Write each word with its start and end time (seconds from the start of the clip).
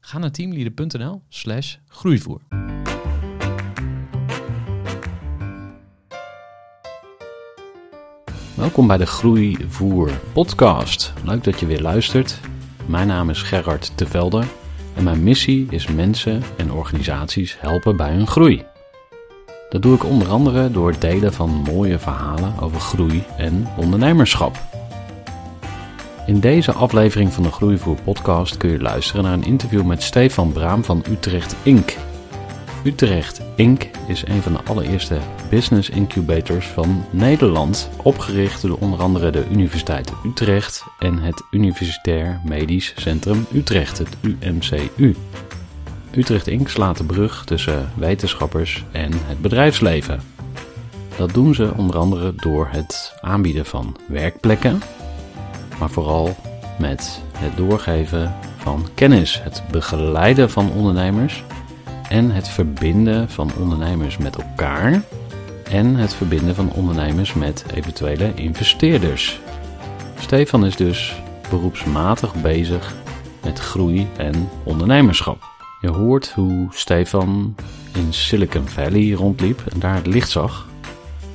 Ga 0.00 0.18
naar 0.18 0.30
teamleader.nl 0.30 1.22
slash 1.28 1.76
groeivoer. 1.88 2.40
Welkom 8.54 8.86
bij 8.86 8.96
de 8.96 9.06
Groeivoer 9.06 10.10
podcast. 10.32 11.12
Leuk 11.24 11.44
dat 11.44 11.60
je 11.60 11.66
weer 11.66 11.80
luistert. 11.80 12.40
Mijn 12.86 13.06
naam 13.06 13.30
is 13.30 13.42
Gerard 13.42 13.96
Tevelder 13.96 14.46
en 14.96 15.04
mijn 15.04 15.22
missie 15.22 15.66
is 15.70 15.86
mensen 15.86 16.42
en 16.56 16.72
organisaties 16.72 17.60
helpen 17.60 17.96
bij 17.96 18.12
hun 18.12 18.26
groei. 18.26 18.64
Dat 19.68 19.82
doe 19.82 19.94
ik 19.94 20.04
onder 20.04 20.28
andere 20.28 20.70
door 20.70 20.90
het 20.90 21.00
delen 21.00 21.32
van 21.32 21.50
mooie 21.50 21.98
verhalen 21.98 22.58
over 22.60 22.80
groei 22.80 23.24
en 23.36 23.66
ondernemerschap. 23.76 24.67
In 26.28 26.40
deze 26.40 26.72
aflevering 26.72 27.32
van 27.32 27.42
de 27.42 27.50
Groeivoer 27.50 27.96
podcast 28.04 28.56
kun 28.56 28.70
je 28.70 28.80
luisteren 28.80 29.22
naar 29.22 29.32
een 29.32 29.44
interview 29.44 29.84
met 29.84 30.02
Stefan 30.02 30.52
Braam 30.52 30.84
van 30.84 31.04
Utrecht 31.10 31.56
Inc. 31.62 31.96
Utrecht 32.84 33.40
Inc. 33.56 33.90
is 34.06 34.26
een 34.26 34.42
van 34.42 34.52
de 34.52 34.62
allereerste 34.62 35.18
business 35.50 35.90
incubators 35.90 36.66
van 36.66 37.04
Nederland, 37.10 37.90
opgericht 38.02 38.62
door 38.62 38.78
onder 38.78 39.00
andere 39.00 39.30
de 39.30 39.44
Universiteit 39.50 40.12
Utrecht 40.24 40.84
en 40.98 41.18
het 41.18 41.42
Universitair 41.50 42.40
Medisch 42.44 42.92
Centrum 42.96 43.46
Utrecht, 43.52 43.98
het 43.98 44.16
UMCU. 44.20 45.16
Utrecht 46.10 46.46
Inc. 46.46 46.68
slaat 46.68 46.96
de 46.96 47.04
brug 47.04 47.44
tussen 47.44 47.90
wetenschappers 47.94 48.84
en 48.90 49.12
het 49.14 49.40
bedrijfsleven. 49.40 50.20
Dat 51.16 51.34
doen 51.34 51.54
ze 51.54 51.72
onder 51.76 51.98
andere 51.98 52.34
door 52.34 52.68
het 52.70 53.14
aanbieden 53.20 53.66
van 53.66 53.96
werkplekken, 54.08 54.82
maar 55.78 55.90
vooral 55.90 56.36
met 56.78 57.20
het 57.36 57.56
doorgeven 57.56 58.34
van 58.56 58.86
kennis, 58.94 59.42
het 59.42 59.62
begeleiden 59.70 60.50
van 60.50 60.72
ondernemers 60.72 61.44
en 62.08 62.30
het 62.30 62.48
verbinden 62.48 63.30
van 63.30 63.50
ondernemers 63.58 64.16
met 64.16 64.36
elkaar 64.36 65.02
en 65.70 65.94
het 65.96 66.14
verbinden 66.14 66.54
van 66.54 66.72
ondernemers 66.72 67.34
met 67.34 67.64
eventuele 67.74 68.34
investeerders. 68.34 69.40
Stefan 70.18 70.66
is 70.66 70.76
dus 70.76 71.22
beroepsmatig 71.50 72.34
bezig 72.34 72.94
met 73.42 73.58
groei 73.58 74.08
en 74.16 74.48
ondernemerschap. 74.64 75.42
Je 75.80 75.88
hoort 75.88 76.32
hoe 76.34 76.66
Stefan 76.70 77.54
in 77.94 78.12
Silicon 78.12 78.68
Valley 78.68 79.12
rondliep 79.12 79.62
en 79.72 79.78
daar 79.78 79.94
het 79.94 80.06
licht 80.06 80.30
zag. 80.30 80.67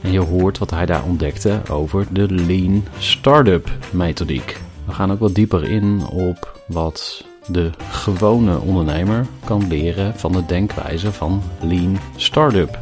En 0.03 0.12
je 0.12 0.19
hoort 0.19 0.58
wat 0.58 0.69
hij 0.69 0.86
daar 0.86 1.03
ontdekte 1.03 1.62
over 1.69 2.06
de 2.09 2.34
Lean 2.34 2.84
Startup 2.97 3.72
methodiek. 3.91 4.62
We 4.86 4.94
gaan 4.94 5.12
ook 5.12 5.19
wat 5.19 5.36
dieper 5.36 5.64
in 5.64 6.08
op 6.08 6.59
wat 6.68 7.25
de 7.47 7.69
gewone 7.90 8.59
ondernemer 8.59 9.25
kan 9.46 9.68
leren 9.68 10.16
van 10.16 10.31
de 10.31 10.46
denkwijze 10.46 11.12
van 11.12 11.41
Lean 11.62 11.97
Startup. 12.16 12.80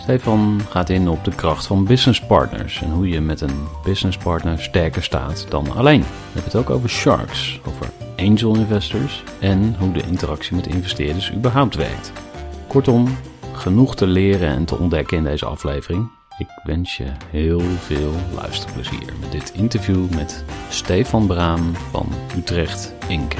Stefan 0.00 0.60
gaat 0.68 0.90
in 0.90 1.08
op 1.08 1.24
de 1.24 1.34
kracht 1.34 1.66
van 1.66 1.84
business 1.84 2.20
partners 2.20 2.82
en 2.82 2.90
hoe 2.90 3.08
je 3.08 3.20
met 3.20 3.40
een 3.40 3.66
business 3.84 4.16
partner 4.16 4.62
sterker 4.62 5.02
staat 5.02 5.46
dan 5.48 5.72
alleen. 5.76 6.00
We 6.00 6.06
hebben 6.32 6.52
het 6.52 6.56
ook 6.60 6.70
over 6.70 6.88
sharks, 6.88 7.60
over 7.66 7.90
angel 8.16 8.56
investors 8.56 9.22
en 9.40 9.76
hoe 9.78 9.92
de 9.92 10.02
interactie 10.02 10.56
met 10.56 10.66
investeerders 10.66 11.32
überhaupt 11.32 11.74
werkt. 11.74 12.12
Kortom, 12.66 13.16
genoeg 13.52 13.96
te 13.96 14.06
leren 14.06 14.48
en 14.48 14.64
te 14.64 14.78
ontdekken 14.78 15.16
in 15.16 15.24
deze 15.24 15.46
aflevering. 15.46 16.17
Ik 16.38 16.60
wens 16.64 16.96
je 16.96 17.12
heel 17.30 17.60
veel 17.60 18.12
luisterplezier 18.34 19.12
met 19.20 19.32
dit 19.32 19.54
interview 19.54 20.14
met 20.14 20.44
Stefan 20.68 21.26
Braam 21.26 21.74
van 21.74 22.06
Utrecht 22.36 22.94
Inc. 23.08 23.34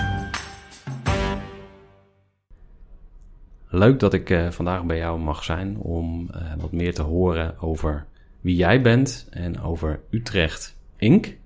Leuk 3.69 4.01
dat 4.01 4.15
ik 4.15 4.31
uh, 4.31 4.51
vandaag 4.51 4.85
bij 4.85 4.97
jou 4.97 5.21
mag 5.21 5.45
zijn 5.45 5.77
om 5.77 6.29
uh, 6.35 6.55
wat 6.59 6.73
meer 6.73 6.95
te 6.95 7.03
horen 7.03 7.61
over 7.61 8.07
wie 8.41 8.57
jij 8.57 8.83
bent 8.83 9.27
en 9.31 9.61
over 9.61 10.01
Utrecht 10.11 10.77
Inc. 10.97 11.37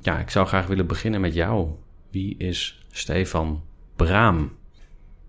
Ja, 0.00 0.18
ik 0.18 0.30
zou 0.30 0.46
graag 0.46 0.66
willen 0.66 0.86
beginnen 0.86 1.20
met 1.20 1.34
jou. 1.34 1.68
Wie 2.10 2.36
is 2.36 2.86
Stefan 2.90 3.62
Braam? 3.96 4.57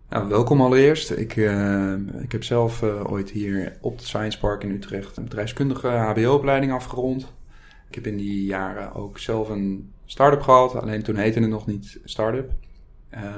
Nou, 0.10 0.28
welkom 0.28 0.62
allereerst. 0.62 1.12
Ik, 1.12 1.36
uh, 1.36 1.94
ik 2.22 2.32
heb 2.32 2.44
zelf 2.44 2.84
ooit 2.84 3.30
hier 3.30 3.78
op 3.82 3.98
het 3.98 4.06
Science 4.06 4.40
Park 4.40 4.64
in 4.64 4.72
Utrecht 4.72 5.18
een 5.18 5.24
bedrijfskundige 5.24 5.88
HBO-opleiding 5.88 6.72
afgerond. 6.72 7.34
Ik 7.90 7.96
heb 7.96 8.08
in 8.08 8.18
die 8.18 8.46
jaren 8.46 8.94
ook 8.94 9.18
zelf 9.20 9.50
een 9.50 9.92
start-up 10.06 10.42
gehad, 10.42 10.76
alleen 10.76 11.04
toen 11.04 11.16
heette 11.16 11.40
het 11.40 11.50
nog 11.50 11.68
niet 11.68 12.00
start-up. 12.04 12.52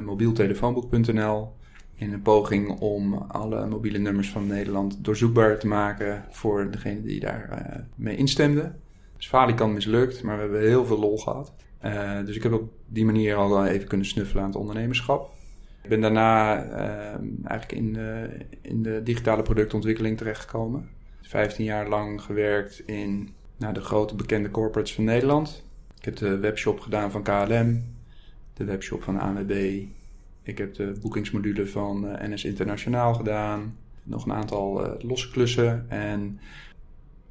mobieltelefoonboek.nl 0.04 1.54
in 1.96 2.14
een 2.14 2.22
poging 2.22 2.80
om 2.80 3.14
alle 3.14 3.66
mobiele 3.68 3.98
nummers 3.98 4.30
van 4.30 4.48
Nederland 4.48 5.04
doorzoekbaar 5.04 5.60
te 5.60 5.68
maken 5.68 6.26
voor 6.30 6.72
degene 6.72 7.02
die 7.02 7.20
daar 7.20 7.86
mee 7.96 8.16
instemde. 8.16 8.72
Dus 9.18 9.28
falikant 9.28 9.74
mislukt, 9.74 10.24
maar 10.24 10.36
we 10.36 10.42
hebben 10.42 10.62
heel 10.62 10.86
veel 10.86 11.00
lol 11.00 11.18
gehad. 11.18 11.54
Dus 12.26 12.36
ik 12.36 12.44
heb 12.44 12.54
op 12.54 12.72
die 12.88 13.06
manier 13.06 13.36
al 13.36 13.66
even 13.66 13.88
kunnen 13.88 14.08
snuffelen 14.08 14.44
aan 14.44 14.50
het 14.50 14.60
ondernemerschap. 14.60 15.40
Ik 15.82 15.90
ben 15.90 16.02
daarna 16.02 16.66
uh, 16.66 17.28
eigenlijk 17.44 17.72
in 17.72 17.94
de, 17.94 18.30
in 18.62 18.84
de 18.84 19.04
digitale 19.04 19.42
productontwikkeling 19.42 20.18
terechtgekomen. 20.18 20.90
15 21.22 21.66
jaar 21.66 21.90
lang 21.90 22.22
gewerkt 22.22 22.84
in 22.86 23.34
nou, 23.58 23.74
de 23.74 23.82
grote 23.82 24.16
bekende 24.16 24.52
corporates 24.52 24.94
van 24.94 25.04
Nederland. 25.04 25.66
Ik 25.98 26.06
heb 26.06 26.16
de 26.16 26.38
webshop 26.38 26.80
gedaan 26.80 27.12
van 27.12 27.24
KLM, 27.24 27.84
de 28.54 28.64
webshop 28.64 29.04
van 29.04 29.20
ANWB, 29.20 29.84
ik 30.44 30.58
heb 30.58 30.74
de 30.76 30.94
boekingsmodule 31.02 31.68
van 31.68 32.06
uh, 32.06 32.28
NS 32.28 32.46
Internationaal 32.46 33.14
gedaan. 33.14 33.78
Nog 34.04 34.26
een 34.26 34.34
aantal 34.34 34.86
uh, 34.86 34.92
losse 35.00 35.32
klussen. 35.32 35.86
En 35.90 36.40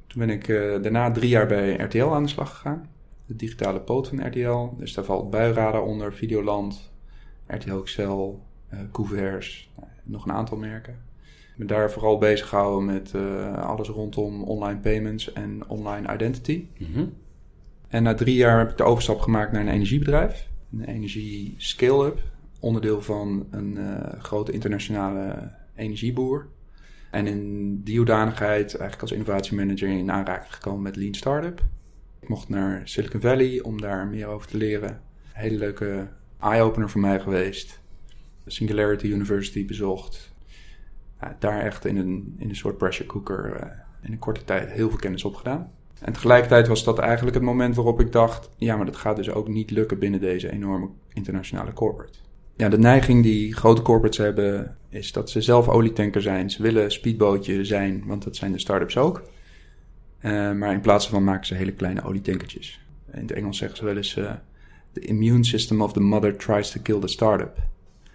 toen 0.07 0.19
ben 0.19 0.29
ik 0.29 0.47
uh, 0.47 0.81
daarna 0.81 1.11
drie 1.11 1.29
jaar 1.29 1.47
bij 1.47 1.75
RTL 1.75 2.05
aan 2.05 2.23
de 2.23 2.29
slag 2.29 2.49
gegaan. 2.49 2.89
De 3.25 3.35
digitale 3.35 3.81
poot 3.81 4.07
van 4.07 4.27
RTL. 4.27 4.69
Dus 4.77 4.93
daar 4.93 5.05
valt 5.05 5.29
Buiradar 5.29 5.83
onder, 5.83 6.13
Videoland, 6.13 6.90
RTL 7.55 7.81
Excel, 7.81 8.45
uh, 8.73 8.79
Couvers, 8.91 9.71
nog 10.03 10.25
een 10.25 10.33
aantal 10.33 10.57
merken. 10.57 10.93
Ik 11.51 11.57
ben 11.57 11.67
daar 11.67 11.91
vooral 11.91 12.17
bezig 12.17 12.47
gehouden 12.47 12.85
met 12.85 13.13
alles 13.55 13.87
rondom 13.87 14.43
online 14.43 14.79
payments 14.79 15.33
en 15.33 15.67
online 15.67 16.13
identity. 16.13 16.65
Mm 16.77 16.87
-hmm. 16.93 17.13
En 17.87 18.03
na 18.03 18.13
drie 18.13 18.35
jaar 18.35 18.59
heb 18.59 18.69
ik 18.69 18.77
de 18.77 18.83
overstap 18.83 19.19
gemaakt 19.19 19.51
naar 19.51 19.61
een 19.61 19.67
energiebedrijf. 19.67 20.47
Een 20.71 20.83
energie 20.83 21.53
scale-up 21.57 22.19
onderdeel 22.59 23.01
van 23.01 23.47
een 23.49 23.77
uh, 23.77 23.97
grote 24.17 24.51
internationale 24.51 25.51
energieboer. 25.75 26.47
En 27.11 27.27
in 27.27 27.75
die 27.83 27.97
hoedanigheid 27.97 28.75
eigenlijk 28.75 29.01
als 29.01 29.11
innovatiemanager 29.11 29.89
in 29.89 30.11
aanraking 30.11 30.53
gekomen 30.53 30.81
met 30.81 30.95
Lean 30.95 31.13
Startup. 31.13 31.61
Ik 32.19 32.29
mocht 32.29 32.49
naar 32.49 32.81
Silicon 32.83 33.21
Valley 33.21 33.61
om 33.61 33.81
daar 33.81 34.07
meer 34.07 34.27
over 34.27 34.47
te 34.47 34.57
leren. 34.57 35.01
Hele 35.31 35.57
leuke 35.57 36.07
eye-opener 36.41 36.89
voor 36.89 37.01
mij 37.01 37.19
geweest. 37.19 37.79
Singularity 38.45 39.07
University 39.07 39.65
bezocht. 39.65 40.33
Daar 41.39 41.59
echt 41.59 41.85
in 41.85 41.97
een, 41.97 42.35
in 42.37 42.49
een 42.49 42.55
soort 42.55 42.77
pressure 42.77 43.09
cooker 43.09 43.63
uh, 43.63 43.69
in 44.01 44.11
een 44.11 44.19
korte 44.19 44.43
tijd 44.43 44.71
heel 44.71 44.89
veel 44.89 44.99
kennis 44.99 45.23
opgedaan. 45.23 45.71
En 46.01 46.13
tegelijkertijd 46.13 46.67
was 46.67 46.83
dat 46.83 46.99
eigenlijk 46.99 47.35
het 47.35 47.45
moment 47.45 47.75
waarop 47.75 47.99
ik 47.99 48.11
dacht: 48.11 48.49
ja, 48.57 48.75
maar 48.75 48.85
dat 48.85 48.95
gaat 48.95 49.15
dus 49.15 49.29
ook 49.29 49.47
niet 49.47 49.71
lukken 49.71 49.99
binnen 49.99 50.19
deze 50.19 50.51
enorme 50.51 50.89
internationale 51.13 51.73
corporate 51.73 52.17
Ja, 52.55 52.69
de 52.69 52.77
neiging 52.77 53.23
die 53.23 53.53
grote 53.55 53.81
corporates 53.81 54.17
hebben 54.17 54.77
is 54.89 55.11
dat 55.11 55.29
ze 55.29 55.41
zelf 55.41 55.67
olietanker 55.67 56.21
zijn. 56.21 56.49
Ze 56.49 56.61
willen 56.61 56.91
speedbootje 56.91 57.65
zijn, 57.65 58.03
want 58.05 58.23
dat 58.23 58.35
zijn 58.35 58.51
de 58.51 58.59
start-ups 58.59 58.97
ook. 58.97 59.21
Uh, 60.21 60.51
maar 60.51 60.73
in 60.73 60.81
plaats 60.81 61.09
van 61.09 61.23
maken 61.23 61.45
ze 61.45 61.55
hele 61.55 61.73
kleine 61.73 62.03
olietankertjes. 62.03 62.85
In 63.11 63.21
het 63.21 63.31
Engels 63.31 63.57
zeggen 63.57 63.77
ze 63.77 63.85
wel 63.85 63.95
eens: 63.95 64.17
uh, 64.17 64.31
The 64.93 64.99
immune 64.99 65.43
system 65.43 65.81
of 65.81 65.93
the 65.93 65.99
mother 65.99 66.37
tries 66.37 66.71
to 66.71 66.81
kill 66.81 66.99
the 66.99 67.07
startup. 67.07 67.57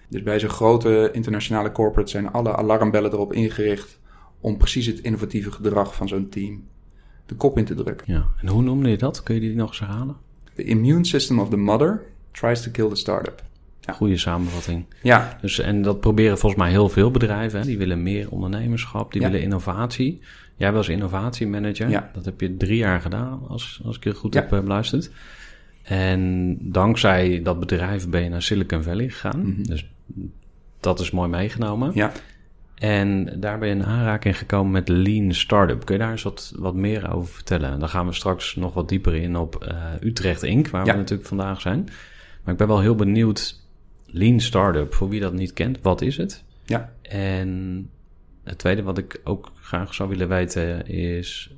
Dus 0.08 0.22
bij 0.22 0.38
zo'n 0.38 0.48
grote 0.48 1.10
internationale 1.12 1.72
corporate 1.72 2.10
zijn 2.10 2.32
alle 2.32 2.56
alarmbellen 2.56 3.12
erop 3.12 3.32
ingericht 3.32 3.98
om 4.40 4.56
precies 4.56 4.86
het 4.86 4.98
innovatieve 4.98 5.52
gedrag 5.52 5.94
van 5.94 6.08
zo'n 6.08 6.28
team 6.28 6.64
de 7.26 7.34
kop 7.34 7.58
in 7.58 7.64
te 7.64 7.74
drukken. 7.74 8.12
Ja, 8.12 8.26
en 8.40 8.48
hoe 8.48 8.62
noemde 8.62 8.88
je 8.88 8.96
dat? 8.96 9.22
Kun 9.22 9.34
je 9.34 9.40
die 9.40 9.54
nog 9.54 9.68
eens 9.68 9.78
herhalen? 9.78 10.16
The 10.54 10.64
immune 10.64 11.04
system 11.04 11.38
of 11.38 11.48
the 11.48 11.56
mother 11.56 12.02
tries 12.30 12.62
to 12.62 12.70
kill 12.70 12.88
the 12.88 12.96
startup. 12.96 13.42
Ja. 13.80 13.92
Goede 13.92 14.16
samenvatting. 14.16 14.84
Ja. 15.02 15.38
Dus, 15.40 15.58
en 15.58 15.82
dat 15.82 16.00
proberen 16.00 16.38
volgens 16.38 16.62
mij 16.62 16.70
heel 16.70 16.88
veel 16.88 17.10
bedrijven. 17.10 17.60
Hè? 17.60 17.66
Die 17.66 17.78
willen 17.78 18.02
meer 18.02 18.30
ondernemerschap, 18.30 19.12
die 19.12 19.22
willen 19.22 19.42
innovatie. 19.42 20.20
Jij 20.56 20.72
was 20.72 20.88
innovatiemanager. 20.88 21.88
Ja. 21.88 22.10
Dat 22.14 22.24
heb 22.24 22.40
je 22.40 22.56
drie 22.56 22.76
jaar 22.76 23.00
gedaan, 23.00 23.40
als, 23.48 23.80
als 23.84 23.96
ik 23.96 24.04
je 24.04 24.14
goed 24.14 24.34
heb 24.34 24.52
uh, 24.52 24.60
beluisterd. 24.60 25.10
En 25.86 26.56
dankzij 26.60 27.40
dat 27.42 27.60
bedrijf 27.60 28.08
ben 28.08 28.22
je 28.22 28.28
naar 28.28 28.42
Silicon 28.42 28.82
Valley 28.82 29.08
gegaan. 29.08 29.48
Mhm. 29.48 29.62
Dus 29.62 29.86
dat 30.80 31.00
is 31.00 31.10
mooi 31.10 31.28
meegenomen. 31.28 31.90
Ja. 31.94 32.12
En 32.74 33.40
daar 33.40 33.58
ben 33.58 33.68
je 33.68 33.74
in 33.74 33.84
aanraking 33.84 34.38
gekomen 34.38 34.72
met 34.72 34.88
Lean 34.88 35.32
Startup. 35.34 35.84
Kun 35.84 35.94
je 35.94 36.00
daar 36.00 36.10
eens 36.10 36.22
wat, 36.22 36.52
wat 36.56 36.74
meer 36.74 37.12
over 37.12 37.34
vertellen? 37.34 37.78
Dan 37.78 37.88
gaan 37.88 38.06
we 38.06 38.12
straks 38.12 38.56
nog 38.56 38.74
wat 38.74 38.88
dieper 38.88 39.14
in 39.14 39.36
op 39.36 39.66
uh, 39.68 40.08
Utrecht 40.08 40.42
Inc., 40.42 40.68
waar 40.68 40.86
Ja. 40.86 40.92
we 40.92 40.98
natuurlijk 40.98 41.28
vandaag 41.28 41.60
zijn. 41.60 41.84
Maar 42.42 42.52
ik 42.52 42.58
ben 42.58 42.68
wel 42.68 42.80
heel 42.80 42.94
benieuwd, 42.94 43.60
Lean 44.06 44.40
Startup, 44.40 44.94
voor 44.94 45.08
wie 45.08 45.20
dat 45.20 45.32
niet 45.32 45.52
kent, 45.52 45.78
wat 45.82 46.00
is 46.00 46.16
het? 46.16 46.44
Ja. 46.64 46.92
En 47.02 47.90
het 48.44 48.58
tweede 48.58 48.82
wat 48.82 48.98
ik 48.98 49.20
ook 49.24 49.52
graag 49.60 49.94
zou 49.94 50.08
willen 50.08 50.28
weten 50.28 50.86
is 50.88 51.54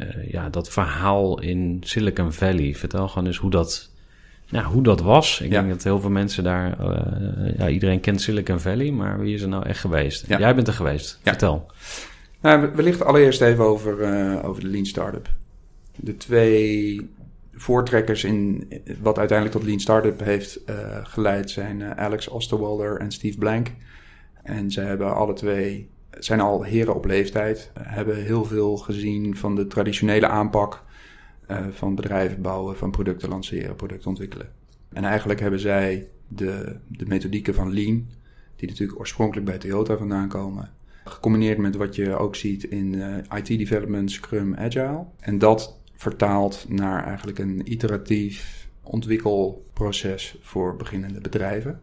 uh, 0.00 0.30
ja, 0.30 0.48
dat 0.48 0.68
verhaal 0.70 1.40
in 1.40 1.78
Silicon 1.80 2.32
Valley. 2.32 2.74
Vertel 2.74 3.08
gewoon 3.08 3.26
eens 3.26 3.36
hoe 3.36 3.50
dat, 3.50 3.90
nou, 4.48 4.66
hoe 4.66 4.82
dat 4.82 5.00
was. 5.00 5.40
Ik 5.40 5.50
Ja. 5.50 5.60
denk 5.60 5.72
dat 5.72 5.82
heel 5.82 6.00
veel 6.00 6.10
mensen 6.10 6.44
daar... 6.44 6.80
uh, 6.80 7.58
ja, 7.58 7.68
iedereen 7.68 8.00
kent 8.00 8.20
Silicon 8.20 8.60
Valley, 8.60 8.90
maar 8.90 9.20
wie 9.20 9.34
is 9.34 9.42
er 9.42 9.48
nou 9.48 9.66
echt 9.66 9.80
geweest? 9.80 10.26
Ja. 10.26 10.38
Jij 10.38 10.54
bent 10.54 10.66
er 10.66 10.72
geweest. 10.74 11.20
Ja. 11.22 11.30
Vertel. 11.30 11.70
Nou, 12.40 12.70
wellicht 12.74 13.04
allereerst 13.04 13.40
even 13.40 13.64
over, 13.64 13.98
uh, 13.98 14.44
over 14.48 14.62
de 14.62 14.68
Lean 14.68 14.86
Startup. 14.86 15.28
De 15.96 16.16
twee 16.16 17.10
voortrekkers 17.54 18.24
in 18.24 18.68
wat 19.00 19.18
uiteindelijk 19.18 19.58
tot 19.58 19.66
Lean 19.66 19.80
Startup 19.80 20.20
heeft 20.20 20.60
geleid 21.02 21.50
zijn 21.50 21.96
Alex 21.98 22.28
Osterwalder 22.28 22.98
en 23.00 23.12
Steve 23.12 23.38
Blank. 23.38 23.70
En 24.42 24.70
ze 24.70 24.80
hebben 24.80 25.14
alle 25.14 25.32
twee, 25.32 25.88
zijn 26.18 26.40
al 26.40 26.62
heren 26.62 26.94
op 26.94 27.04
leeftijd, 27.04 27.70
hebben 27.78 28.16
heel 28.16 28.44
veel 28.44 28.76
gezien 28.76 29.36
van 29.36 29.54
de 29.54 29.66
traditionele 29.66 30.26
aanpak 30.26 30.84
uh, 31.50 31.66
van 31.70 31.94
bedrijven 31.94 32.42
bouwen, 32.42 32.76
van 32.76 32.90
producten 32.90 33.28
lanceren, 33.28 33.76
producten 33.76 34.08
ontwikkelen. 34.08 34.48
En 34.92 35.04
eigenlijk 35.04 35.40
hebben 35.40 35.60
zij 35.60 36.08
de, 36.28 36.76
de 36.88 37.06
methodieken 37.06 37.54
van 37.54 37.74
Lean, 37.74 38.06
die 38.56 38.68
natuurlijk 38.68 38.98
oorspronkelijk 38.98 39.46
bij 39.46 39.58
Toyota 39.58 39.96
vandaan 39.96 40.28
komen, 40.28 40.70
gecombineerd 41.04 41.58
met 41.58 41.76
wat 41.76 41.94
je 41.94 42.16
ook 42.16 42.36
ziet 42.36 42.64
in 42.64 42.92
uh, 42.92 43.16
IT 43.34 43.46
development, 43.46 44.10
Scrum, 44.10 44.54
Agile. 44.54 45.04
En 45.18 45.38
dat 45.38 45.80
vertaald 45.94 46.66
naar 46.68 47.04
eigenlijk 47.04 47.38
een 47.38 47.72
iteratief 47.72 48.68
ontwikkelproces 48.82 50.38
voor 50.40 50.76
beginnende 50.76 51.20
bedrijven. 51.20 51.80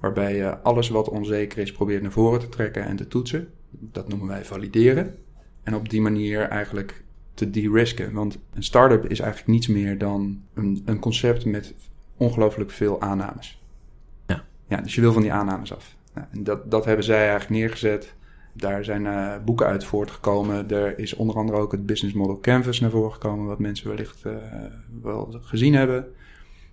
Waarbij 0.00 0.36
je 0.36 0.58
alles 0.58 0.88
wat 0.88 1.08
onzeker 1.08 1.58
is 1.58 1.72
probeert 1.72 2.02
naar 2.02 2.12
voren 2.12 2.40
te 2.40 2.48
trekken 2.48 2.84
en 2.84 2.96
te 2.96 3.08
toetsen. 3.08 3.48
Dat 3.80 4.08
noemen 4.08 4.28
wij 4.28 4.44
valideren. 4.44 5.14
En 5.62 5.74
op 5.74 5.88
die 5.88 6.00
manier 6.00 6.40
eigenlijk 6.40 7.02
te 7.34 7.50
de-risken. 7.50 8.12
Want 8.12 8.38
een 8.54 8.62
start-up 8.62 9.06
is 9.06 9.20
eigenlijk 9.20 9.50
niets 9.50 9.66
meer 9.66 9.98
dan 9.98 10.42
een, 10.54 10.82
een 10.84 10.98
concept 10.98 11.44
met 11.44 11.74
ongelooflijk 12.16 12.70
veel 12.70 13.00
aannames. 13.00 13.62
Ja. 14.26 14.44
ja. 14.66 14.80
Dus 14.80 14.94
je 14.94 15.00
wil 15.00 15.12
van 15.12 15.22
die 15.22 15.32
aannames 15.32 15.74
af. 15.74 15.96
Nou, 16.14 16.26
en 16.30 16.44
dat, 16.44 16.70
dat 16.70 16.84
hebben 16.84 17.04
zij 17.04 17.28
eigenlijk 17.28 17.50
neergezet. 17.50 18.14
Daar 18.52 18.84
zijn 18.84 19.04
uh, 19.04 19.34
boeken 19.44 19.66
uit 19.66 19.84
voortgekomen. 19.84 20.70
Er 20.70 20.98
is 20.98 21.14
onder 21.14 21.36
andere 21.36 21.58
ook 21.58 21.72
het 21.72 21.86
business 21.86 22.14
model 22.14 22.40
Canvas 22.40 22.80
naar 22.80 22.90
voren 22.90 23.12
gekomen, 23.12 23.46
wat 23.46 23.58
mensen 23.58 23.88
wellicht 23.88 24.22
uh, 24.26 24.32
wel 25.02 25.38
gezien 25.40 25.74
hebben. 25.74 26.12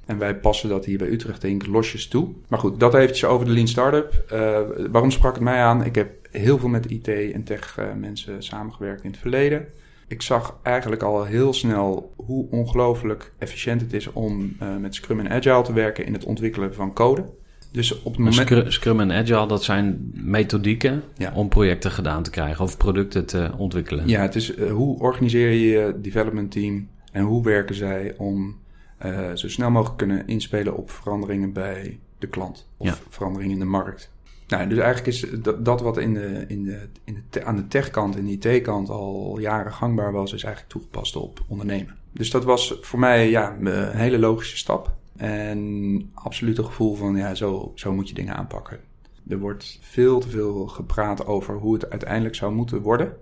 En 0.06 0.18
wij 0.18 0.36
passen 0.36 0.70
dat 0.70 0.86
hier 0.86 0.98
bij 0.98 1.08
Utrecht 1.08 1.44
Inc. 1.44 1.66
losjes 1.66 2.08
toe. 2.08 2.30
Maar 2.48 2.60
goed, 2.60 2.80
dat 2.80 2.94
eventjes 2.94 3.30
over 3.30 3.46
de 3.46 3.52
Lean 3.52 3.68
Startup. 3.68 4.24
Uh, 4.34 4.60
waarom 4.92 5.12
sprak 5.12 5.34
het 5.34 5.44
mij 5.44 5.62
aan? 5.62 5.86
Ik 5.86 5.96
heb 5.96 6.17
heel 6.32 6.58
veel 6.58 6.70
met 6.70 6.92
IT 6.92 7.08
en 7.08 7.44
tech 7.44 7.80
mensen 8.00 8.44
samengewerkt 8.44 9.04
in 9.04 9.10
het 9.10 9.20
verleden. 9.20 9.66
Ik 10.08 10.22
zag 10.22 10.60
eigenlijk 10.64 11.04
al 11.04 11.24
heel 11.24 11.54
snel 11.54 12.14
hoe 12.16 12.48
ongelooflijk 12.50 13.34
efficiënt 13.38 13.82
het 13.82 13.94
is 13.94 14.12
om 14.12 14.56
met 14.80 14.96
Scrum 14.96 15.20
en 15.20 15.30
Agile 15.30 15.62
te 15.62 15.74
werken 15.74 16.06
in 16.06 16.14
het 16.14 16.26
ontwikkelen 16.26 16.74
van 16.74 16.94
code. 16.94 17.26
Dus 17.72 18.02
op 18.02 18.04
het 18.04 18.18
moment... 18.18 18.74
Scrum, 18.74 19.00
en 19.00 19.12
Agile, 19.12 19.48
dat 19.48 19.64
zijn 19.64 20.12
methodieken 20.14 21.04
ja. 21.18 21.32
om 21.34 21.50
projecten 21.50 21.92
gedaan 21.92 22.24
te 22.24 22.30
krijgen 22.30 22.64
of 22.64 22.78
producten 22.78 23.26
te 23.26 23.52
ontwikkelen. 23.58 24.08
Ja, 24.08 24.22
het 24.22 24.36
is 24.36 24.56
uh, 24.56 24.72
hoe 24.72 25.00
organiseer 25.00 25.50
je 25.50 25.68
je 25.68 25.96
development 26.02 26.52
team 26.52 26.88
en 27.12 27.24
hoe 27.24 27.44
werken 27.44 27.76
zij 27.76 28.14
om 28.18 28.58
uh, 29.06 29.32
zo 29.34 29.50
snel 29.50 29.72
mogelijk 29.72 29.98
kunnen 29.98 30.28
inspelen 30.28 30.78
op 30.78 30.92
veranderingen 30.92 31.54
bij 31.54 32.00
de 32.20 32.28
klant 32.28 32.68
of 32.78 32.88
ja. 32.88 32.98
veranderingen 33.10 33.54
in 33.54 33.60
de 33.60 33.66
markt. 33.66 34.12
Nou, 34.48 34.68
dus 34.68 34.78
eigenlijk 34.78 35.08
is 35.08 35.26
dat, 35.60 35.82
wat 35.82 35.98
in 35.98 36.14
de, 36.14 36.46
in 36.48 36.64
de, 36.64 36.88
in 37.04 37.24
de 37.30 37.44
aan 37.44 37.56
de 37.56 37.68
techkant 37.68 38.16
en 38.16 38.26
de 38.26 38.32
IT-kant 38.32 38.90
al 38.90 39.40
jaren 39.40 39.74
gangbaar 39.74 40.12
was, 40.12 40.34
is 40.34 40.44
eigenlijk 40.44 40.74
toegepast 40.74 41.16
op 41.16 41.44
ondernemen. 41.48 41.96
Dus 42.12 42.32
dat 42.32 42.44
was 42.44 42.78
voor 42.82 43.00
mij 43.00 43.30
ja, 43.30 43.58
een 43.60 43.98
hele 43.98 44.20
logische 44.20 44.58
stap. 44.58 44.96
En 45.18 46.12
absoluut 46.14 46.58
een 46.58 46.66
gevoel 46.66 46.96
van, 46.96 47.16
ja, 47.16 47.36
zo, 47.36 47.72
zo 47.76 47.94
moet 47.94 48.08
je 48.08 48.14
dingen 48.14 48.36
aanpakken. 48.36 48.80
Er 49.28 49.40
wordt 49.40 49.80
veel 49.82 50.20
te 50.20 50.30
veel 50.30 50.68
gepraat 50.68 51.26
over 51.26 51.56
hoe 51.56 51.74
het 51.74 51.90
uiteindelijk 51.90 52.36
zou 52.36 52.54
moeten 52.54 52.82
worden. 52.82 53.18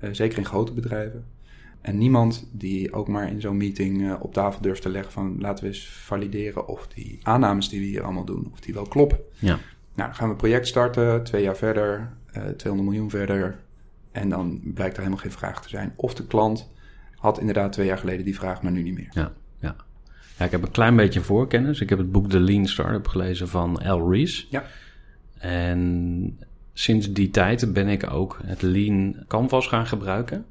Uh, 0.00 0.10
zeker 0.12 0.38
in 0.38 0.44
grote 0.44 0.72
bedrijven. 0.72 1.24
En 1.80 1.98
niemand 1.98 2.48
die 2.52 2.92
ook 2.92 3.08
maar 3.08 3.28
in 3.28 3.40
zo'n 3.40 3.56
meeting 3.56 4.00
uh, 4.00 4.14
op 4.20 4.32
tafel 4.32 4.62
durft 4.62 4.82
te 4.82 4.88
leggen 4.88 5.12
van... 5.12 5.36
laten 5.38 5.64
we 5.64 5.70
eens 5.70 5.88
valideren 5.88 6.68
of 6.68 6.88
die 6.88 7.18
aannames 7.22 7.68
die 7.68 7.80
we 7.80 7.86
hier 7.86 8.02
allemaal 8.02 8.24
doen, 8.24 8.48
of 8.52 8.60
die 8.60 8.74
wel 8.74 8.86
kloppen. 8.86 9.18
Ja. 9.38 9.58
Nou, 9.94 10.08
dan 10.08 10.14
gaan 10.14 10.26
we 10.26 10.32
een 10.32 10.40
project 10.40 10.66
starten, 10.66 11.24
twee 11.24 11.42
jaar 11.42 11.56
verder, 11.56 12.12
uh, 12.36 12.42
200 12.42 12.90
miljoen 12.90 13.10
verder. 13.10 13.58
En 14.12 14.28
dan 14.28 14.60
blijkt 14.74 14.94
er 14.94 15.02
helemaal 15.02 15.22
geen 15.22 15.32
vraag 15.32 15.62
te 15.62 15.68
zijn. 15.68 15.92
Of 15.96 16.14
de 16.14 16.26
klant 16.26 16.70
had 17.16 17.38
inderdaad 17.38 17.72
twee 17.72 17.86
jaar 17.86 17.98
geleden 17.98 18.24
die 18.24 18.34
vraag, 18.34 18.62
maar 18.62 18.72
nu 18.72 18.82
niet 18.82 18.94
meer. 18.94 19.10
Ja, 19.10 19.32
ja. 19.58 19.76
Ja, 20.38 20.44
ik 20.44 20.50
heb 20.50 20.62
een 20.62 20.70
klein 20.70 20.96
beetje 20.96 21.20
voorkennis. 21.20 21.80
Ik 21.80 21.88
heb 21.88 21.98
het 21.98 22.12
boek 22.12 22.30
The 22.30 22.40
Lean 22.40 22.66
Startup 22.66 23.08
gelezen 23.08 23.48
van 23.48 23.78
Al 23.78 24.12
Rees. 24.12 24.46
Ja. 24.50 24.64
En 25.38 26.38
sinds 26.72 27.12
die 27.12 27.30
tijd 27.30 27.72
ben 27.72 27.88
ik 27.88 28.10
ook 28.10 28.38
het 28.44 28.62
Lean 28.62 29.24
Canvas 29.28 29.66
gaan 29.66 29.86
gebruiken. 29.86 30.44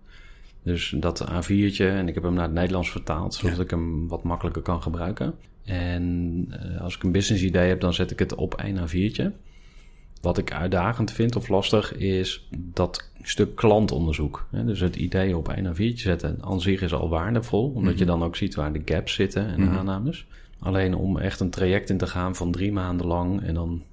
Dus 0.64 0.96
dat 0.98 1.26
A4'tje, 1.32 1.86
en 1.86 2.08
ik 2.08 2.14
heb 2.14 2.24
hem 2.24 2.34
naar 2.34 2.44
het 2.44 2.54
Nederlands 2.54 2.92
vertaald, 2.92 3.34
zodat 3.34 3.58
ja. 3.58 3.64
ik 3.64 3.70
hem 3.70 4.08
wat 4.08 4.24
makkelijker 4.24 4.62
kan 4.62 4.82
gebruiken. 4.82 5.34
En 5.66 6.46
uh, 6.50 6.82
als 6.82 6.96
ik 6.96 7.04
een 7.04 7.12
business 7.12 7.44
idee 7.44 7.68
heb, 7.68 7.82
dan 7.82 7.94
zet 7.94 8.12
ik 8.12 8.20
het 8.20 8.36
op 8.36 8.54
één 8.56 8.78
A4'tje. 8.78 9.32
Wat 10.22 10.38
ik 10.38 10.52
uitdagend 10.54 11.12
vind 11.12 11.36
of 11.36 11.48
lastig 11.48 11.96
is 11.96 12.48
dat 12.58 13.10
stuk 13.22 13.56
klantonderzoek. 13.56 14.48
Dus 14.52 14.80
het 14.80 14.96
idee 14.96 15.38
op 15.38 15.50
één 15.50 15.74
A4'tje 15.76 15.94
zetten 15.94 16.38
aan 16.42 16.62
zich 16.62 16.82
is 16.82 16.94
al 16.94 17.10
waardevol. 17.10 17.66
Omdat 17.66 17.82
mm-hmm. 17.82 17.98
je 17.98 18.06
dan 18.06 18.24
ook 18.24 18.36
ziet 18.36 18.56
waar 18.56 18.74
de 18.74 18.82
gaps 18.86 19.14
zitten 19.14 19.46
en 19.46 19.52
Mhm. 19.52 19.62
mm-hmm. 19.62 19.78
aannames. 19.78 20.26
Alleen 20.60 20.96
om 20.96 21.18
echt 21.18 21.40
een 21.40 21.50
traject 21.50 21.90
in 21.90 21.98
te 21.98 22.08
gaan 22.08 22.36
van 22.36 22.52
drie 22.52 22.72
maanden 22.72 23.08
lang 23.08 23.42
en 23.44 23.54
dan 23.54 23.84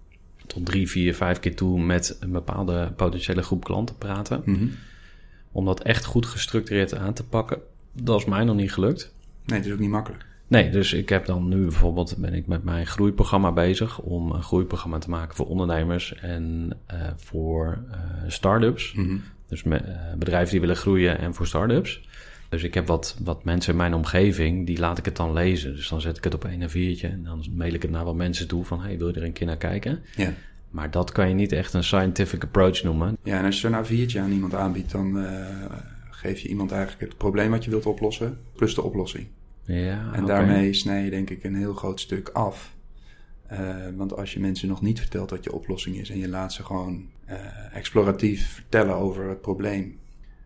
tot 0.46 0.66
drie, 0.66 0.88
vier, 0.88 1.14
vijf 1.14 1.40
keer 1.40 1.56
toe 1.56 1.80
met 1.80 2.16
een 2.20 2.32
bepaalde 2.32 2.92
potentiële 2.96 3.42
groep 3.42 3.64
klanten 3.64 3.96
praten. 3.96 4.42
Mm-hmm. 4.44 4.70
Om 5.52 5.64
dat 5.64 5.82
echt 5.82 6.04
goed 6.04 6.26
gestructureerd 6.26 6.94
aan 6.94 7.12
te 7.14 7.24
pakken, 7.24 7.58
dat 7.92 8.18
is 8.18 8.24
mij 8.24 8.44
nog 8.44 8.56
niet 8.56 8.72
gelukt. 8.72 9.14
Nee, 9.44 9.58
het 9.58 9.66
is 9.66 9.72
ook 9.72 9.78
niet 9.78 9.90
makkelijk. 9.90 10.26
Nee, 10.48 10.70
dus 10.70 10.92
ik 10.92 11.08
heb 11.08 11.26
dan 11.26 11.48
nu 11.48 11.62
bijvoorbeeld 11.62 12.16
ben 12.16 12.34
ik 12.34 12.46
met 12.46 12.64
mijn 12.64 12.86
groeiprogramma 12.86 13.52
bezig 13.52 13.98
om 14.00 14.30
een 14.30 14.42
groeiprogramma 14.42 14.98
te 14.98 15.10
maken 15.10 15.36
voor 15.36 15.46
ondernemers 15.46 16.14
en 16.14 16.70
uh, 16.92 17.00
voor 17.16 17.78
uh, 17.90 17.96
start-ups. 18.26 18.92
Mm-hmm. 18.92 19.22
Dus 19.46 19.62
me, 19.62 19.80
uh, 19.80 20.14
bedrijven 20.18 20.50
die 20.50 20.60
willen 20.60 20.76
groeien 20.76 21.18
en 21.18 21.34
voor 21.34 21.46
start-ups. 21.46 22.08
Dus 22.48 22.62
ik 22.62 22.74
heb 22.74 22.86
wat, 22.86 23.16
wat 23.24 23.44
mensen 23.44 23.72
in 23.72 23.78
mijn 23.78 23.94
omgeving, 23.94 24.66
die 24.66 24.78
laat 24.78 24.98
ik 24.98 25.04
het 25.04 25.16
dan 25.16 25.32
lezen. 25.32 25.74
Dus 25.74 25.88
dan 25.88 26.00
zet 26.00 26.16
ik 26.16 26.24
het 26.24 26.34
op 26.34 26.44
een 26.44 26.68
A4'tje 26.68 27.10
en 27.10 27.22
dan 27.24 27.44
mail 27.54 27.74
ik 27.74 27.82
het 27.82 27.90
naar 27.90 28.04
wat 28.04 28.14
mensen 28.14 28.48
toe 28.48 28.64
van... 28.64 28.80
hey, 28.80 28.98
wil 28.98 29.08
je 29.08 29.14
er 29.14 29.24
een 29.24 29.32
keer 29.32 29.46
naar 29.46 29.56
kijken? 29.56 30.00
Ja. 30.16 30.32
Maar 30.70 30.90
dat 30.90 31.12
kan 31.12 31.28
je 31.28 31.34
niet 31.34 31.52
echt 31.52 31.74
een 31.74 31.84
scientific 31.84 32.42
approach 32.42 32.82
noemen. 32.82 33.16
Ja, 33.22 33.38
en 33.38 33.44
als 33.44 33.60
je 33.60 33.68
zo'n 33.68 33.84
A4'tje 33.84 34.18
aan 34.18 34.32
iemand 34.32 34.54
aanbiedt, 34.54 34.90
dan 34.90 35.26
geef 36.10 36.40
je 36.40 36.48
iemand 36.48 36.72
eigenlijk 36.72 37.00
het 37.00 37.18
probleem 37.18 37.50
wat 37.50 37.64
je 37.64 37.70
wilt 37.70 37.86
oplossen, 37.86 38.38
plus 38.56 38.74
de 38.74 38.82
oplossing. 38.82 39.26
Ja, 39.68 40.12
en 40.12 40.22
okay. 40.22 40.36
daarmee 40.36 40.72
snij 40.72 41.04
je 41.04 41.10
denk 41.10 41.30
ik 41.30 41.44
een 41.44 41.56
heel 41.56 41.74
groot 41.74 42.00
stuk 42.00 42.28
af 42.28 42.76
want 43.96 44.16
als 44.16 44.32
je 44.32 44.40
mensen 44.40 44.68
nog 44.68 44.82
niet 44.82 44.98
vertelt 45.00 45.30
wat 45.30 45.44
je 45.44 45.52
oplossing 45.52 45.96
is 45.96 46.10
en 46.10 46.18
je 46.18 46.28
laat 46.28 46.52
ze 46.52 46.64
gewoon 46.64 47.08
exploratief 47.72 48.54
vertellen 48.54 48.94
over 48.94 49.28
het 49.28 49.40
probleem 49.40 49.98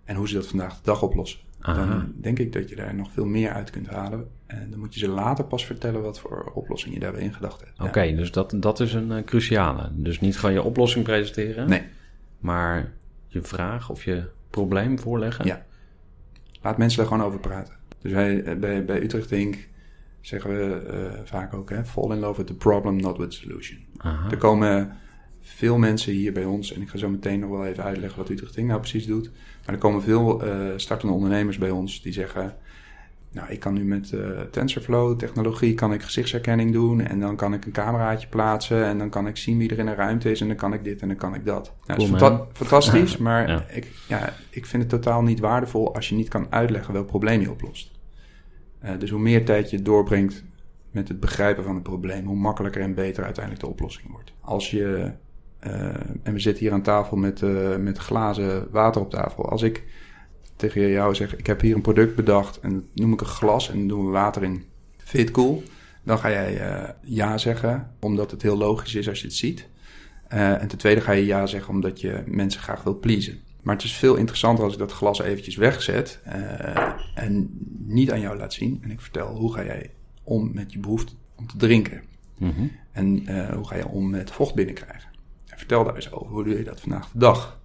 en 0.05 0.17
hoe 0.17 0.29
ze 0.29 0.35
dat 0.35 0.47
vandaag 0.47 0.77
de 0.77 0.83
dag 0.83 1.03
oplossen, 1.03 1.41
dan 1.61 2.13
denk 2.21 2.39
ik 2.39 2.53
dat 2.53 2.69
je 2.69 2.77
daar 2.77 2.95
nog 2.95 3.13
veel 3.13 3.27
meer 3.27 3.51
uit 3.51 3.71
kunt 3.71 3.89
halen. 3.89 4.29
En 4.47 4.71
dan 4.71 4.79
moet 4.79 4.95
je 4.95 5.01
ze 5.01 5.09
later 5.09 5.45
pas 5.45 5.67
vertellen 5.67 6.03
wat 6.03 6.21
voor 6.21 6.53
oplossing 6.55 6.95
je 6.95 7.01
daarbij 7.01 7.23
in 7.23 7.35
gedacht 7.35 7.61
hebt. 7.61 7.81
Oké, 7.81 8.15
dus 8.15 8.33
dat, 8.33 8.55
dat 8.57 8.81
is 8.81 8.95
een 8.95 9.11
uh, 9.11 9.25
cruciale. 9.25 9.91
Dus 9.93 10.21
niet 10.21 10.39
gewoon 10.39 10.55
je 10.55 10.63
oplossing 10.63 11.05
presenteren. 11.05 11.69
Nee. 11.69 11.83
Maar 12.39 12.93
je 13.27 13.43
vraag 13.43 13.91
of 13.91 14.05
je 14.05 14.29
probleem 14.51 14.99
voorleggen. 14.99 15.45
Ja. 15.45 15.65
Laat 16.63 16.79
mensen 16.79 17.03
er 17.03 17.09
gewoon 17.09 17.27
over 17.27 17.39
praten. 17.39 17.75
Dus 18.03 18.13
wij, 18.13 18.43
eh, 18.43 18.57
bij, 18.57 18.85
bij 18.85 19.03
Utrecht 19.03 19.31
Inc. 19.33 19.57
zeggen 20.21 20.51
we 20.51 20.83
uh, 20.93 21.21
vaak 21.25 21.55
ook, 21.55 21.71
hè, 21.71 21.85
fall 21.85 22.11
in 22.11 22.19
love 22.19 22.37
with 22.37 22.47
the 22.47 22.55
problem, 22.55 22.97
not 22.97 23.19
with 23.19 23.31
the 23.31 23.37
solution. 23.37 23.79
Aha. 23.97 24.31
Er 24.31 24.37
komen 24.37 24.97
veel 25.41 25.79
mensen 25.79 26.13
hier 26.13 26.33
bij 26.33 26.45
ons, 26.45 26.73
en 26.73 26.83
ik 26.83 26.89
ga 26.89 26.99
zo 26.99 27.09
meteen 27.09 27.41
nog 27.41 27.51
wel 27.51 27.67
even 27.67 27.85
uitleggen 27.85 28.19
wat 28.19 28.29
Utrecht 28.29 28.57
Inc. 28.57 28.69
nou 28.69 28.81
precies 28.81 29.07
doet. 29.07 29.31
Maar 29.67 29.75
er 29.75 29.81
komen 29.81 30.03
veel 30.03 30.45
uh, 30.47 30.53
startende 30.77 31.15
ondernemers 31.15 31.59
bij 31.59 31.71
ons 31.71 32.03
die 32.03 32.13
zeggen... 32.13 32.57
Nou, 33.33 33.51
ik 33.51 33.61
kan 33.61 33.75
nu 33.75 33.85
met 33.85 34.11
uh, 34.15 34.41
TensorFlow 34.41 35.19
technologie 35.19 35.75
kan 35.75 35.93
ik 35.93 36.03
gezichtsherkenning 36.03 36.73
doen 36.73 37.01
en 37.01 37.21
dan 37.21 37.37
kan 37.37 37.55
ik 37.55 37.65
een 37.65 37.73
cameraatje 37.73 38.29
plaatsen 38.29 38.85
en 38.85 38.99
dan 38.99 39.11
kan 39.11 39.27
ik 39.27 39.37
zien 39.37 39.59
wie 39.59 39.71
er 39.71 39.79
in 39.79 39.87
een 39.87 39.95
ruimte 39.95 40.31
is 40.31 40.41
en 40.41 40.47
dan 40.47 40.57
kan 40.57 40.73
ik 40.73 40.85
dit 40.85 41.01
en 41.03 41.09
dan 41.09 41.17
kan 41.17 41.35
ik 41.35 41.45
dat. 41.45 41.73
Nou, 41.87 41.99
Cool, 41.99 42.11
dat 42.11 42.21
is 42.21 42.27
fanta- 42.27 42.47
fantastisch, 42.53 43.17
maar 43.27 43.49
Ja. 43.49 43.65
Ik, 43.71 43.93
ja, 44.09 44.33
ik 44.51 44.67
vind 44.67 44.83
het 44.83 44.91
totaal 44.91 45.23
niet 45.23 45.41
waardevol 45.41 45.95
als 45.95 46.09
je 46.09 46.15
niet 46.15 46.29
kan 46.29 46.47
uitleggen 46.51 46.93
welk 46.93 47.07
probleem 47.07 47.41
je 47.41 47.51
oplost. 47.51 47.91
Eh, 48.83 48.99
dus 48.99 49.11
hoe 49.11 49.21
meer 49.21 49.45
tijd 49.45 49.71
je 49.71 49.83
doorbrengt 49.83 50.45
met 50.91 51.09
het 51.09 51.21
begrijpen 51.21 51.65
van 51.65 51.75
het 51.75 51.83
probleem, 51.83 52.27
hoe 52.27 52.37
makkelijker 52.37 52.83
en 52.83 52.95
beter 52.95 53.25
uiteindelijk 53.25 53.65
de 53.65 53.71
oplossing 53.71 54.11
wordt. 54.11 54.33
Als 54.41 54.71
je, 54.71 55.13
eh, 55.59 55.85
en 56.23 56.33
we 56.33 56.39
zitten 56.39 56.65
hier 56.65 56.73
aan 56.73 56.83
tafel 56.83 57.17
met, 57.17 57.43
eh, 57.43 57.77
met 57.77 57.99
glazen 57.99 58.71
water 58.71 59.01
op 59.01 59.11
tafel. 59.11 59.49
Als 59.49 59.63
ik 59.63 59.85
tegen 60.57 60.89
jou 60.89 61.15
zeg, 61.15 61.37
ik 61.37 61.47
heb 61.47 61.61
hier 61.61 61.75
een 61.75 61.81
product 61.81 62.15
bedacht 62.15 62.61
en 62.61 62.75
dat 62.75 62.85
noem 62.95 63.13
ik 63.13 63.21
een 63.21 63.27
glas 63.27 63.71
en 63.71 63.89
doen 63.89 64.05
we 64.05 64.11
water 64.11 64.43
in. 64.43 64.65
Vind 64.97 65.31
cool? 65.31 65.63
Dan 66.05 66.19
ga 66.19 66.31
jij 66.31 66.61
ja 67.03 67.39
zeggen, 67.39 67.91
omdat 68.01 68.31
het 68.31 68.43
heel 68.43 68.57
logisch 68.57 68.95
is 68.95 69.09
als 69.09 69.21
je 69.21 69.27
het 69.27 69.37
ziet. 69.37 69.69
En 70.29 70.69
ten 70.69 70.79
tweede 70.79 71.01
ga 71.01 71.13
je 71.13 71.25
ja 71.25 71.47
zeggen 71.47 71.75
omdat 71.75 72.01
je 72.01 72.23
mensen 72.27 72.61
graag 72.61 72.83
wil 72.83 72.99
pleasen. 72.99 73.41
Maar 73.63 73.75
het 73.75 73.85
is 73.85 73.97
veel 73.97 74.15
interessanter 74.15 74.65
als 74.65 74.73
ik 74.73 74.79
dat 74.79 74.93
glas 74.93 75.21
eventjes 75.21 75.57
wegzet 75.57 76.21
en 77.15 77.51
niet 77.87 78.13
aan 78.13 78.21
jou 78.21 78.37
laat 78.37 78.53
zien. 78.53 78.79
En 78.83 78.91
ik 78.91 79.01
vertel 79.01 79.37
hoe 79.37 79.53
ga 79.53 79.65
jij 79.65 79.91
om 80.23 80.51
met 80.55 80.73
je 80.73 80.79
behoefte 80.79 81.13
om 81.37 81.47
te 81.47 81.57
drinken. 81.57 82.03
Mhm. 82.39 82.67
En 82.93 83.27
eh, 83.27 83.55
hoe 83.55 83.67
ga 83.67 83.77
je 83.77 83.89
om 83.89 84.11
met 84.11 84.31
vocht 84.31 84.55
binnenkrijgen? 84.55 85.11
En 85.47 85.59
vertel 85.59 85.85
daar 85.85 85.95
eens 85.95 86.13
over. 86.13 86.33
Hoe 86.33 86.45
doe 86.45 86.59
je 86.59 86.65
dat 86.65 86.81
vandaag 86.81 87.11
de 87.11 87.19
dag? 87.19 87.61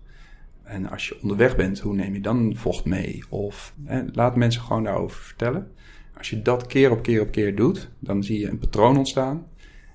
En 0.63 0.89
als 0.89 1.07
je 1.07 1.21
onderweg 1.21 1.55
bent, 1.55 1.79
hoe 1.79 1.95
neem 1.95 2.13
je 2.13 2.21
dan 2.21 2.55
vocht 2.55 2.85
mee? 2.85 3.23
Of 3.29 3.73
hè, 3.83 4.03
laat 4.11 4.35
mensen 4.35 4.61
gewoon 4.61 4.83
daarover 4.83 5.21
vertellen. 5.21 5.71
Als 6.17 6.29
je 6.29 6.41
dat 6.41 6.67
keer 6.67 6.91
op 6.91 7.01
keer 7.01 7.21
op 7.21 7.31
keer 7.31 7.55
doet, 7.55 7.89
dan 7.99 8.23
zie 8.23 8.39
je 8.39 8.49
een 8.49 8.59
patroon 8.59 8.97
ontstaan. 8.97 9.47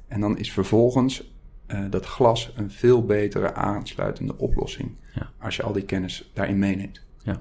En 0.09 0.21
dan 0.21 0.39
is 0.39 0.53
vervolgens 0.53 1.35
eh, 1.67 1.81
dat 1.91 2.07
glas 2.07 2.53
een 2.57 2.71
veel 2.71 3.05
betere 3.05 3.55
aansluitende 3.55 4.39
oplossing. 4.39 4.97
Ja. 5.15 5.31
Als 5.39 5.57
je 5.57 5.63
al 5.63 5.73
die 5.73 5.85
kennis 5.85 6.31
daarin 6.35 6.59
meeneemt. 6.59 7.05
Ja. 7.23 7.41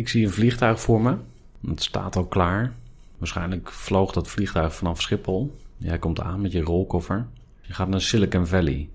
Ik 0.00 0.08
zie 0.08 0.24
een 0.26 0.32
vliegtuig 0.32 0.80
voor 0.80 1.00
me. 1.00 1.16
Het 1.66 1.82
staat 1.82 2.16
al 2.16 2.26
klaar. 2.26 2.72
Waarschijnlijk 3.18 3.70
vloog 3.70 4.12
dat 4.12 4.28
vliegtuig 4.28 4.74
vanaf 4.74 5.00
Schiphol. 5.02 5.56
Jij 5.76 5.98
komt 5.98 6.20
aan 6.20 6.40
met 6.40 6.52
je 6.52 6.60
rolkoffer. 6.60 7.26
Je 7.60 7.72
gaat 7.72 7.88
naar 7.88 8.00
Silicon 8.00 8.46
Valley. 8.46 8.88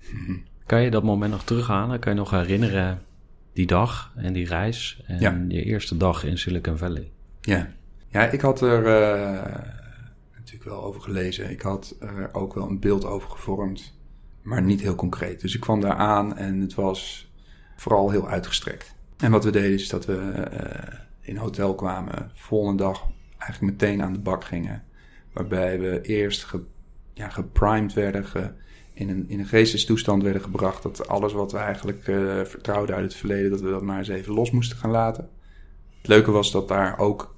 Kan 0.66 0.82
je 0.82 0.90
dat 0.90 1.02
moment 1.02 1.32
nog 1.32 1.44
terughalen? 1.44 1.98
Kan 1.98 2.12
je 2.12 2.18
nog 2.18 2.30
herinneren 2.30 3.02
die 3.52 3.66
dag 3.66 4.12
en 4.16 4.32
die 4.32 4.46
reis 4.46 5.02
en 5.06 5.20
Ja. 5.20 5.44
je 5.48 5.62
eerste 5.62 5.96
dag 5.96 6.24
in 6.24 6.38
Silicon 6.38 6.78
Valley? 6.78 7.10
Ja, 7.40 7.70
ja 8.08 8.30
ik 8.30 8.40
had 8.40 8.60
er 8.60 8.86
eh, 8.86 9.62
natuurlijk 10.36 10.64
wel 10.70 10.82
over 10.84 11.00
gelezen. 11.00 11.50
Ik 11.50 11.62
had 11.62 11.96
er 12.00 12.28
ook 12.34 12.54
wel 12.54 12.68
een 12.68 12.80
beeld 12.80 13.04
over 13.04 13.30
gevormd, 13.30 13.94
maar 14.42 14.62
niet 14.62 14.80
heel 14.80 14.94
concreet. 14.94 15.40
Dus 15.40 15.54
ik 15.54 15.60
kwam 15.60 15.80
daar 15.80 15.96
aan 15.96 16.36
en 16.36 16.60
het 16.60 16.74
was 16.74 17.30
vooral 17.76 18.10
heel 18.10 18.28
uitgestrekt. 18.28 18.94
En 19.16 19.30
wat 19.30 19.44
we 19.44 19.50
deden 19.50 19.72
is 19.72 19.88
dat 19.88 20.04
we 20.04 20.16
eh, 20.16 20.98
in 21.20 21.36
hotel 21.36 21.74
kwamen, 21.74 22.30
volgende 22.34 22.82
dag 22.82 23.06
eigenlijk 23.38 23.72
meteen 23.72 24.02
aan 24.02 24.12
de 24.12 24.18
bak 24.18 24.44
gingen. 24.44 24.84
Waarbij 25.32 25.80
we 25.80 26.00
eerst 26.00 26.46
ja, 27.12 27.28
geprimed 27.28 27.92
werden, 27.92 28.24
in, 28.92 29.08
een, 29.08 29.24
in 29.28 29.38
een 29.38 29.46
geestestoestand 29.46 30.22
werden 30.22 30.42
gebracht. 30.42 30.82
Dat 30.82 31.08
alles 31.08 31.32
wat 31.32 31.52
we 31.52 31.58
eigenlijk 31.58 32.08
eh, 32.08 32.40
vertrouwden 32.44 32.94
uit 32.94 33.04
het 33.04 33.14
verleden, 33.14 33.50
dat 33.50 33.60
we 33.60 33.70
dat 33.70 33.82
maar 33.82 33.98
eens 33.98 34.08
even 34.08 34.34
los 34.34 34.50
moesten 34.50 34.76
gaan 34.76 34.90
laten. 34.90 35.28
Het 35.98 36.06
leuke 36.06 36.30
was 36.30 36.50
dat 36.50 36.68
daar 36.68 36.98
ook 36.98 37.34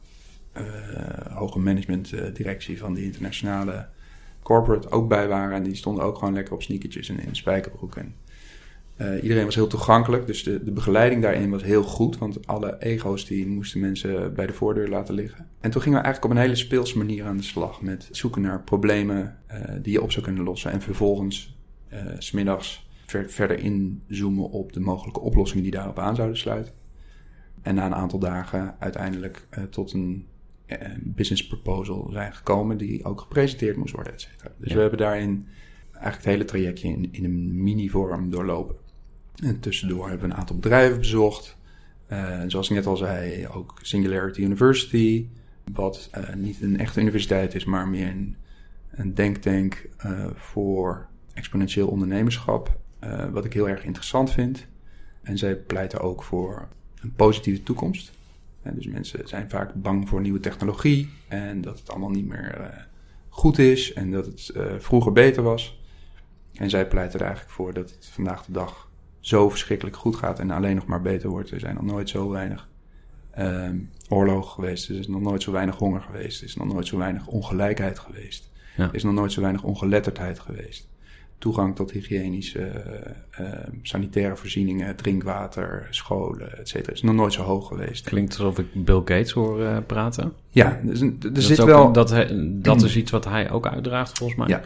eh 0.52 0.64
hoge 1.35 1.58
managementdirectie 1.58 2.78
van 2.78 2.94
die 2.94 3.04
internationale 3.04 3.88
corporate 4.42 4.90
ook 4.90 5.08
bij 5.08 5.28
waren. 5.28 5.56
En 5.56 5.62
die 5.62 5.75
stonden 5.75 6.04
ook 6.04 6.18
gewoon 6.18 6.35
lekker 6.35 6.54
op 6.54 6.62
sneakertjes 6.62 7.08
en 7.08 7.20
in 7.20 7.37
spijkerbroek. 7.37 7.97
En, 7.97 8.14
eh, 8.99 9.23
iedereen 9.23 9.45
was 9.45 9.55
heel 9.55 9.67
toegankelijk, 9.67 10.26
dus 10.26 10.43
de, 10.45 10.64
de 10.64 10.71
begeleiding 10.73 11.23
daarin 11.23 11.50
was 11.50 11.62
heel 11.62 11.83
goed. 11.83 12.19
Want 12.19 12.47
alle 12.47 12.76
ego's 12.78 13.26
die 13.26 13.47
moesten 13.47 13.81
mensen 13.81 14.35
bij 14.35 14.47
de 14.47 14.52
voordeur 14.52 14.88
laten 14.88 15.14
liggen. 15.14 15.49
En 15.61 15.71
toen 15.71 15.83
gingen 15.83 15.99
we 15.99 16.05
eigenlijk 16.05 16.35
op 16.35 16.38
een 16.40 16.45
hele 16.47 16.59
speelse 16.59 16.99
manier 16.99 17.25
aan 17.25 17.37
de 17.37 17.43
slag. 17.43 17.83
Met 17.83 18.09
zoeken 18.11 18.43
naar 18.43 18.62
problemen 18.62 19.38
eh, 19.47 19.61
die 19.83 19.93
je 19.93 20.02
op 20.02 20.12
zou 20.12 20.25
kunnen 20.25 20.45
lossen. 20.45 20.71
En 20.71 20.81
vervolgens 20.81 21.57
s 22.19 22.26
smiddags 22.26 22.88
ver, 23.07 23.31
verder 23.31 23.59
inzoomen 23.59 24.50
op 24.50 24.73
de 24.73 24.81
mogelijke 24.81 25.21
oplossingen 25.21 25.62
die 25.62 25.73
daarop 25.73 25.99
aan 25.99 26.14
zouden 26.17 26.37
sluiten. 26.38 26.73
En 27.62 27.75
na 27.75 27.87
een 27.87 27.95
aantal 27.95 28.19
dagen 28.19 28.75
uiteindelijk 28.78 29.49
tot 29.71 29.93
een 29.93 30.26
business 31.05 31.47
proposal 31.47 32.09
zijn 32.12 32.33
gekomen 32.35 32.76
die 32.76 33.05
ook 33.05 33.21
gepresenteerd 33.21 33.76
moest 33.76 33.95
worden, 33.95 34.12
et 34.12 34.21
cetera. 34.21 34.50
Dus 34.59 34.69
Ja. 34.69 34.75
we 34.75 34.81
hebben 34.81 34.99
daarin 34.99 35.47
eigenlijk 35.93 36.25
het 36.25 36.33
hele 36.33 36.45
trajectje 36.45 36.88
in, 36.88 37.09
in 37.11 37.25
een 37.25 37.62
mini-vorm 37.62 38.31
doorlopen. 38.31 38.76
En 39.42 39.61
tussendoor 39.61 40.09
hebben 40.09 40.28
we 40.28 40.35
een 40.35 40.40
aantal 40.40 40.57
bedrijven 40.57 40.99
bezocht. 40.99 41.57
Eh, 42.07 42.40
zoals 42.47 42.68
ik 42.68 42.76
net 42.76 42.87
al 42.87 42.97
zei, 42.97 43.47
ook 43.49 43.78
Singularity 43.83 44.40
University, 44.40 45.26
wat 45.73 46.09
eh, 46.11 46.35
niet 46.35 46.62
een 46.62 46.78
echte 46.78 47.00
universiteit 47.00 47.54
is, 47.54 47.64
maar 47.64 47.88
meer 47.88 48.09
een, 48.09 48.37
een 48.90 49.14
denktank 49.14 49.88
eh, 49.97 50.26
voor 50.35 51.07
exponentieel 51.35 51.88
ondernemerschap. 51.88 52.76
wat 53.33 53.45
ik 53.45 53.52
heel 53.52 53.68
erg 53.68 53.85
interessant 53.85 54.30
vind. 54.30 54.66
En 55.23 55.38
zij 55.38 55.57
pleiten 55.57 56.00
ook 56.00 56.23
voor 56.23 56.68
een 57.00 57.12
positieve 57.12 57.62
toekomst. 57.62 58.12
En 58.62 58.75
dus 58.75 58.87
mensen 58.87 59.28
zijn 59.28 59.50
vaak 59.50 59.75
bang 59.75 60.09
voor 60.09 60.21
nieuwe 60.21 60.40
technologie 60.40 61.11
en 61.28 61.61
dat 61.61 61.78
het 61.78 61.90
allemaal 61.90 62.11
niet 62.11 62.26
meer 62.26 62.87
goed 63.28 63.59
is 63.59 63.92
en 63.92 64.11
dat 64.11 64.26
het 64.26 64.52
vroeger 64.78 65.12
beter 65.12 65.42
was. 65.42 65.80
En 66.54 66.71
zij 66.71 66.88
pleiten 66.88 67.18
er 67.18 67.25
eigenlijk 67.26 67.54
voor 67.54 67.75
dat 67.75 67.90
het 67.90 68.07
vandaag 68.07 68.45
de 68.45 68.52
dag 68.52 68.88
zo 69.20 69.48
verschrikkelijk 69.50 69.96
goed 69.96 70.16
gaat 70.16 70.38
en 70.40 70.50
alleen 70.50 70.75
nog 70.75 70.87
maar 70.87 71.02
beter 71.02 71.28
wordt. 71.28 71.50
Er 71.50 71.60
zijn 71.60 71.75
nog 71.75 71.84
nooit 71.84 72.08
zo 72.08 72.28
weinig 72.30 72.68
ehm 73.30 73.76
oorlogen 74.08 74.50
geweest, 74.50 74.88
er 74.88 74.98
is 74.98 75.08
nog 75.08 75.20
nooit 75.20 75.42
zo 75.42 75.52
weinig 75.52 75.76
honger 75.76 76.00
geweest, 76.00 76.40
er 76.40 76.46
is 76.46 76.56
nog 76.56 76.72
nooit 76.72 76.87
zo 76.87 76.96
weinig 76.98 77.26
ongelijkheid 77.26 77.98
geweest, 77.98 78.50
Ja. 78.76 78.84
er 78.88 78.94
is 78.94 79.02
nog 79.02 79.14
nooit 79.14 79.32
zo 79.32 79.40
weinig 79.40 79.62
ongeletterdheid 79.62 80.38
geweest. 80.38 80.88
Toegang 81.38 81.76
tot 81.76 81.90
hygiënische, 81.90 82.60
eh, 82.60 83.12
eh, 83.46 83.68
sanitaire 83.82 84.37
voorzieningen, 84.37 84.96
drinkwater, 84.96 85.87
scholen, 85.90 86.58
et 86.58 86.68
cetera, 86.68 86.92
is 86.92 87.02
nog 87.02 87.14
nooit 87.14 87.32
zo 87.32 87.42
hoog 87.42 87.68
geweest. 87.68 88.04
Klinkt 88.04 88.30
alsof 88.38 88.58
ik 88.58 88.84
Bill 88.84 88.96
Gates 89.04 89.30
hoor 89.30 89.62
eh, 89.64 89.76
praten. 89.87 90.32
Ja, 90.50 90.80
er 90.88 91.20
Dat 91.32 91.42
zit 91.42 91.64
wel... 91.64 91.87
een- 91.87 91.92
dat, 91.92 92.08
dat 92.64 92.82
is 92.88 92.96
iets 92.96 93.10
wat 93.10 93.25
hij 93.25 93.50
ook 93.50 93.66
uitdraagt, 93.66 94.18
volgens 94.18 94.38
mij. 94.38 94.48
Ja. 94.48 94.62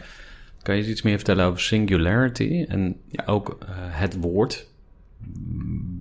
Kan 0.63 0.75
je 0.75 0.81
eens 0.81 0.89
iets 0.91 1.01
meer 1.01 1.15
vertellen 1.15 1.45
over 1.45 1.59
singularity 1.61 2.65
en 2.67 2.95
Ja. 3.07 3.23
ook 3.25 3.57
eh, 3.59 3.67
het 3.75 4.19
woord? 4.19 4.71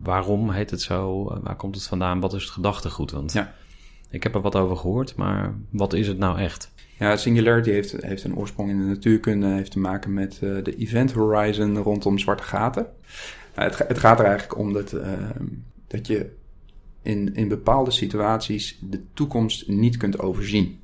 Waarom 0.02 0.50
heet 0.50 0.70
het 0.70 0.80
zo? 0.82 1.24
Waar 1.42 1.56
komt 1.56 1.74
het 1.74 1.84
vandaan? 1.86 2.20
Wat 2.20 2.34
is 2.34 2.42
het 2.42 2.52
gedachtegoed? 2.52 3.10
Want 3.10 3.32
Ja. 3.32 3.54
ik 4.10 4.22
heb 4.22 4.34
er 4.34 4.40
wat 4.40 4.56
over 4.56 4.76
gehoord, 4.76 5.16
maar 5.16 5.54
wat 5.70 5.92
is 5.92 6.06
het 6.06 6.18
nou 6.18 6.38
echt? 6.38 6.72
Ja, 6.98 7.16
Singularity 7.16 7.70
heeft, 7.70 7.92
heeft 8.00 8.24
een 8.24 8.36
oorsprong 8.36 8.70
in 8.70 8.78
de 8.78 8.84
natuurkunde. 8.84 9.46
Heeft 9.46 9.70
te 9.70 9.78
maken 9.78 10.12
met 10.12 10.32
eh, 10.34 10.38
de 10.62 10.76
event 10.76 11.12
horizon 11.12 11.76
rondom 11.78 12.18
zwarte 12.18 12.42
gaten. 12.42 12.86
Nou, 13.56 13.68
het, 13.70 13.78
het 13.88 13.98
gaat 13.98 14.18
er 14.18 14.24
eigenlijk 14.24 14.58
om 14.58 14.72
dat, 14.72 14.92
eh, 14.92 15.12
dat 15.86 16.06
je 16.06 16.30
in, 17.02 17.34
in 17.34 17.48
bepaalde 17.48 17.90
situaties 17.90 18.78
de 18.80 19.00
toekomst 19.14 19.68
niet 19.68 19.96
kunt 19.96 20.18
overzien. 20.18 20.80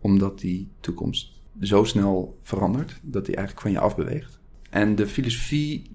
Omdat 0.00 0.38
die 0.38 0.68
toekomst 0.80 1.32
zo 1.60 1.84
snel 1.84 2.38
verandert 2.42 3.00
dat 3.02 3.26
die 3.26 3.36
eigenlijk 3.36 3.66
van 3.66 3.74
je 3.74 3.80
afbeweegt. 3.80 4.40
En 4.70 4.94
de 4.94 5.06
filosofie 5.06 5.90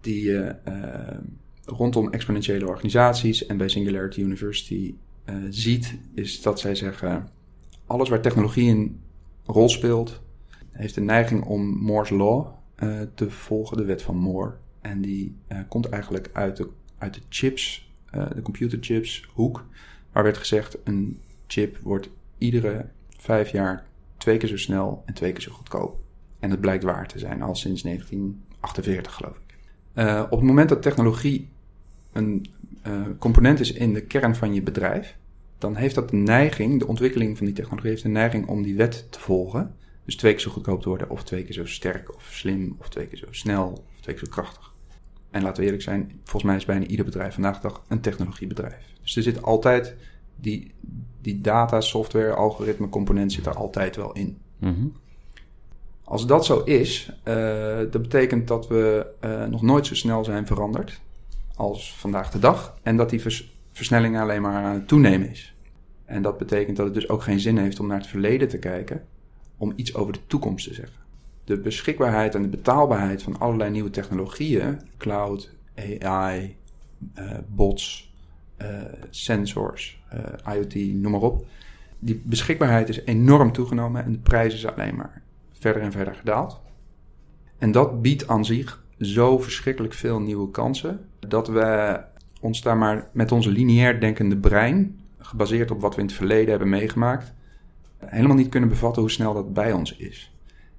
die 0.00 0.24
je 0.24 0.40
eh, 0.64 1.18
rondom 1.64 2.12
exponentiële 2.12 2.68
organisaties 2.68 3.46
en 3.46 3.56
bij 3.56 3.68
Singularity 3.68 4.20
University 4.20 4.94
eh, 5.24 5.34
ziet, 5.50 5.98
is 6.14 6.42
dat 6.42 6.60
zij 6.60 6.74
zeggen 6.74 7.28
alles 7.86 8.08
waar 8.08 8.20
technologie 8.20 8.70
een 8.70 9.00
rol 9.44 9.68
speelt, 9.68 10.20
heeft 10.70 10.94
de 10.94 11.00
neiging 11.00 11.44
om 11.44 11.66
Moore's 11.66 12.10
Law 12.10 12.46
uh, 12.78 13.00
te 13.14 13.30
volgen, 13.30 13.76
de 13.76 13.84
wet 13.84 14.02
van 14.02 14.16
Moore. 14.16 14.54
En 14.80 15.00
die 15.00 15.36
komt 15.68 15.88
eigenlijk 15.88 16.30
uit 16.32 16.56
de, 16.56 16.68
uit 16.98 17.14
de 17.14 17.20
chips, 17.28 17.90
de 18.10 18.42
computerchips 18.42 19.28
hoek. 19.34 19.66
Waar 20.12 20.22
werd 20.22 20.36
gezegd, 20.36 20.78
een 20.84 21.20
chip 21.46 21.78
wordt 21.82 22.10
iedere 22.38 22.88
vijf 23.16 23.50
jaar 23.50 23.86
twee 24.16 24.36
keer 24.36 24.48
zo 24.48 24.56
snel 24.56 25.02
en 25.06 25.14
twee 25.14 25.32
keer 25.32 25.42
zo 25.42 25.52
goedkoop. 25.52 25.98
En 26.38 26.50
dat 26.50 26.60
blijkt 26.60 26.84
waar 26.84 27.08
te 27.08 27.18
zijn, 27.18 27.42
al 27.42 27.54
sinds 27.54 27.82
1948 27.82 29.12
geloof 29.14 29.36
ik. 29.36 29.56
op 30.30 30.38
het 30.38 30.48
moment 30.48 30.68
dat 30.68 30.82
technologie 30.82 31.48
een 32.12 32.46
component 33.18 33.60
is 33.60 33.72
in 33.72 33.92
de 33.92 34.00
kern 34.00 34.36
van 34.36 34.54
je 34.54 34.62
bedrijf, 34.62 35.16
dan 35.58 35.76
heeft 35.76 35.94
dat 35.94 36.10
de 36.10 36.16
neiging, 36.16 36.78
de 36.78 36.86
ontwikkeling 36.86 37.36
van 37.36 37.46
die 37.46 37.54
technologie 37.54 37.90
heeft 37.90 38.02
de 38.02 38.08
neiging 38.08 38.46
om 38.46 38.62
die 38.62 38.76
wet 38.76 39.06
te 39.10 39.20
volgen. 39.20 39.74
Dus 40.04 40.16
twee 40.16 40.32
keer 40.32 40.40
zo 40.40 40.50
goedkoop 40.50 40.82
te 40.82 40.88
worden, 40.88 41.10
of 41.10 41.24
twee 41.24 41.44
keer 41.44 41.54
zo 41.54 41.66
sterk 41.66 42.14
of 42.14 42.28
slim, 42.30 42.76
of 42.78 42.88
twee 42.88 43.06
keer 43.06 43.18
zo 43.18 43.26
snel, 43.30 43.70
of 43.70 44.00
twee 44.00 44.14
keer 44.14 44.24
zo 44.24 44.30
krachtig. 44.30 44.74
En 45.30 45.42
laten 45.42 45.58
we 45.58 45.64
eerlijk 45.64 45.82
zijn, 45.82 46.20
volgens 46.22 46.42
mij 46.42 46.56
is 46.56 46.64
bijna 46.64 46.86
ieder 46.86 47.04
bedrijf 47.04 47.34
vandaag 47.34 47.60
de 47.60 47.68
dag 47.68 47.84
een 47.88 48.00
technologiebedrijf. 48.00 48.92
Dus 49.02 49.16
er 49.16 49.22
zit 49.22 49.42
altijd 49.42 49.94
die, 50.36 50.74
die 51.20 51.40
data, 51.40 51.80
software, 51.80 52.34
algoritme 52.34 52.88
component 52.88 53.32
zit 53.32 53.46
er 53.46 53.54
altijd 53.54 53.96
wel 53.96 54.12
in. 54.12 54.38
Mhm. 54.58 54.86
Als 56.04 56.26
dat 56.26 56.44
zo 56.44 56.62
is, 56.64 57.12
uh, 57.24 57.78
dat 57.78 58.02
betekent 58.02 58.48
dat 58.48 58.68
we 58.68 59.06
uh, 59.24 59.44
nog 59.44 59.62
nooit 59.62 59.86
zo 59.86 59.94
snel 59.94 60.24
zijn 60.24 60.46
veranderd 60.46 61.00
als 61.56 61.96
vandaag 61.96 62.30
de 62.30 62.38
dag. 62.38 62.78
En 62.82 62.96
dat 62.96 63.10
die 63.10 63.20
vers 63.20 63.54
versnelling 63.72 64.18
alleen 64.18 64.42
maar 64.42 64.64
aan 64.64 64.74
het 64.74 64.88
toenemen 64.88 65.30
is. 65.30 65.54
En 66.04 66.22
dat 66.22 66.38
betekent 66.38 66.76
dat 66.76 66.86
het 66.86 66.94
dus 66.94 67.08
ook 67.08 67.22
geen 67.22 67.40
zin 67.40 67.58
heeft 67.58 67.80
om 67.80 67.86
naar 67.86 67.98
het 67.98 68.06
verleden 68.06 68.48
te 68.48 68.58
kijken, 68.58 69.04
om 69.56 69.72
iets 69.76 69.94
over 69.94 70.12
de 70.12 70.26
toekomst 70.26 70.68
te 70.68 70.74
zeggen. 70.74 70.98
De 71.44 71.58
beschikbaarheid 71.58 72.34
en 72.34 72.42
de 72.42 72.48
betaalbaarheid 72.48 73.22
van 73.22 73.38
allerlei 73.38 73.70
nieuwe 73.70 73.90
technologieën, 73.90 74.80
cloud, 74.96 75.54
AI, 76.02 76.56
uh, 77.18 77.30
bots, 77.48 78.14
sensors, 79.10 80.02
IoT, 80.54 80.74
noem 80.74 81.12
maar 81.12 81.20
op. 81.20 81.46
Die 81.98 82.22
beschikbaarheid 82.24 82.88
is 82.88 83.04
enorm 83.04 83.52
toegenomen 83.52 84.04
en 84.04 84.12
de 84.12 84.18
prijs 84.18 84.54
is 84.54 84.66
alleen 84.66 84.96
maar 84.96 85.22
verder 85.52 85.82
en 85.82 85.92
verder 85.92 86.14
gedaald. 86.14 86.60
En 87.58 87.72
dat 87.72 88.02
biedt 88.02 88.28
aan 88.28 88.44
zich 88.44 88.84
zo 89.00 89.38
verschrikkelijk 89.38 89.94
veel 89.94 90.20
nieuwe 90.20 90.50
kansen 90.50 91.00
dat 91.28 91.48
we 91.48 92.00
ons 92.40 92.62
daar 92.62 92.76
maar 92.76 93.08
met 93.12 93.32
onze 93.32 93.50
lineair 93.50 94.00
denkende 94.00 94.36
brein, 94.36 95.00
gebaseerd 95.18 95.70
op 95.70 95.80
wat 95.80 95.94
we 95.94 96.00
in 96.00 96.06
het 96.06 96.16
verleden 96.16 96.50
hebben 96.50 96.68
meegemaakt, 96.68 97.32
helemaal 97.98 98.36
niet 98.36 98.48
kunnen 98.48 98.68
bevatten 98.68 99.02
hoe 99.02 99.10
snel 99.10 99.34
dat 99.34 99.52
bij 99.52 99.72
ons 99.72 99.96
is. 99.96 100.32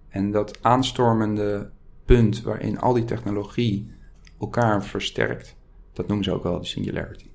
En 0.10 0.32
dat 0.32 0.63
aanstormende 0.63 1.70
punt 2.06 2.41
waarin 2.41 2.79
al 2.79 2.94
die 2.94 3.06
technologie 3.06 3.91
elkaar 4.39 4.86
versterkt, 4.86 5.56
dat 5.94 6.08
noemen 6.08 6.25
ze 6.25 6.32
ook 6.32 6.44
wel 6.44 6.60
de 6.60 6.65
singularity. 6.65 7.29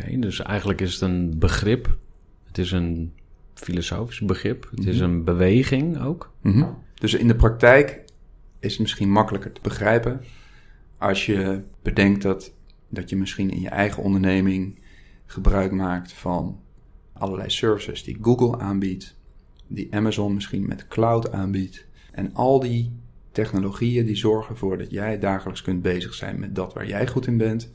Oké, 0.00 0.18
dus 0.18 0.42
eigenlijk 0.42 0.80
is 0.80 0.92
het 0.92 1.00
een 1.00 1.38
begrip. 1.38 1.96
Het 2.44 2.58
is 2.58 2.72
een 2.72 3.12
filosofisch 3.54 4.20
begrip. 4.20 4.68
Het 4.70 4.86
is 4.86 4.94
Mhm. 5.00 5.04
een 5.04 5.24
beweging 5.24 6.00
ook. 6.02 6.32
Mhm. 6.40 6.66
Dus 6.94 7.14
in 7.14 7.28
de 7.28 7.34
praktijk 7.36 8.04
is 8.60 8.72
het 8.72 8.80
misschien 8.80 9.10
makkelijker 9.10 9.52
te 9.52 9.60
begrijpen 9.62 10.20
als 10.98 11.26
je 11.26 11.62
bedenkt 11.82 12.22
dat, 12.22 12.52
dat 12.88 13.10
je 13.10 13.16
misschien 13.16 13.50
in 13.50 13.60
je 13.60 13.68
eigen 13.68 14.02
onderneming 14.02 14.78
gebruik 15.26 15.72
maakt 15.72 16.12
van 16.12 16.60
allerlei 17.12 17.50
services 17.50 18.02
die 18.04 18.18
Google 18.20 18.58
aanbiedt, 18.58 19.16
die 19.66 19.94
Amazon 19.94 20.34
misschien 20.34 20.66
met 20.66 20.88
cloud 20.88 21.32
aanbiedt. 21.32 21.86
En 22.12 22.34
al 22.34 22.60
die 22.60 22.92
technologieën 23.32 24.06
die 24.06 24.16
zorgen 24.16 24.50
ervoor 24.50 24.78
dat 24.78 24.90
jij 24.90 25.18
dagelijks 25.18 25.62
kunt 25.62 25.82
bezig 25.82 26.14
zijn 26.14 26.38
met 26.40 26.54
dat 26.54 26.72
waar 26.74 26.86
jij 26.86 27.06
goed 27.06 27.26
in 27.26 27.36
bent. 27.36 27.72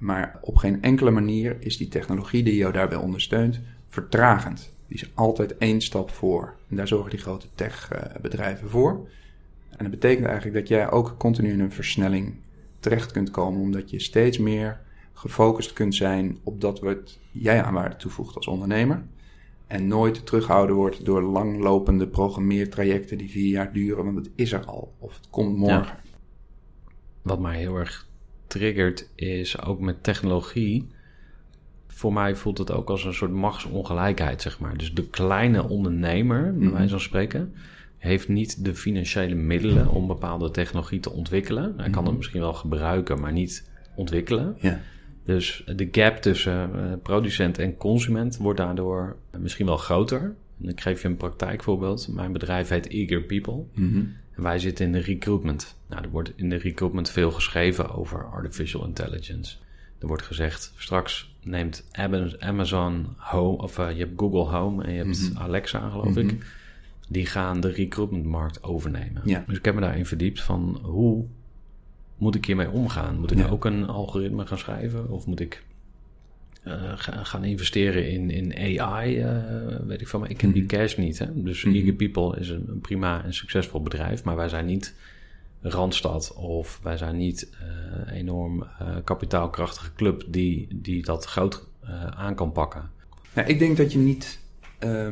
Maar 0.00 0.38
op 0.40 0.56
geen 0.56 0.82
enkele 0.82 1.10
manier 1.10 1.56
is 1.58 1.76
die 1.76 1.88
technologie 1.88 2.42
die 2.42 2.56
jou 2.56 2.72
daarbij 2.72 2.98
ondersteunt 2.98 3.60
vertragend. 3.88 4.72
Die 4.86 4.98
is 4.98 5.10
altijd 5.14 5.58
één 5.58 5.80
stap 5.80 6.10
voor. 6.10 6.56
En 6.68 6.76
daar 6.76 6.88
zorgen 6.88 7.10
die 7.10 7.18
grote 7.18 7.46
techbedrijven 7.54 8.68
voor. 8.68 9.08
En 9.70 9.78
dat 9.78 9.90
betekent 9.90 10.26
eigenlijk 10.26 10.56
dat 10.56 10.68
jij 10.68 10.90
ook 10.90 11.14
continu 11.18 11.52
in 11.52 11.60
een 11.60 11.72
versnelling 11.72 12.34
terecht 12.78 13.12
kunt 13.12 13.30
komen, 13.30 13.60
omdat 13.60 13.90
je 13.90 14.00
steeds 14.00 14.38
meer 14.38 14.80
gefocust 15.12 15.72
kunt 15.72 15.94
zijn 15.94 16.38
op 16.42 16.60
dat 16.60 16.80
wat 16.80 17.18
jij 17.30 17.62
aan 17.62 17.74
waarde 17.74 17.96
toevoegt 17.96 18.36
als 18.36 18.46
ondernemer. 18.46 19.02
En 19.66 19.86
nooit 19.86 20.26
teruggehouden 20.26 20.76
wordt 20.76 21.04
door 21.04 21.22
langlopende 21.22 22.06
programmeertrajecten 22.08 23.18
die 23.18 23.30
vier 23.30 23.50
jaar 23.50 23.72
duren, 23.72 24.04
want 24.04 24.16
het 24.16 24.30
is 24.34 24.52
er 24.52 24.64
al. 24.64 24.94
Of 24.98 25.14
het 25.14 25.30
komt 25.30 25.56
morgen. 25.56 25.98
Wat 27.22 27.40
mij 27.40 27.58
heel 27.58 27.76
erg 27.76 28.08
triggert 28.50 29.08
is 29.14 29.62
ook 29.62 29.80
met 29.80 30.02
technologie. 30.02 30.88
Voor 31.86 32.12
mij 32.12 32.36
voelt 32.36 32.58
het 32.58 32.72
ook 32.72 32.90
als 32.90 33.04
een 33.04 33.14
soort 33.14 33.30
machtsongelijkheid, 33.32 34.42
zeg 34.42 34.58
maar. 34.60 34.76
Dus 34.76 34.94
de 34.94 35.06
kleine 35.08 35.68
ondernemer, 35.68 36.42
bij 36.54 36.66
Mhm. 36.66 36.72
wijze 36.74 36.90
van 36.90 37.00
spreken, 37.00 37.52
heeft 37.98 38.28
niet 38.28 38.64
de 38.64 38.74
financiële 38.74 39.34
middelen 39.34 39.88
om 39.88 40.06
bepaalde 40.06 40.50
technologie 40.50 41.00
te 41.00 41.10
ontwikkelen. 41.12 41.74
Hij 41.76 41.90
kan 41.90 41.98
het 42.02 42.06
Mhm. 42.06 42.16
misschien 42.16 42.40
wel 42.40 42.54
gebruiken, 42.54 43.20
maar 43.20 43.32
niet 43.32 43.70
ontwikkelen. 43.94 44.56
Ja. 44.60 44.80
Dus 45.24 45.62
de 45.76 45.88
gap 45.92 46.16
tussen 46.16 46.70
eh, 46.74 46.92
producent 47.02 47.58
en 47.58 47.76
consument 47.76 48.36
wordt 48.36 48.58
daardoor 48.58 49.16
misschien 49.38 49.66
wel 49.66 49.76
groter. 49.76 50.34
En 50.62 50.68
ik 50.68 50.80
geef 50.80 51.02
je 51.02 51.08
een 51.08 51.16
praktijkvoorbeeld. 51.16 52.08
Mijn 52.12 52.32
bedrijf 52.32 52.68
heet 52.68 52.88
Eager 52.88 53.22
People. 53.22 53.62
Mhm. 53.74 54.02
En 54.36 54.42
wij 54.42 54.58
zitten 54.58 54.86
in 54.86 54.92
de 54.92 54.98
recruitment. 55.00 55.76
Nou, 55.88 56.02
er 56.02 56.10
wordt 56.10 56.32
in 56.36 56.48
de 56.50 56.56
recruitment 56.56 57.10
veel 57.10 57.30
geschreven 57.30 57.94
over 57.94 58.24
artificial 58.24 58.84
intelligence. 58.86 59.56
Er 59.98 60.06
wordt 60.06 60.22
gezegd, 60.22 60.72
straks 60.76 61.34
neemt 61.42 61.88
Am- 61.92 62.32
Amazon 62.38 63.06
Home, 63.16 63.56
of 63.56 63.78
eh, 63.78 63.90
je 63.92 63.98
hebt 63.98 64.12
Google 64.20 64.56
Home 64.58 64.84
en 64.84 64.92
je 64.92 65.04
hebt 65.04 65.30
Mhm. 65.30 65.38
Alexa, 65.42 65.88
geloof 65.88 66.08
Mhm. 66.08 66.18
ik. 66.18 66.44
Die 67.08 67.26
gaan 67.26 67.60
de 67.60 67.70
recruitmentmarkt 67.70 68.62
overnemen. 68.62 69.22
Ja. 69.24 69.44
Dus 69.46 69.56
ik 69.58 69.64
heb 69.64 69.74
me 69.74 69.80
daarin 69.80 70.06
verdiept 70.06 70.40
van 70.42 70.78
hoe 70.82 71.24
moet 72.16 72.34
ik 72.34 72.44
hiermee 72.44 72.70
omgaan? 72.70 73.18
Moet 73.20 73.30
ik 73.30 73.38
Ja. 73.38 73.48
ook 73.48 73.64
een 73.64 73.86
algoritme 73.86 74.46
gaan 74.46 74.58
schrijven? 74.58 75.08
Of 75.08 75.26
moet 75.26 75.40
ik 75.40 75.62
eh, 76.62 76.92
ga- 76.96 77.24
gaan 77.24 77.44
investeren 77.44 78.10
in, 78.10 78.30
in 78.30 78.80
AI? 78.80 79.18
eh, 79.20 79.36
weet 79.86 80.00
ik 80.00 80.08
van, 80.08 80.20
maar 80.20 80.30
ik 80.30 80.40
heb 80.40 80.52
die 80.52 80.62
Mhm. 80.62 80.70
cash 80.76 80.96
niet. 80.96 81.18
Hè? 81.18 81.42
Dus 81.42 81.64
Mhm. 81.64 81.74
Eager 81.74 81.92
People 81.92 82.38
is 82.40 82.48
een, 82.48 82.64
een 82.68 82.80
prima 82.80 83.24
en 83.24 83.34
succesvol 83.34 83.82
bedrijf, 83.82 84.24
maar 84.24 84.36
wij 84.36 84.48
zijn 84.48 84.66
niet 84.66 84.94
Randstad 85.62 86.34
of 86.34 86.80
wij 86.82 86.96
zijn 86.96 87.16
niet 87.16 87.50
eh 88.06 88.16
enorm 88.16 88.64
kapitaalkrachtige 89.04 89.92
club 89.94 90.24
die, 90.28 90.68
die 90.72 91.02
dat 91.02 91.24
groot 91.24 91.66
aan 92.16 92.34
kan 92.34 92.52
pakken. 92.52 92.90
Ja, 93.34 93.44
ik 93.44 93.58
denk 93.58 93.76
dat 93.76 93.92
je 93.92 93.98
niet 93.98 94.38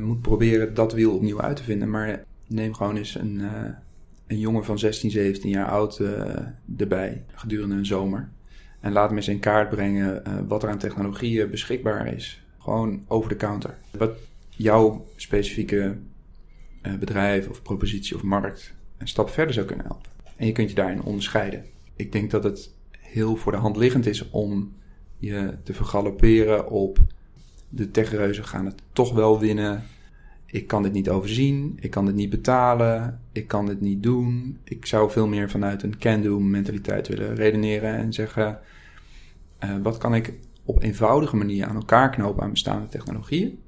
moet 0.00 0.22
proberen 0.22 0.74
dat 0.74 0.92
wiel 0.92 1.14
opnieuw 1.14 1.40
uit 1.40 1.56
te 1.56 1.62
vinden, 1.62 1.90
maar 1.90 2.24
neem 2.46 2.74
gewoon 2.74 2.96
eens 2.96 3.14
een, 3.14 3.40
een 4.26 4.38
jongen 4.38 4.64
van 4.64 4.78
16, 4.78 5.10
17 5.10 5.50
jaar 5.50 5.68
oud 5.68 6.02
erbij 6.78 7.24
gedurende 7.34 7.74
een 7.74 7.86
zomer. 7.86 8.28
En 8.80 8.92
laat 8.92 9.08
hem 9.08 9.16
eens 9.16 9.28
in 9.28 9.38
kaart 9.40 9.68
brengen 9.68 10.24
eh, 10.24 10.32
wat 10.48 10.62
er 10.62 10.68
aan 10.68 10.78
technologieën 10.78 11.50
beschikbaar 11.50 12.14
is. 12.14 12.42
Gewoon 12.58 13.04
over 13.06 13.28
de 13.28 13.36
counter. 13.36 13.78
Wat 13.90 14.18
jouw 14.50 15.06
specifieke 15.16 15.96
eh, 16.82 16.94
bedrijf 16.94 17.48
of 17.48 17.62
propositie 17.62 18.16
of 18.16 18.22
markt 18.22 18.74
een 18.98 19.08
stap 19.08 19.30
verder 19.30 19.54
zou 19.54 19.66
kunnen 19.66 19.86
helpen. 19.86 20.10
En 20.36 20.46
je 20.46 20.52
kunt 20.52 20.68
je 20.68 20.74
daarin 20.74 21.02
onderscheiden. 21.02 21.64
Ik 21.96 22.12
denk 22.12 22.30
dat 22.30 22.44
het 22.44 22.74
heel 22.98 23.36
voor 23.36 23.52
de 23.52 23.58
hand 23.58 23.76
liggend 23.76 24.06
is 24.06 24.30
om 24.30 24.76
je 25.18 25.54
te 25.62 25.72
vergalopperen 25.72 26.70
op 26.70 26.98
de 27.68 27.90
techreuzen 27.90 28.44
gaan 28.44 28.64
het 28.64 28.82
toch 28.92 29.12
wel 29.12 29.38
winnen. 29.38 29.82
Ik 30.50 30.66
kan 30.66 30.82
dit 30.82 30.92
niet 30.92 31.08
overzien. 31.08 31.76
Ik 31.80 31.90
kan 31.90 32.06
dit 32.06 32.14
niet 32.14 32.30
betalen. 32.30 33.20
Ik 33.32 33.48
kan 33.48 33.66
dit 33.66 33.80
niet 33.80 34.02
doen. 34.02 34.58
Ik 34.64 34.86
zou 34.86 35.10
veel 35.10 35.26
meer 35.26 35.50
vanuit 35.50 35.82
een 35.82 35.98
can-do 35.98 36.40
mentaliteit 36.40 37.08
willen 37.08 37.34
redeneren 37.34 37.94
en 37.94 38.12
zeggen: 38.12 38.60
eh, 39.58 39.76
wat 39.82 39.98
kan 39.98 40.14
ik 40.14 40.34
op 40.64 40.82
eenvoudige 40.82 41.36
manier 41.36 41.66
aan 41.66 41.76
elkaar 41.76 42.10
knopen 42.10 42.42
aan 42.42 42.50
bestaande 42.50 42.88
technologieën, 42.88 43.58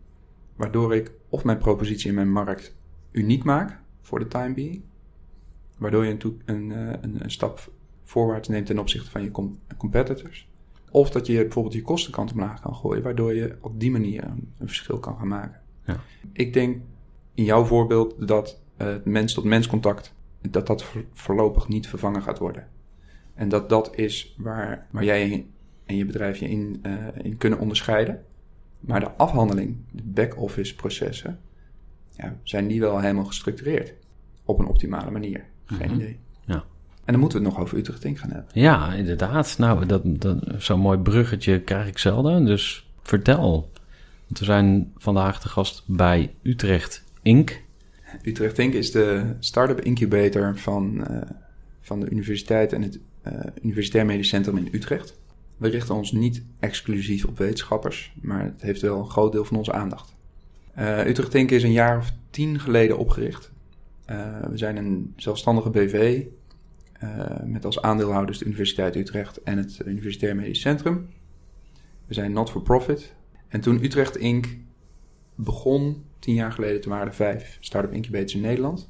waardoor 0.57 0.95
ik 0.95 1.13
of 1.29 1.45
mijn 1.45 1.59
propositie 1.59 2.09
in 2.09 2.15
mijn 2.15 2.33
markt 2.33 2.75
uniek 3.11 3.45
maak 3.45 3.79
voor 4.01 4.19
de 4.19 4.29
time 4.29 4.55
being, 4.55 4.83
waardoor 5.79 6.05
je 6.05 6.17
een, 6.45 6.73
eh, 6.73 6.93
een, 7.01 7.25
een 7.25 7.31
stap 7.31 7.73
voorwaarts 8.05 8.49
neemt 8.49 8.67
ten 8.67 8.79
opzichte 8.79 9.11
van 9.11 9.23
je 9.23 9.31
com- 9.31 9.59
competitors. 9.77 10.49
Of 10.91 11.11
dat 11.11 11.27
je 11.27 11.43
bijvoorbeeld 11.43 11.75
je 11.75 11.83
kostenkant 11.83 12.33
omlaag 12.33 12.61
kan 12.61 12.75
gooien, 12.75 13.03
waardoor 13.03 13.35
je 13.35 13.57
op 13.61 13.81
die 13.81 13.91
manier 13.91 14.25
een, 14.25 14.53
een 14.59 14.67
verschil 14.67 14.99
kan 14.99 15.17
gaan 15.17 15.29
maken. 15.29 15.60
Ja. 15.91 16.01
Ik 16.33 16.53
denk 16.53 16.81
in 17.35 17.45
jouw 17.45 17.65
voorbeeld 17.65 18.29
dat 18.29 18.61
eh, 18.77 18.87
het 18.87 19.05
mens-tot-mens 19.05 19.67
contact, 19.67 20.15
dat 20.51 20.67
dat 20.67 20.83
voor- 20.83 21.05
voorlopig 21.13 21.69
niet 21.69 21.89
vervangen 21.89 22.23
gaat 22.23 22.39
worden. 22.39 22.67
En 23.35 23.49
dat 23.49 23.69
dat 23.69 23.97
is 23.97 24.35
waar, 24.39 24.87
waar 24.91 25.05
jij 25.05 25.47
en 25.85 25.97
je 25.97 26.05
bedrijf 26.05 26.39
je 26.39 26.49
in, 26.49 26.79
eh, 26.83 26.93
in 27.23 27.37
kunnen 27.37 27.59
onderscheiden. 27.59 28.25
Maar 28.81 29.01
de 29.01 29.11
afhandeling, 29.17 29.77
de 29.93 30.03
back-office 30.05 30.75
processen, 30.75 31.39
ja, 32.17 32.37
zijn 32.43 32.67
die 32.69 32.81
wel 32.81 33.01
helemaal 33.01 33.25
gestructureerd. 33.25 33.93
op 34.45 34.59
een 34.59 34.67
optimale 34.67 35.11
manier. 35.11 35.45
Geen 35.65 35.87
Mhm. 35.91 35.95
idee. 35.95 36.19
Ja. 36.47 36.55
En 37.05 37.13
dan 37.13 37.19
moeten 37.21 37.39
we 37.41 37.45
het 37.45 37.55
nog 37.55 37.63
over 37.65 37.79
Utrecht 37.79 38.05
Inc. 38.05 38.19
gaan 38.19 38.31
hebben. 38.31 38.51
Ja, 38.53 38.93
inderdaad. 38.93 39.59
Nou, 39.59 39.87
dat, 39.87 40.03
dat, 40.05 40.39
zo'n 40.59 40.81
mooi 40.81 40.99
bruggetje 40.99 41.61
krijg 41.61 41.89
ik 41.89 41.99
zelden. 41.99 42.45
Dus 42.45 42.91
vertel. 43.03 43.71
We 44.39 44.45
zijn 44.45 44.93
vandaag 44.97 45.41
de 45.41 45.49
gast 45.49 45.83
bij 45.87 46.35
Utrecht 46.43 47.05
Inc. 47.23 47.63
Utrecht 48.23 48.59
Inc. 48.59 48.75
is 48.75 48.91
de 48.91 49.35
start-up 49.39 49.81
incubator 49.81 50.59
van, 50.59 51.07
eh, 51.07 51.31
van 51.81 52.01
de 52.01 52.11
universiteit 52.11 52.73
en 52.73 52.83
het 52.83 52.99
eh, 53.23 53.33
Universitair 53.63 54.07
Medisch 54.07 54.29
Centrum 54.29 54.57
in 54.57 54.69
Utrecht. 54.73 55.19
We 55.57 55.69
richten 55.69 55.95
ons 55.95 56.13
niet 56.13 56.43
exclusief 56.61 57.25
op 57.25 57.39
wetenschappers, 57.39 58.13
maar 58.21 58.45
het 58.45 58.63
heeft 58.63 58.81
wel 58.81 58.99
een 58.99 59.11
groot 59.11 59.33
deel 59.33 59.45
van 59.45 59.57
onze 59.57 59.73
aandacht. 59.73 60.15
Eh, 60.75 61.07
Utrecht 61.07 61.35
Inc. 61.35 61.51
is 61.51 61.63
een 61.63 61.73
jaar 61.73 61.99
of 61.99 62.13
tien 62.31 62.61
geleden 62.61 62.99
opgericht. 62.99 63.53
We 64.51 64.59
zijn 64.59 64.77
een 64.77 65.13
zelfstandige 65.17 65.71
BV 65.71 66.25
met 67.45 67.65
als 67.65 67.83
aandeelhouders 67.83 68.39
de 68.39 68.45
Universiteit 68.45 68.97
Utrecht 68.97 69.43
en 69.43 69.59
het 69.59 69.81
Universitair 69.87 70.37
Medisch 70.37 70.61
Centrum. 70.61 71.09
We 72.07 72.15
zijn 72.15 72.33
not-for-profit. 72.33 73.15
En 73.51 73.61
toen 73.61 73.83
Utrecht 73.85 74.17
Inc. 74.17 74.47
begon, 75.35 76.05
tien 76.19 76.35
jaar 76.35 76.53
geleden, 76.53 76.81
toen 76.81 76.93
waren 76.93 77.07
er 77.07 77.15
vijf 77.15 77.57
start-up 77.61 77.93
incubators 77.93 78.35
in 78.35 78.41
Nederland. 78.41 78.89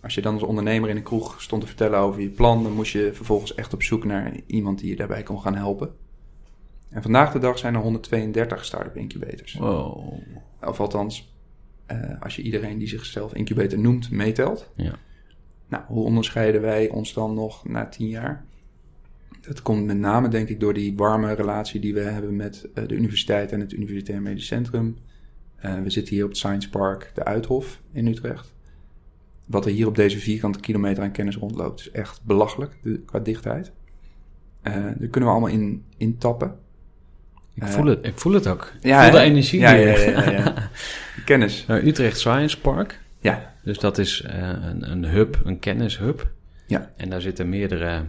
Als 0.00 0.14
je 0.14 0.20
dan 0.20 0.34
als 0.34 0.42
ondernemer 0.42 0.90
in 0.90 0.96
een 0.96 1.02
kroeg 1.02 1.42
stond 1.42 1.62
te 1.62 1.68
vertellen 1.68 1.98
over 1.98 2.20
je 2.20 2.28
plan, 2.28 2.62
dan 2.62 2.72
moest 2.72 2.92
je 2.92 3.10
vervolgens 3.12 3.54
echt 3.54 3.74
op 3.74 3.82
zoek 3.82 4.04
naar 4.04 4.32
iemand 4.46 4.78
die 4.78 4.88
je 4.88 4.96
daarbij 4.96 5.22
kon 5.22 5.40
gaan 5.40 5.54
helpen. 5.54 5.94
En 6.88 7.02
vandaag 7.02 7.32
de 7.32 7.38
dag 7.38 7.58
zijn 7.58 7.74
er 7.74 7.80
132 7.80 8.64
start-up 8.64 8.96
incubators. 8.96 9.54
Wow. 9.54 10.12
Of 10.60 10.80
althans, 10.80 11.34
eh, 11.86 12.22
als 12.22 12.36
je 12.36 12.42
iedereen 12.42 12.78
die 12.78 12.88
zichzelf 12.88 13.34
incubator 13.34 13.78
noemt, 13.78 14.10
meetelt. 14.10 14.70
Ja. 14.74 14.94
Nou, 15.68 15.82
hoe 15.86 16.04
onderscheiden 16.04 16.60
wij 16.60 16.88
ons 16.88 17.12
dan 17.12 17.34
nog 17.34 17.68
na 17.68 17.86
tien 17.86 18.08
jaar? 18.08 18.44
Dat 19.40 19.62
komt 19.62 19.86
met 19.86 19.98
name, 19.98 20.28
denk 20.28 20.48
ik, 20.48 20.60
door 20.60 20.74
die 20.74 20.96
warme 20.96 21.32
relatie 21.32 21.80
die 21.80 21.94
we 21.94 22.00
hebben 22.00 22.36
met 22.36 22.68
eh, 22.74 22.86
de 22.86 22.94
universiteit 22.94 23.52
en 23.52 23.60
het 23.60 23.72
Universitair 23.72 24.22
Medisch 24.22 24.46
Centrum. 24.46 24.96
Eh, 25.56 25.82
we 25.82 25.90
zitten 25.90 26.14
hier 26.14 26.24
op 26.24 26.28
het 26.28 26.38
Science 26.38 26.68
Park, 26.68 27.10
de 27.14 27.24
Uithof 27.24 27.80
in 27.92 28.06
Utrecht. 28.06 28.54
Wat 29.44 29.64
er 29.66 29.72
hier 29.72 29.86
op 29.86 29.96
deze 29.96 30.18
vierkante 30.18 30.60
kilometer 30.60 31.02
aan 31.02 31.12
kennis 31.12 31.36
rondloopt, 31.36 31.80
is 31.80 31.90
echt 31.90 32.20
belachelijk 32.24 32.78
de, 32.82 33.00
qua 33.00 33.18
dichtheid. 33.18 33.72
Eh 34.62 34.72
daar 34.74 35.08
kunnen 35.10 35.28
we 35.28 35.36
allemaal 35.36 35.50
in, 35.50 35.84
in 35.96 36.18
tappen. 36.18 36.58
Ik, 37.54 37.66
voel 37.66 37.86
het, 37.86 38.06
ik 38.06 38.18
voel 38.18 38.32
het 38.32 38.46
ook. 38.46 38.72
Ik 38.80 38.94
voel 38.94 39.10
de 39.10 39.18
energie 39.18 39.60
Ja, 39.60 39.70
ja, 39.70 39.98
ja, 39.98 40.10
ja, 40.10 40.30
ja. 40.38 40.70
Kennis. 41.24 41.64
Nou, 41.66 41.86
Utrecht 41.86 42.18
Science 42.18 42.60
Park. 42.60 43.00
Ja, 43.20 43.54
Dus 43.62 43.78
dat 43.78 43.98
is 43.98 44.24
een, 44.26 44.90
een 44.90 45.04
hub, 45.04 45.40
een 45.44 45.58
kennishub. 45.58 46.30
Ja. 46.66 46.90
En 46.96 47.10
daar 47.10 47.20
zitten 47.20 47.48
meerdere 47.48 48.02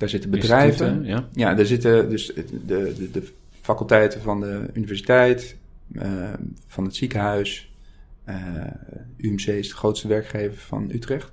daar 0.00 0.08
zitten 0.08 0.30
bedrijven. 0.30 1.04
Ja. 1.04 1.28
Ja, 1.32 1.58
er 1.58 1.66
zitten 1.66 2.08
dus 2.10 2.26
de, 2.34 2.44
de, 2.66 3.10
de 3.12 3.32
faculteiten 3.60 4.20
van 4.20 4.40
de 4.40 4.66
universiteit, 4.72 5.56
eh, 5.94 6.32
van 6.66 6.84
het 6.84 6.94
ziekenhuis. 6.96 7.72
eh, 8.24 8.36
UMC 9.16 9.46
is 9.46 9.68
de 9.68 9.74
grootste 9.74 10.08
werkgever 10.08 10.58
van 10.58 10.90
Utrecht, 10.92 11.30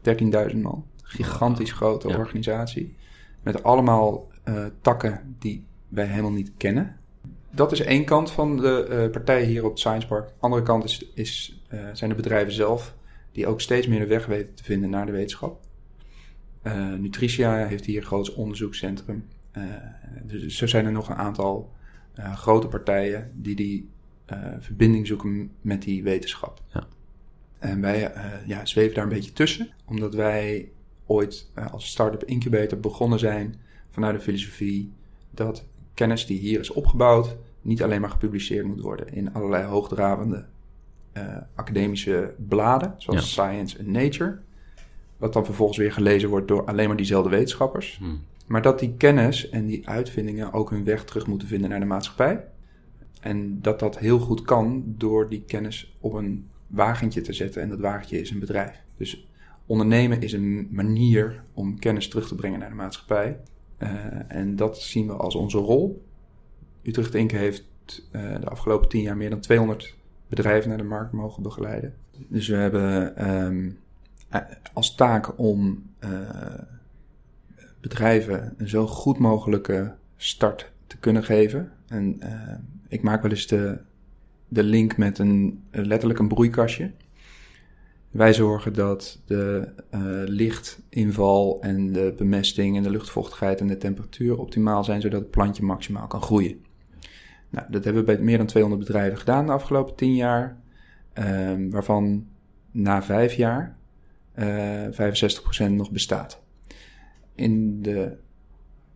13.000 0.51 0.57
man. 0.61 0.85
Gigantisch 1.03 1.71
grote 1.71 2.07
Ja. 2.07 2.17
organisatie. 2.17 2.95
Met 3.43 3.63
allemaal 3.63 4.27
eh, 4.43 4.65
takken 4.81 5.35
die 5.39 5.63
wij 5.87 6.05
helemaal 6.05 6.31
niet 6.31 6.51
kennen. 6.57 6.95
Dat 7.51 7.71
is 7.71 7.79
één 7.81 8.05
kant 8.05 8.31
van 8.31 8.57
de 8.57 9.09
partijen 9.11 9.47
hier 9.47 9.63
op 9.63 9.69
het 9.69 9.79
Science 9.79 10.07
Park. 10.07 10.27
De 10.27 10.33
andere 10.39 10.63
kant 10.63 10.83
is, 10.83 11.11
is, 11.13 11.61
zijn 11.93 12.09
de 12.09 12.15
bedrijven 12.15 12.53
zelf, 12.53 12.95
die 13.31 13.47
ook 13.47 13.61
steeds 13.61 13.87
meer 13.87 13.99
de 13.99 14.05
weg 14.07 14.25
weten 14.25 14.53
te 14.53 14.63
vinden 14.63 14.89
naar 14.89 15.05
de 15.05 15.11
wetenschap. 15.11 15.59
Eh, 16.67 16.93
Nutritia 16.93 17.65
heeft 17.65 17.85
hier 17.85 17.97
een 17.97 18.05
groot 18.05 18.33
onderzoekscentrum. 18.33 19.25
Eh, 19.51 19.63
dus 20.23 20.57
zo 20.57 20.67
zijn 20.67 20.85
er 20.85 20.91
nog 20.91 21.09
een 21.09 21.15
aantal 21.15 21.71
eh, 22.13 22.35
grote 22.35 22.67
partijen 22.67 23.31
die 23.35 23.55
die 23.55 23.89
verbinding 24.59 25.07
zoeken 25.07 25.51
met 25.61 25.81
die 25.81 26.03
wetenschap. 26.03 26.61
Ja. 26.73 26.87
En 27.59 27.81
wij 27.81 28.11
ja, 28.45 28.65
zweven 28.65 28.95
daar 28.95 29.03
een 29.03 29.09
beetje 29.09 29.33
tussen, 29.33 29.69
omdat 29.85 30.15
wij 30.15 30.71
ooit 31.05 31.51
als 31.71 31.87
start-up 31.87 32.23
incubator 32.23 32.79
begonnen 32.79 33.19
zijn 33.19 33.55
vanuit 33.89 34.15
de 34.15 34.21
filosofie 34.21 34.91
dat 35.31 35.65
kennis 35.93 36.25
die 36.25 36.39
hier 36.39 36.59
is 36.59 36.71
opgebouwd 36.71 37.37
niet 37.61 37.83
alleen 37.83 38.01
maar 38.01 38.09
gepubliceerd 38.09 38.65
moet 38.65 38.81
worden 38.81 39.13
in 39.13 39.33
allerlei 39.33 39.63
hoogdravende 39.63 40.45
academische 41.55 42.33
bladen, 42.47 42.93
zoals 42.97 43.31
Science 43.31 43.77
en 43.77 43.91
Nature, 43.91 44.39
wat 45.17 45.33
dan 45.33 45.45
vervolgens 45.45 45.77
weer 45.77 45.91
gelezen 45.91 46.29
wordt 46.29 46.47
door 46.47 46.65
alleen 46.65 46.87
maar 46.87 46.97
diezelfde 46.97 47.29
wetenschappers. 47.29 47.97
Hm. 47.97 48.05
Maar 48.47 48.61
dat 48.61 48.79
die 48.79 48.93
kennis 48.97 49.49
en 49.49 49.65
die 49.65 49.87
uitvindingen 49.89 50.53
ook 50.53 50.69
hun 50.69 50.83
weg 50.83 51.03
terug 51.03 51.27
moeten 51.27 51.47
vinden 51.47 51.69
naar 51.69 51.79
de 51.79 51.85
maatschappij. 51.85 52.43
En 53.21 53.61
dat 53.61 53.79
dat 53.79 53.97
heel 53.97 54.19
goed 54.19 54.41
kan 54.41 54.83
door 54.85 55.29
die 55.29 55.43
kennis 55.47 55.95
op 55.99 56.13
een 56.13 56.47
wagentje 56.67 57.21
te 57.21 57.33
zetten. 57.33 57.61
En 57.61 57.69
dat 57.69 57.79
wagentje 57.79 58.21
is 58.21 58.29
een 58.29 58.39
bedrijf. 58.39 58.81
Dus 58.97 59.27
ondernemen 59.65 60.21
is 60.21 60.33
een 60.33 60.67
manier 60.71 61.43
om 61.53 61.79
kennis 61.79 62.07
terug 62.07 62.27
te 62.27 62.35
brengen 62.35 62.59
naar 62.59 62.69
de 62.69 62.75
maatschappij. 62.75 63.39
Eh, 63.77 63.89
en 64.27 64.55
dat 64.55 64.77
zien 64.81 65.07
we 65.07 65.13
als 65.13 65.35
onze 65.35 65.57
rol. 65.57 66.05
Utrecht 66.83 67.15
Inc. 67.15 67.31
heeft 67.31 67.63
eh, 68.11 68.39
de 68.39 68.49
afgelopen 68.49 68.89
tien 68.89 69.01
jaar 69.01 69.17
meer 69.17 69.29
dan 69.29 69.39
200 69.39 69.95
bedrijven 70.27 70.69
naar 70.69 70.77
de 70.77 70.83
markt 70.83 71.11
mogen 71.11 71.43
begeleiden. 71.43 71.93
Dus 72.27 72.47
we 72.47 72.55
hebben 72.55 73.15
ehm, 73.15 73.65
eh, 73.65 73.73
als 74.73 74.95
taak 74.95 75.39
om 75.39 75.83
eh, 75.99 76.09
bedrijven 77.81 78.53
een 78.57 78.69
zo 78.69 78.87
goed 78.87 79.17
mogelijke 79.17 79.95
start 80.15 80.71
te 80.87 80.97
kunnen 80.97 81.23
geven. 81.23 81.71
En 81.87 82.19
eh, 82.19 82.57
ik 82.87 83.01
maak 83.01 83.21
wel 83.21 83.31
eens 83.31 83.47
de, 83.47 83.77
de 84.47 84.63
link 84.63 84.97
met 84.97 85.19
een, 85.19 85.63
letterlijk 85.71 86.19
een 86.19 86.27
broeikastje. 86.27 86.91
Wij 88.11 88.33
zorgen 88.33 88.73
dat 88.73 89.21
de 89.25 89.69
eh, 89.89 90.01
lichtinval 90.25 91.61
en 91.61 91.91
de 91.93 92.13
bemesting 92.17 92.77
en 92.77 92.83
de 92.83 92.89
luchtvochtigheid 92.89 93.59
en 93.59 93.67
de 93.67 93.77
temperatuur 93.77 94.37
optimaal 94.37 94.83
zijn, 94.83 95.01
zodat 95.01 95.21
het 95.21 95.31
plantje 95.31 95.63
maximaal 95.63 96.07
kan 96.07 96.21
groeien. 96.21 96.65
Nou, 97.49 97.71
dat 97.71 97.83
hebben 97.83 98.05
we 98.05 98.13
bij 98.15 98.23
meer 98.23 98.37
dan 98.37 98.45
200 98.45 98.85
bedrijven 98.85 99.17
gedaan 99.17 99.45
de 99.45 99.51
afgelopen 99.51 99.95
10 99.95 100.15
jaar, 100.15 100.57
ehm, 101.13 101.69
waarvan 101.69 102.27
na 102.71 103.03
vijf 103.03 103.33
jaar 103.33 103.63
eh 103.63 103.77
65% 104.37 105.71
nog 105.71 105.91
bestaat. 105.91 106.41
In 107.35 107.81
de, 107.81 108.17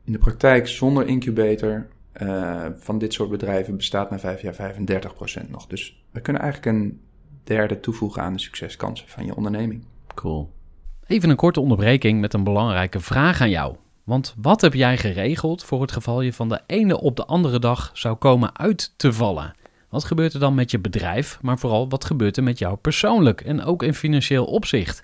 in 0.03 0.11
de 0.11 0.17
praktijk 0.17 0.67
zonder 0.67 1.07
incubator 1.07 1.87
eh, 2.11 2.65
van 2.75 2.97
dit 2.97 3.13
soort 3.13 3.29
bedrijven 3.29 3.77
bestaat 3.77 4.09
na 4.09 4.19
vijf 4.19 4.41
jaar 4.41 4.75
35% 5.45 5.49
nog. 5.49 5.67
Dus 5.67 6.03
we 6.11 6.21
kunnen 6.21 6.41
eigenlijk 6.41 6.77
een 6.77 7.01
derde 7.43 7.79
toevoegen 7.79 8.21
aan 8.21 8.33
de 8.33 8.39
succeskansen 8.39 9.07
van 9.07 9.25
je 9.25 9.35
onderneming. 9.35 9.85
Cool. 10.15 10.51
Even 11.07 11.29
een 11.29 11.35
korte 11.35 11.59
onderbreking 11.59 12.19
met 12.19 12.33
een 12.33 12.43
belangrijke 12.43 12.99
vraag 12.99 13.41
aan 13.41 13.49
jou. 13.49 13.75
Want 14.03 14.35
wat 14.37 14.61
heb 14.61 14.73
jij 14.73 14.97
geregeld 14.97 15.63
voor 15.63 15.81
het 15.81 15.91
geval 15.91 16.21
je 16.21 16.33
van 16.33 16.49
de 16.49 16.61
ene 16.65 16.99
op 16.99 17.15
de 17.15 17.25
andere 17.25 17.59
dag 17.59 17.91
zou 17.93 18.15
komen 18.15 18.57
uit 18.57 18.93
te 18.97 19.13
vallen? 19.13 19.55
Wat 19.89 20.03
gebeurt 20.03 20.33
er 20.33 20.39
dan 20.39 20.55
met 20.55 20.71
je 20.71 20.79
bedrijf, 20.79 21.39
maar 21.41 21.59
vooral 21.59 21.89
wat 21.89 22.05
gebeurt 22.05 22.37
er 22.37 22.43
met 22.43 22.59
jou 22.59 22.75
persoonlijk 22.75 23.41
en 23.41 23.63
ook 23.63 23.83
in 23.83 23.93
financieel 23.93 24.45
opzicht? 24.45 25.03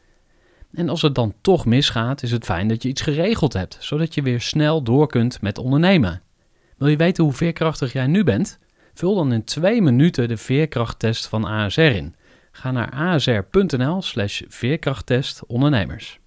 En 0.73 0.89
als 0.89 1.01
het 1.01 1.15
dan 1.15 1.33
toch 1.41 1.65
misgaat, 1.65 2.23
is 2.23 2.31
het 2.31 2.45
fijn 2.45 2.67
dat 2.67 2.83
je 2.83 2.89
iets 2.89 3.01
geregeld 3.01 3.53
hebt, 3.53 3.77
zodat 3.79 4.13
je 4.13 4.21
weer 4.21 4.41
snel 4.41 4.83
door 4.83 5.07
kunt 5.07 5.41
met 5.41 5.57
ondernemen. 5.57 6.21
Wil 6.77 6.87
je 6.87 6.97
weten 6.97 7.23
hoe 7.23 7.33
veerkrachtig 7.33 7.93
jij 7.93 8.07
nu 8.07 8.23
bent? 8.23 8.59
Vul 8.93 9.15
dan 9.15 9.33
in 9.33 9.43
twee 9.43 9.81
minuten 9.81 10.27
de 10.27 10.37
veerkrachttest 10.37 11.27
van 11.27 11.45
ASR 11.45 11.81
in. 11.81 12.15
Ga 12.51 12.71
naar 12.71 12.91
asr.nl 12.91 14.01
slash 14.01 14.41
veerkrachttest 14.47 15.45
ondernemers. 15.45 16.19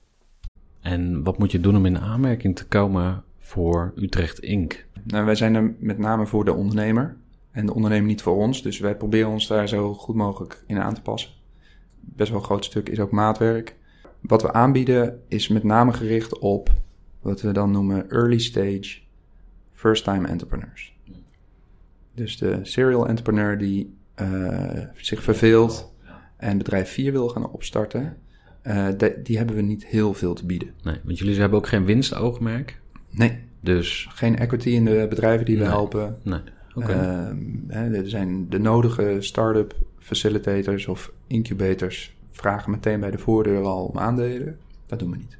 En 0.80 1.22
wat 1.22 1.38
moet 1.38 1.52
je 1.52 1.60
doen 1.60 1.76
om 1.76 1.86
in 1.86 1.98
aanmerking 1.98 2.56
te 2.56 2.66
komen 2.66 3.24
voor 3.38 3.92
Utrecht 3.96 4.38
Inc? 4.38 4.86
Nou, 5.02 5.24
wij 5.24 5.34
zijn 5.34 5.54
er 5.54 5.74
met 5.78 5.98
name 5.98 6.26
voor 6.26 6.44
de 6.44 6.52
ondernemer 6.52 7.16
en 7.50 7.66
de 7.66 7.74
ondernemer 7.74 8.06
niet 8.06 8.22
voor 8.22 8.36
ons. 8.36 8.62
Dus 8.62 8.78
wij 8.78 8.96
proberen 8.96 9.30
ons 9.30 9.46
daar 9.46 9.68
zo 9.68 9.94
goed 9.94 10.14
mogelijk 10.14 10.64
in 10.66 10.78
aan 10.78 10.94
te 10.94 11.02
passen. 11.02 11.30
Best 12.00 12.30
wel 12.30 12.38
een 12.38 12.44
groot 12.44 12.64
stuk 12.64 12.88
is 12.88 13.00
ook 13.00 13.10
maatwerk. 13.10 13.76
Wat 14.26 14.42
we 14.42 14.52
aanbieden 14.52 15.20
is 15.28 15.48
met 15.48 15.62
name 15.62 15.92
gericht 15.92 16.38
op 16.38 16.72
wat 17.20 17.40
we 17.40 17.52
dan 17.52 17.70
noemen 17.70 18.10
early 18.10 18.38
stage 18.38 18.98
first 19.72 20.04
time 20.04 20.28
entrepreneurs. 20.28 20.96
Dus 22.14 22.38
de 22.38 22.58
serial 22.62 23.08
entrepreneur 23.08 23.58
die 23.58 23.94
uh, 24.20 24.80
zich 24.96 25.22
verveelt 25.22 25.92
en 26.36 26.58
bedrijf 26.58 26.90
4 26.90 27.12
wil 27.12 27.28
gaan 27.28 27.50
opstarten, 27.50 28.16
uh, 28.62 28.88
die 29.22 29.36
hebben 29.36 29.56
we 29.56 29.62
niet 29.62 29.86
heel 29.86 30.14
veel 30.14 30.34
te 30.34 30.46
bieden. 30.46 30.70
Nee, 30.82 30.96
want 31.04 31.18
jullie 31.18 31.40
hebben 31.40 31.58
ook 31.58 31.66
geen 31.66 31.84
winstoogmerk? 31.84 32.80
Nee. 33.10 33.38
Dus... 33.60 34.08
Geen 34.10 34.38
equity 34.38 34.68
in 34.68 34.84
de 34.84 35.06
bedrijven 35.08 35.44
die 35.44 35.56
we 35.56 35.62
nee. 35.62 35.70
helpen. 35.70 36.18
Nee. 36.22 36.40
Okay. 36.74 37.30
Uh, 37.68 37.98
er 37.98 38.08
zijn 38.08 38.48
de 38.48 38.58
nodige 38.58 39.16
start-up 39.18 39.74
facilitators 39.98 40.86
of 40.86 41.12
incubators 41.26 42.14
vragen 42.36 42.70
meteen 42.70 43.00
bij 43.00 43.10
de 43.10 43.18
voordeur 43.18 43.62
al 43.62 43.84
om 43.84 43.98
aandelen. 43.98 44.58
Dat 44.86 44.98
doen 44.98 45.10
we 45.10 45.16
niet. 45.16 45.38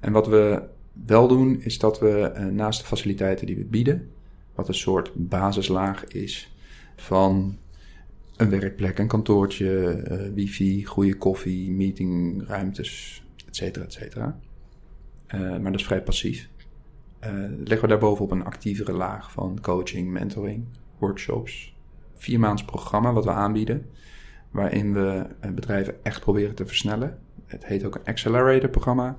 En 0.00 0.12
wat 0.12 0.26
we 0.26 0.62
wel 1.06 1.28
doen, 1.28 1.60
is 1.60 1.78
dat 1.78 2.00
we 2.00 2.32
uh, 2.34 2.44
naast 2.46 2.80
de 2.80 2.86
faciliteiten 2.86 3.46
die 3.46 3.56
we 3.56 3.64
bieden, 3.64 4.10
wat 4.54 4.68
een 4.68 4.74
soort 4.74 5.12
basislaag 5.14 6.04
is 6.04 6.54
van 6.96 7.58
een 8.36 8.50
werkplek, 8.50 8.98
een 8.98 9.06
kantoortje, 9.06 10.02
uh, 10.10 10.34
wifi, 10.34 10.84
goede 10.84 11.16
koffie, 11.16 11.70
meetingruimtes, 11.70 13.22
et 13.46 13.56
cetera, 13.56 13.84
et 13.84 13.92
cetera. 13.92 14.38
Uh, 15.34 15.40
maar 15.40 15.70
dat 15.70 15.80
is 15.80 15.86
vrij 15.86 16.02
passief. 16.02 16.48
leggen 17.64 17.80
we 17.80 17.86
daarbovenop 17.86 18.30
een 18.30 18.44
actievere 18.44 18.92
laag 18.92 19.32
van 19.32 19.58
coaching, 19.62 20.10
mentoring, 20.10 20.64
workshops, 20.98 21.74
vier 22.14 22.38
maands 22.38 22.64
programma 22.64 23.12
wat 23.12 23.24
we 23.24 23.30
aanbieden, 23.30 23.86
waarin 24.50 24.92
we 24.92 25.26
bedrijven 25.54 26.04
echt 26.04 26.20
proberen 26.20 26.54
te 26.54 26.66
versnellen. 26.66 27.18
Het 27.46 27.66
heet 27.66 27.84
ook 27.84 27.94
een 27.94 28.04
accelerator 28.04 28.68
programma. 28.68 29.18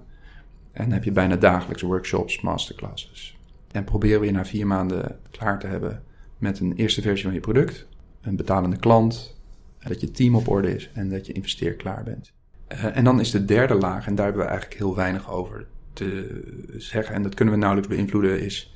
En 0.71 0.83
dan 0.83 0.93
heb 0.93 1.03
je 1.03 1.11
bijna 1.11 1.35
dagelijks 1.35 1.81
workshops, 1.81 2.41
masterclasses. 2.41 3.37
En 3.71 3.83
proberen 3.83 4.19
we 4.19 4.25
je 4.25 4.31
na 4.31 4.45
vier 4.45 4.67
maanden 4.67 5.19
klaar 5.31 5.59
te 5.59 5.67
hebben 5.67 6.03
met 6.37 6.59
een 6.59 6.73
eerste 6.75 7.01
versie 7.01 7.25
van 7.25 7.33
je 7.33 7.39
product, 7.39 7.87
een 8.21 8.35
betalende 8.35 8.77
klant, 8.77 9.39
dat 9.79 10.01
je 10.01 10.11
team 10.11 10.35
op 10.35 10.47
orde 10.47 10.75
is 10.75 10.89
en 10.93 11.09
dat 11.09 11.25
je 11.25 11.33
investeer 11.33 11.73
klaar 11.73 12.03
bent. 12.03 12.33
Uh, 12.71 12.97
en 12.97 13.03
dan 13.03 13.19
is 13.19 13.31
de 13.31 13.45
derde 13.45 13.73
laag, 13.73 14.07
en 14.07 14.15
daar 14.15 14.25
hebben 14.25 14.43
we 14.43 14.49
eigenlijk 14.49 14.79
heel 14.79 14.95
weinig 14.95 15.31
over 15.31 15.67
te 15.93 16.41
zeggen, 16.77 17.15
en 17.15 17.23
dat 17.23 17.33
kunnen 17.33 17.53
we 17.53 17.59
nauwelijks 17.59 17.95
beïnvloeden, 17.95 18.41
is 18.41 18.75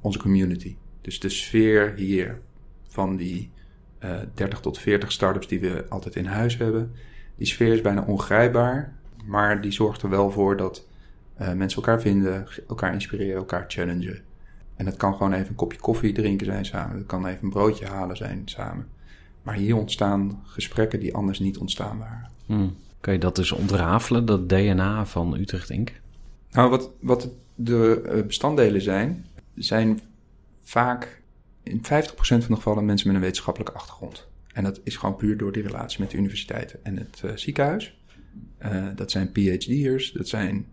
onze 0.00 0.18
community. 0.18 0.76
Dus 1.00 1.20
de 1.20 1.28
sfeer 1.28 1.94
hier 1.96 2.40
van 2.88 3.16
die 3.16 3.50
uh, 4.04 4.10
30 4.34 4.60
tot 4.60 4.78
40 4.78 5.12
startups 5.12 5.48
die 5.48 5.60
we 5.60 5.84
altijd 5.88 6.16
in 6.16 6.26
huis 6.26 6.56
hebben, 6.56 6.92
die 7.36 7.46
sfeer 7.46 7.72
is 7.72 7.80
bijna 7.80 8.02
ongrijpbaar, 8.02 8.92
maar 9.24 9.60
die 9.60 9.72
zorgt 9.72 10.02
er 10.02 10.08
wel 10.08 10.30
voor 10.30 10.56
dat 10.56 10.86
uh, 11.40 11.52
mensen 11.52 11.82
elkaar 11.82 12.00
vinden, 12.00 12.46
elkaar 12.68 12.92
inspireren, 12.92 13.36
elkaar 13.36 13.64
challengen. 13.68 14.22
En 14.76 14.84
dat 14.84 14.96
kan 14.96 15.12
gewoon 15.12 15.32
even 15.32 15.48
een 15.48 15.54
kopje 15.54 15.78
koffie 15.78 16.12
drinken 16.12 16.46
zijn 16.46 16.64
samen. 16.64 16.96
Dat 16.96 17.06
kan 17.06 17.26
even 17.26 17.42
een 17.42 17.50
broodje 17.50 17.86
halen 17.86 18.16
zijn 18.16 18.42
samen. 18.44 18.86
Maar 19.42 19.54
hier 19.54 19.76
ontstaan 19.76 20.42
gesprekken 20.44 21.00
die 21.00 21.14
anders 21.14 21.38
niet 21.38 21.58
ontstaan 21.58 21.98
waren. 21.98 22.30
Hmm. 22.46 22.76
Kan 23.00 23.12
je 23.12 23.18
dat 23.18 23.36
dus 23.36 23.52
ontrafelen, 23.52 24.24
dat 24.24 24.48
DNA 24.48 25.06
van 25.06 25.36
Utrecht 25.36 25.70
Inc? 25.70 25.92
Nou, 26.50 26.70
wat, 26.70 26.90
wat 27.00 27.28
de 27.54 28.24
bestanddelen 28.26 28.80
zijn, 28.80 29.26
zijn 29.54 30.00
vaak 30.62 31.22
in 31.64 31.78
50% 31.78 31.84
van 32.16 32.38
de 32.38 32.54
gevallen 32.54 32.84
mensen 32.84 33.06
met 33.06 33.16
een 33.16 33.22
wetenschappelijke 33.22 33.74
achtergrond. 33.74 34.28
En 34.52 34.64
dat 34.64 34.80
is 34.84 34.96
gewoon 34.96 35.16
puur 35.16 35.36
door 35.36 35.52
die 35.52 35.62
relatie 35.62 36.00
met 36.00 36.10
de 36.10 36.16
universiteiten 36.16 36.84
en 36.84 36.96
het 36.96 37.22
uh, 37.24 37.30
ziekenhuis. 37.34 37.98
Uh, 38.62 38.86
dat 38.94 39.10
zijn 39.10 39.30
PhD'ers, 39.32 40.12
dat 40.12 40.28
zijn 40.28 40.66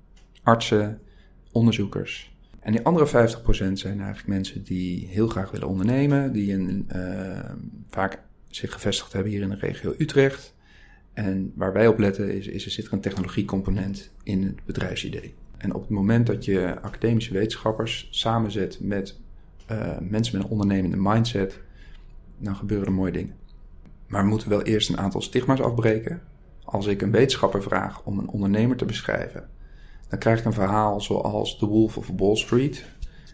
artsen, 0.43 1.01
onderzoekers. 1.51 2.31
En 2.59 2.71
die 2.71 2.81
andere 2.81 3.07
50% 3.07 3.73
zijn 3.73 3.99
eigenlijk 3.99 4.27
mensen 4.27 4.63
die 4.63 5.07
heel 5.07 5.27
graag 5.27 5.51
willen 5.51 5.67
ondernemen, 5.67 6.31
die 6.33 6.53
een, 6.53 6.89
uh, 6.95 7.39
vaak 7.89 8.19
zich 8.47 8.73
gevestigd 8.73 9.13
hebben 9.13 9.31
hier 9.31 9.41
in 9.41 9.49
de 9.49 9.55
regio 9.55 9.93
Utrecht. 9.97 10.55
En 11.13 11.51
waar 11.55 11.73
wij 11.73 11.87
op 11.87 11.99
letten 11.99 12.35
is, 12.35 12.47
is 12.47 12.65
er 12.65 12.71
zit 12.71 12.85
er 12.85 12.93
een 12.93 13.01
technologiecomponent 13.01 14.11
in 14.23 14.43
het 14.43 14.65
bedrijfsidee. 14.65 15.33
En 15.57 15.73
op 15.73 15.81
het 15.81 15.89
moment 15.89 16.27
dat 16.27 16.45
je 16.45 16.79
academische 16.81 17.33
wetenschappers 17.33 18.07
samenzet 18.11 18.77
met 18.79 19.19
uh, 19.71 20.09
mensen 20.09 20.37
met 20.37 20.45
een 20.45 20.51
ondernemende 20.51 20.97
mindset, 20.99 21.59
dan 22.37 22.55
gebeuren 22.55 22.87
er 22.87 22.93
mooie 22.93 23.11
dingen. 23.11 23.33
Maar 24.07 24.23
we 24.23 24.29
moeten 24.29 24.49
wel 24.49 24.61
eerst 24.61 24.89
een 24.89 24.97
aantal 24.97 25.21
stigma's 25.21 25.59
afbreken. 25.59 26.21
Als 26.63 26.85
ik 26.85 27.01
een 27.01 27.11
wetenschapper 27.11 27.63
vraag 27.63 28.01
om 28.03 28.19
een 28.19 28.27
ondernemer 28.27 28.77
te 28.77 28.85
beschrijven, 28.85 29.49
dan 30.09 30.19
krijg 30.19 30.39
ik 30.39 30.45
een 30.45 30.53
verhaal 30.53 31.01
zoals 31.01 31.57
The 31.57 31.65
Wolf 31.65 31.97
of 31.97 32.09
Wall 32.17 32.35
Street. 32.35 32.85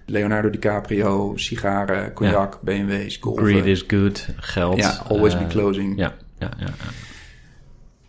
Leonardo 0.06 0.50
DiCaprio, 0.50 1.34
sigaren, 1.36 2.14
cognac, 2.14 2.54
ja. 2.54 2.60
BMW's, 2.62 3.18
golfen. 3.18 3.46
Greed 3.46 3.66
is 3.66 3.84
good, 3.88 4.28
geld. 4.36 4.78
Ja, 4.78 5.04
always 5.08 5.34
uh, 5.34 5.40
be 5.40 5.48
closing. 5.48 5.98
Ja, 5.98 6.16
ja, 6.40 6.52
ja. 6.58 6.66
ja. 6.66 6.74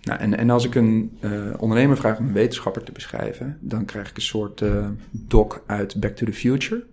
Nou, 0.02 0.20
en, 0.20 0.38
en 0.38 0.50
als 0.50 0.64
ik 0.64 0.74
een 0.74 1.18
uh, 1.20 1.54
ondernemer 1.58 1.96
vraag 1.96 2.18
om 2.18 2.26
een 2.26 2.32
wetenschapper 2.32 2.82
te 2.84 2.92
beschrijven, 2.92 3.58
dan 3.60 3.84
krijg 3.84 4.10
ik 4.10 4.16
een 4.16 4.22
soort 4.22 4.60
uh, 4.60 4.86
doc 5.10 5.60
uit 5.66 6.00
Back 6.00 6.16
to 6.16 6.26
the 6.26 6.32
Future. 6.32 6.84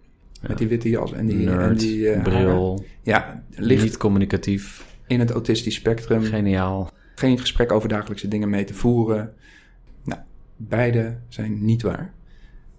Met 0.48 0.58
die 0.58 0.68
witte 0.68 0.90
jas 0.90 1.14
en 1.14 1.26
die, 1.26 1.36
Nerd, 1.36 1.62
en 1.62 1.78
die 1.78 2.16
uh, 2.16 2.24
bril. 2.24 2.86
Ja, 3.02 3.44
licht 3.50 3.84
niet 3.84 3.98
communicatief. 3.98 4.86
In 5.08 5.20
het 5.20 5.32
autistisch 5.32 5.76
spectrum. 5.76 6.24
Geniaal. 6.24 6.92
Geen 7.16 7.40
gesprek 7.40 7.72
over 7.72 7.90
dagelijkse 7.90 8.28
dingen 8.28 8.50
mee 8.50 8.64
te 8.64 8.74
voeren. 8.74 9.34
Nou, 10.04 10.22
beide 10.56 11.18
zijn 11.28 11.66
niet 11.66 11.82
waar. 11.82 12.14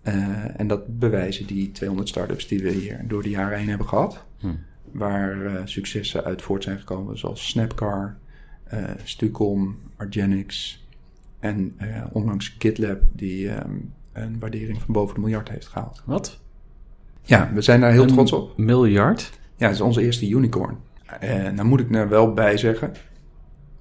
Uh, 0.02 0.60
en 0.60 0.66
dat 0.66 0.98
bewijzen 0.98 1.46
die 1.46 1.72
200 1.72 2.08
startups 2.08 2.48
die 2.48 2.62
we 2.62 2.70
hier 2.70 3.04
door 3.08 3.22
de 3.22 3.30
jaren 3.30 3.58
heen 3.58 3.68
hebben 3.68 3.88
gehad. 3.88 4.24
Hm. 4.38 4.54
Waar 4.92 5.36
uh, 5.36 5.60
successen 5.64 6.24
uit 6.24 6.42
voort 6.42 6.62
zijn 6.62 6.78
gekomen, 6.78 7.18
zoals 7.18 7.48
Snapcar, 7.48 8.16
Stucom, 9.04 9.78
Argenix 9.96 10.80
en 11.40 11.76
onlangs 12.12 12.56
GitLab, 12.58 13.00
die 13.12 13.50
um, 13.50 13.92
een 14.12 14.38
waardering 14.38 14.82
van 14.82 14.94
boven 14.94 15.14
de 15.14 15.20
miljard 15.20 15.48
heeft 15.48 15.66
gehaald. 15.66 16.02
Wat? 16.04 16.40
Ja, 17.26 17.50
we 17.54 17.60
zijn 17.60 17.80
daar 17.80 17.92
heel 17.92 18.02
een 18.02 18.08
trots 18.08 18.32
op. 18.32 18.58
Miljard? 18.58 19.30
Ja, 19.56 19.66
het 19.66 19.74
is 19.74 19.80
onze 19.80 20.02
eerste 20.02 20.28
unicorn. 20.28 20.76
nou 21.54 21.64
moet 21.64 21.80
ik 21.80 21.94
er 21.94 22.08
wel 22.08 22.32
bij 22.32 22.56
zeggen, 22.56 22.92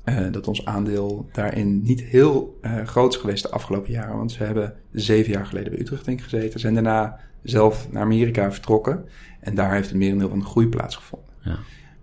uh, 0.05 0.31
dat 0.31 0.47
ons 0.47 0.65
aandeel 0.65 1.29
daarin 1.31 1.81
niet 1.81 2.01
heel 2.01 2.59
uh, 2.61 2.83
groot 2.85 3.13
is 3.13 3.19
geweest 3.19 3.43
de 3.43 3.49
afgelopen 3.49 3.91
jaren. 3.91 4.17
Want 4.17 4.31
ze 4.31 4.43
hebben 4.43 4.73
zeven 4.91 5.31
jaar 5.31 5.45
geleden 5.45 5.71
bij 5.71 5.81
Utrecht 5.81 6.07
Inc. 6.07 6.21
gezeten. 6.21 6.59
Zijn 6.59 6.73
daarna 6.73 7.19
zelf 7.43 7.87
naar 7.91 8.03
Amerika 8.03 8.51
vertrokken. 8.51 9.05
En 9.39 9.55
daar 9.55 9.73
heeft 9.73 9.89
het 9.89 9.97
merendeel 9.97 10.29
van 10.29 10.39
de 10.39 10.45
groei 10.45 10.67
plaatsgevonden. 10.67 11.29
Ja. 11.41 11.57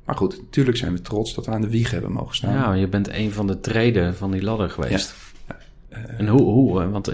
Maar 0.05 0.17
goed, 0.17 0.39
natuurlijk 0.43 0.77
zijn 0.77 0.93
we 0.93 1.01
trots 1.01 1.35
dat 1.35 1.47
we 1.47 1.53
aan 1.53 1.61
de 1.61 1.71
wieg 1.71 1.91
hebben 1.91 2.13
mogen 2.13 2.35
staan. 2.35 2.55
Ja, 2.55 2.73
je 2.73 2.89
bent 2.89 3.09
een 3.09 3.33
van 3.33 3.47
de 3.47 3.61
treden 3.61 4.15
van 4.15 4.31
die 4.31 4.43
ladder 4.43 4.71
geweest. 4.71 5.15
Ja. 5.49 5.57
En 6.19 6.29
hoe, 6.29 6.43
hoe 6.43 6.89
want 6.89 7.13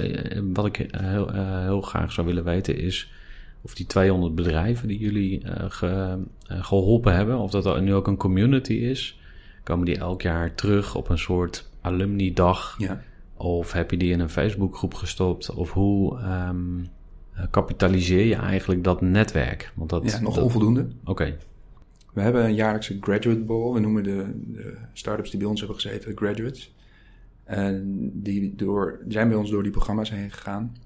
wat 0.53 0.67
ik 0.67 0.89
heel, 0.91 1.33
heel 1.63 1.81
graag 1.81 2.13
zou 2.13 2.27
willen 2.27 2.45
weten 2.45 2.79
is... 2.79 3.13
of 3.61 3.75
die 3.75 3.87
200 3.87 4.35
bedrijven 4.35 4.89
die 4.89 4.99
jullie 4.99 5.43
ge, 5.69 6.19
geholpen 6.43 7.15
hebben... 7.15 7.39
of 7.39 7.51
dat 7.51 7.81
nu 7.81 7.95
ook 7.95 8.07
een 8.07 8.17
community 8.17 8.73
is 8.73 9.19
komen 9.69 9.87
die 9.87 9.99
elk 9.99 10.23
jaar 10.23 10.55
terug 10.55 10.95
op 10.95 11.09
een 11.09 11.19
soort 11.19 11.71
alumni-dag? 11.81 12.75
Ja. 12.79 13.03
Of 13.37 13.73
heb 13.73 13.91
je 13.91 13.97
die 13.97 14.13
in 14.13 14.21
een 14.21 14.31
Facebookgroep 14.31 14.95
gestopt? 14.95 15.51
Of 15.51 15.73
hoe 15.73 16.19
um, 16.21 16.87
kapitaliseer 17.51 18.25
je 18.27 18.35
eigenlijk 18.35 18.85
dat 18.85 19.01
netwerk? 19.01 19.73
Want 19.75 19.91
dat, 19.91 20.11
ja, 20.11 20.21
nog 20.21 20.35
dat... 20.35 20.45
onvoldoende. 20.45 20.81
Oké. 20.81 21.11
Okay. 21.11 21.37
We 22.13 22.21
hebben 22.21 22.45
een 22.45 22.55
jaarlijkse 22.55 22.99
graduate 23.01 23.41
ball. 23.41 23.73
We 23.73 23.81
noemen 23.81 24.03
de, 24.03 24.31
de 24.47 24.77
start-ups 24.93 25.31
die 25.31 25.39
bij 25.39 25.49
ons 25.49 25.61
hebben 25.61 25.81
gezeten 25.81 26.17
graduates. 26.17 26.75
En 27.45 28.11
die, 28.15 28.55
door, 28.57 29.01
zijn 29.09 29.29
bij 29.29 29.37
ons 29.37 29.51
door 29.51 29.63
die 29.63 29.73
programma's 29.73 30.11
heen 30.11 30.31
gegaan. 30.31 30.77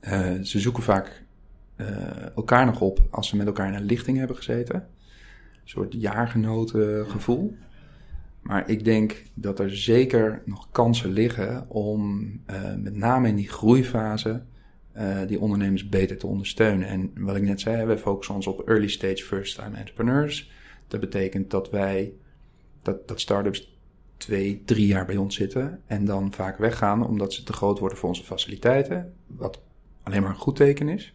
Uh, 0.00 0.40
ze 0.42 0.60
zoeken 0.60 0.82
vaak 0.82 1.24
uh, 1.76 2.36
elkaar 2.36 2.66
nog 2.66 2.80
op 2.80 3.06
als 3.10 3.28
ze 3.28 3.36
met 3.36 3.46
elkaar 3.46 3.68
in 3.68 3.74
een 3.74 3.84
lichting 3.84 4.18
hebben 4.18 4.36
gezeten. 4.36 4.74
Een 4.74 5.68
soort 5.68 5.92
jaargenotengevoel. 5.92 7.56
Maar 8.42 8.70
ik 8.70 8.84
denk 8.84 9.22
dat 9.34 9.58
er 9.58 9.76
zeker 9.76 10.42
nog 10.44 10.68
kansen 10.70 11.10
liggen 11.10 11.70
om 11.70 12.30
uh, 12.50 12.74
met 12.74 12.96
name 12.96 13.28
in 13.28 13.36
die 13.36 13.48
groeifase 13.48 14.42
uh, 14.96 15.18
die 15.26 15.40
ondernemers 15.40 15.88
beter 15.88 16.18
te 16.18 16.26
ondersteunen. 16.26 16.88
En 16.88 17.12
wat 17.14 17.36
ik 17.36 17.42
net 17.42 17.60
zei, 17.60 17.86
we 17.86 17.98
focussen 17.98 18.34
ons 18.34 18.46
op 18.46 18.68
early 18.68 18.88
stage 18.88 19.24
first 19.24 19.56
time 19.56 19.76
entrepreneurs. 19.76 20.50
Dat 20.88 21.00
betekent 21.00 21.50
dat 21.50 21.70
wij, 21.70 22.12
dat, 22.82 23.08
dat 23.08 23.20
startups 23.20 23.76
twee, 24.16 24.62
drie 24.64 24.86
jaar 24.86 25.06
bij 25.06 25.16
ons 25.16 25.34
zitten 25.34 25.80
en 25.86 26.04
dan 26.04 26.32
vaak 26.32 26.58
weggaan 26.58 27.06
omdat 27.06 27.32
ze 27.32 27.42
te 27.42 27.52
groot 27.52 27.78
worden 27.78 27.98
voor 27.98 28.08
onze 28.08 28.24
faciliteiten. 28.24 29.14
Wat 29.26 29.60
alleen 30.02 30.22
maar 30.22 30.30
een 30.30 30.36
goed 30.36 30.56
teken 30.56 30.88
is. 30.88 31.14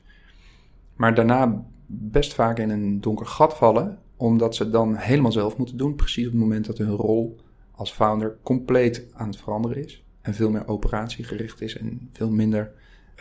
Maar 0.97 1.15
daarna 1.15 1.65
best 1.85 2.33
vaak 2.33 2.59
in 2.59 2.69
een 2.69 3.01
donker 3.01 3.25
gat 3.25 3.57
vallen 3.57 3.99
omdat 4.17 4.55
ze 4.55 4.69
dan 4.69 4.95
helemaal 4.95 5.31
zelf 5.31 5.57
moeten 5.57 5.77
doen, 5.77 5.95
precies 5.95 6.25
op 6.25 6.31
het 6.31 6.41
moment 6.41 6.65
dat 6.65 6.77
hun 6.77 6.89
rol 6.89 7.39
als 7.71 7.91
founder 7.91 8.37
compleet 8.43 9.05
aan 9.13 9.27
het 9.27 9.37
veranderen 9.37 9.83
is. 9.85 10.03
en 10.21 10.33
veel 10.33 10.49
meer 10.49 10.67
operatiegericht 10.67 11.61
is 11.61 11.77
en 11.77 12.09
veel 12.13 12.29
minder 12.31 12.71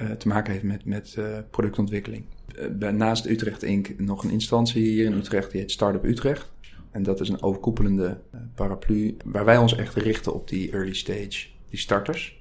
uh, 0.02 0.10
te 0.10 0.28
maken 0.28 0.52
heeft 0.52 0.64
met, 0.64 0.84
met 0.84 1.14
uh, 1.18 1.38
productontwikkeling. 1.50 2.24
Uh, 2.80 2.88
naast 2.88 3.26
Utrecht 3.26 3.62
Inc. 3.62 3.98
nog 3.98 4.24
een 4.24 4.30
instantie 4.30 4.82
hier 4.82 5.04
in 5.04 5.12
Utrecht, 5.12 5.50
die 5.50 5.60
heet 5.60 5.70
Startup 5.70 6.04
Utrecht. 6.04 6.52
En 6.90 7.02
dat 7.02 7.20
is 7.20 7.28
een 7.28 7.42
overkoepelende 7.42 8.20
paraplu 8.54 9.16
waar 9.24 9.44
wij 9.44 9.58
ons 9.58 9.76
echt 9.76 9.94
richten 9.94 10.34
op 10.34 10.48
die 10.48 10.70
early 10.72 10.94
stage, 10.94 11.48
die 11.68 11.78
starters. 11.78 12.35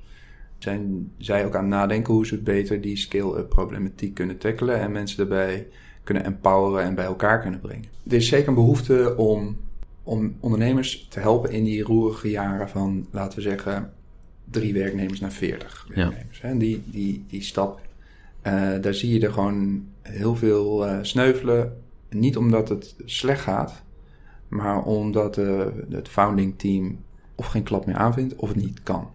Zijn 0.66 1.12
zij 1.18 1.46
ook 1.46 1.56
aan 1.56 1.62
het 1.62 1.70
nadenken 1.70 2.14
hoe 2.14 2.26
ze 2.26 2.38
beter 2.38 2.82
die 2.82 2.98
scale-up 2.98 3.50
problematiek 3.50 4.14
kunnen 4.14 4.38
tackelen 4.38 4.80
en 4.80 4.92
mensen 4.92 5.18
daarbij 5.18 5.68
kunnen 6.04 6.24
empoweren 6.24 6.84
en 6.84 6.96
bij 6.96 7.06
elkaar 7.06 7.42
kunnen 7.42 7.60
brengen. 7.60 7.86
Er 8.08 8.14
is 8.14 8.28
zeker 8.28 8.48
een 8.48 8.54
behoefte 8.54 9.18
om, 9.18 9.58
om 10.04 10.36
ondernemers 10.40 11.08
te 11.10 11.20
helpen 11.20 11.52
in 11.52 11.64
die 11.64 11.84
roerige 11.84 12.30
jaren 12.30 12.70
van, 12.70 13.08
laten 13.12 13.38
we 13.38 13.44
zeggen, 13.44 13.94
drie 14.52 14.74
werknemers 14.74 15.20
naar 15.20 15.32
veertig 15.32 15.88
werknemers. 15.90 16.40
Ja. 16.40 16.54
Die, 16.54 16.84
die, 16.86 17.26
die 17.28 17.42
stap, 17.42 17.82
uh, 18.44 18.54
daar 18.82 18.94
zie 18.94 19.14
je 19.14 19.26
er 19.26 19.34
gewoon 19.34 19.88
heel 20.02 20.36
veel 20.36 20.88
uh, 20.88 20.98
sneuvelen. 21.02 21.82
Niet 22.10 22.38
omdat 22.38 22.70
het 22.70 22.96
slecht 23.06 23.42
gaat, 23.42 23.84
maar 24.48 24.84
omdat 24.84 25.38
uh, 25.38 25.66
het 25.90 26.08
founding 26.08 26.60
team 26.60 26.98
of 27.36 27.46
geen 27.46 27.64
klap 27.64 27.86
meer 27.86 27.96
aanvindt 27.96 28.36
of 28.36 28.48
het 28.48 28.58
niet 28.58 28.84
kan. 28.84 29.14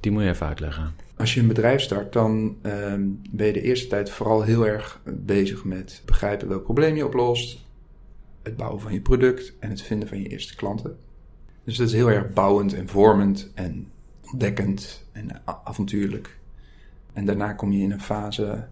Die 0.00 0.12
moet 0.12 0.22
je 0.22 0.28
even 0.28 0.46
uitleggen. 0.46 0.94
Als 1.16 1.34
je 1.34 1.40
een 1.40 1.46
bedrijf 1.46 1.80
start, 1.80 2.12
dan 2.12 2.56
ehm, 2.62 3.08
ben 3.30 3.46
je 3.46 3.52
de 3.52 3.62
eerste 3.62 3.86
tijd 3.86 4.10
vooral 4.10 4.42
heel 4.42 4.66
erg 4.66 5.00
bezig 5.04 5.64
met 5.64 6.02
begrijpen 6.04 6.48
welk 6.48 6.64
probleem 6.64 6.96
je 6.96 7.06
oplost, 7.06 7.66
het 8.42 8.56
bouwen 8.56 8.80
van 8.80 8.92
je 8.92 9.00
product 9.00 9.52
en 9.58 9.70
het 9.70 9.82
vinden 9.82 10.08
van 10.08 10.22
je 10.22 10.28
eerste 10.28 10.56
klanten. 10.56 10.98
Dus 11.64 11.76
dat 11.76 11.86
is 11.86 11.92
heel 11.92 12.10
erg 12.10 12.32
bouwend 12.32 12.74
en 12.74 12.88
vormend 12.88 13.50
en 13.54 13.90
ontdekkend 14.32 15.04
en 15.12 15.42
avontuurlijk. 15.64 16.38
En 17.12 17.26
daarna 17.26 17.52
kom 17.52 17.72
je 17.72 17.82
in 17.82 17.90
een 17.90 18.00
fase 18.00 18.66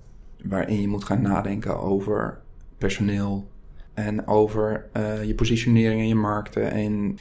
waarin 0.45 0.81
je 0.81 0.89
moet 0.89 1.05
gaan 1.05 1.23
nadenken 1.23 1.81
over 1.81 2.41
personeel 2.79 3.49
en 3.95 4.27
over 4.27 4.87
uh, 4.97 5.25
je 5.25 5.35
positionering 5.35 6.01
in 6.01 6.09
je 6.09 6.15
markten 6.15 6.71
en 6.71 7.19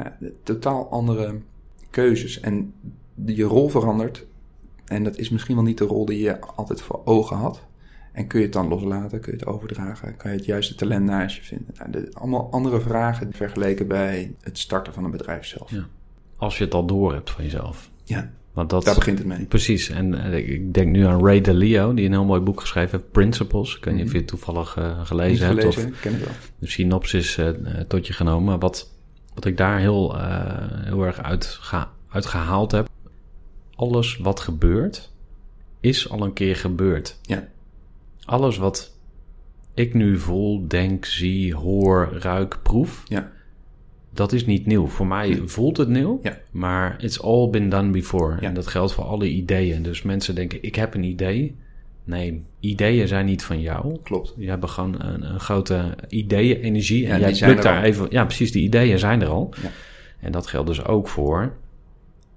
uh, 0.00 0.28
totaal 0.42 0.90
andere 0.90 1.40
keuzes. 1.90 2.40
En 2.40 2.74
je 3.24 3.44
rol 3.44 3.68
verandert 3.68 4.26
en 4.92 5.04
dat 5.04 5.16
is 5.16 5.30
misschien 5.30 5.54
wel 5.54 5.64
niet 5.64 5.78
de 5.78 5.84
rol 5.84 6.04
die 6.04 6.20
je 6.22 6.40
altijd 6.40 6.82
voor 6.82 7.00
ogen 7.04 7.36
had. 7.36 7.62
En 8.12 8.26
kun 8.26 8.38
je 8.38 8.44
het 8.44 8.54
dan 8.54 8.68
loslaten? 8.68 9.20
Kun 9.20 9.32
je 9.32 9.38
het 9.38 9.46
overdragen? 9.46 10.16
Kan 10.16 10.30
je 10.30 10.36
het 10.36 10.46
juiste 10.46 10.74
talent 10.74 11.04
naast 11.04 11.36
je 11.36 11.42
vinden? 11.42 11.74
Nou, 11.78 11.90
de, 11.90 12.08
allemaal 12.12 12.48
andere 12.50 12.80
vragen 12.80 13.32
vergeleken 13.32 13.88
bij 13.88 14.34
het 14.40 14.58
starten 14.58 14.92
van 14.92 15.04
een 15.04 15.10
bedrijf 15.10 15.46
zelf. 15.46 15.70
Ja. 15.70 15.86
Als 16.36 16.58
je 16.58 16.64
het 16.64 16.74
al 16.74 16.86
door 16.86 17.12
hebt 17.12 17.30
van 17.30 17.44
jezelf. 17.44 17.90
Ja, 18.04 18.30
Want 18.52 18.70
dat, 18.70 18.84
daar 18.84 18.94
begint 18.94 19.18
het 19.18 19.26
mee. 19.26 19.44
Precies. 19.44 19.88
En 19.88 20.14
uh, 20.14 20.34
ik 20.34 20.74
denk 20.74 20.92
nu 20.92 21.04
aan 21.04 21.24
Ray 21.24 21.40
Dalio, 21.40 21.94
die 21.94 22.06
een 22.06 22.12
heel 22.12 22.24
mooi 22.24 22.40
boek 22.40 22.60
geschreven 22.60 22.98
heeft, 22.98 23.12
Principles. 23.12 23.76
Ik 23.76 23.84
weet 23.84 23.94
niet 23.94 24.04
of 24.04 24.12
je 24.12 24.18
het 24.18 24.26
toevallig 24.26 24.76
uh, 24.76 25.06
gelezen 25.06 25.46
hebt. 25.46 25.60
Gelezen, 25.60 25.92
of 25.92 26.00
ken 26.00 26.12
ik 26.12 26.18
wel. 26.18 26.34
de 26.58 26.66
synopsis 26.66 27.38
uh, 27.38 27.48
tot 27.88 28.06
je 28.06 28.12
genomen. 28.12 28.58
Wat, 28.58 28.90
wat 29.34 29.44
ik 29.44 29.56
daar 29.56 29.78
heel, 29.78 30.18
heel 30.84 31.02
erg 31.02 31.22
uit, 31.22 31.46
ga, 31.46 31.90
uit 32.08 32.26
gehaald 32.26 32.72
heb. 32.72 32.88
Alles 33.82 34.16
wat 34.16 34.40
gebeurt, 34.40 35.12
is 35.80 36.08
al 36.08 36.22
een 36.22 36.32
keer 36.32 36.56
gebeurd. 36.56 37.18
Ja. 37.22 37.48
Alles 38.24 38.56
wat 38.56 38.96
ik 39.74 39.94
nu 39.94 40.18
voel, 40.18 40.68
denk, 40.68 41.04
zie, 41.04 41.54
hoor, 41.54 42.16
ruik, 42.20 42.58
proef... 42.62 43.02
Ja 43.08 43.32
dat 44.14 44.32
is 44.32 44.46
niet 44.46 44.66
nieuw. 44.66 44.86
Voor 44.86 45.06
mij 45.06 45.40
voelt 45.44 45.76
het 45.76 45.88
nieuw, 45.88 46.20
ja. 46.22 46.38
maar 46.50 46.96
it's 47.02 47.20
all 47.20 47.50
been 47.50 47.68
done 47.68 47.90
before. 47.90 48.36
Ja. 48.40 48.48
En 48.48 48.54
dat 48.54 48.66
geldt 48.66 48.92
voor 48.92 49.04
alle 49.04 49.28
ideeën. 49.28 49.82
Dus 49.82 50.02
mensen 50.02 50.34
denken, 50.34 50.62
ik 50.62 50.74
heb 50.74 50.94
een 50.94 51.04
idee. 51.04 51.56
Nee, 52.04 52.42
ideeën 52.60 53.08
zijn 53.08 53.26
niet 53.26 53.44
van 53.44 53.60
jou. 53.60 53.98
Klopt. 54.02 54.34
Je 54.36 54.48
hebt 54.48 54.70
gewoon 54.70 55.02
een, 55.02 55.32
een 55.32 55.40
grote 55.40 55.94
ideeën-energie. 56.08 57.06
En 57.06 57.20
jij 57.20 57.32
plukt 57.32 57.62
daar 57.62 57.82
even... 57.82 58.06
Ja, 58.10 58.24
precies, 58.24 58.52
die 58.52 58.62
ideeën 58.62 58.98
zijn 58.98 59.22
er 59.22 59.28
al. 59.28 59.54
En 60.20 60.32
dat 60.32 60.46
geldt 60.46 60.68
dus 60.68 60.84
ook 60.84 61.08
voor 61.08 61.52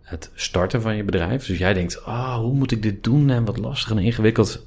het 0.05 0.31
starten 0.33 0.81
van 0.81 0.95
je 0.95 1.03
bedrijf. 1.03 1.45
Dus 1.45 1.57
jij 1.57 1.73
denkt, 1.73 2.03
oh, 2.05 2.35
hoe 2.35 2.53
moet 2.53 2.71
ik 2.71 2.81
dit 2.81 3.03
doen? 3.03 3.29
En 3.29 3.45
wat 3.45 3.57
lastig 3.57 3.91
en 3.91 3.97
ingewikkeld 3.97 4.65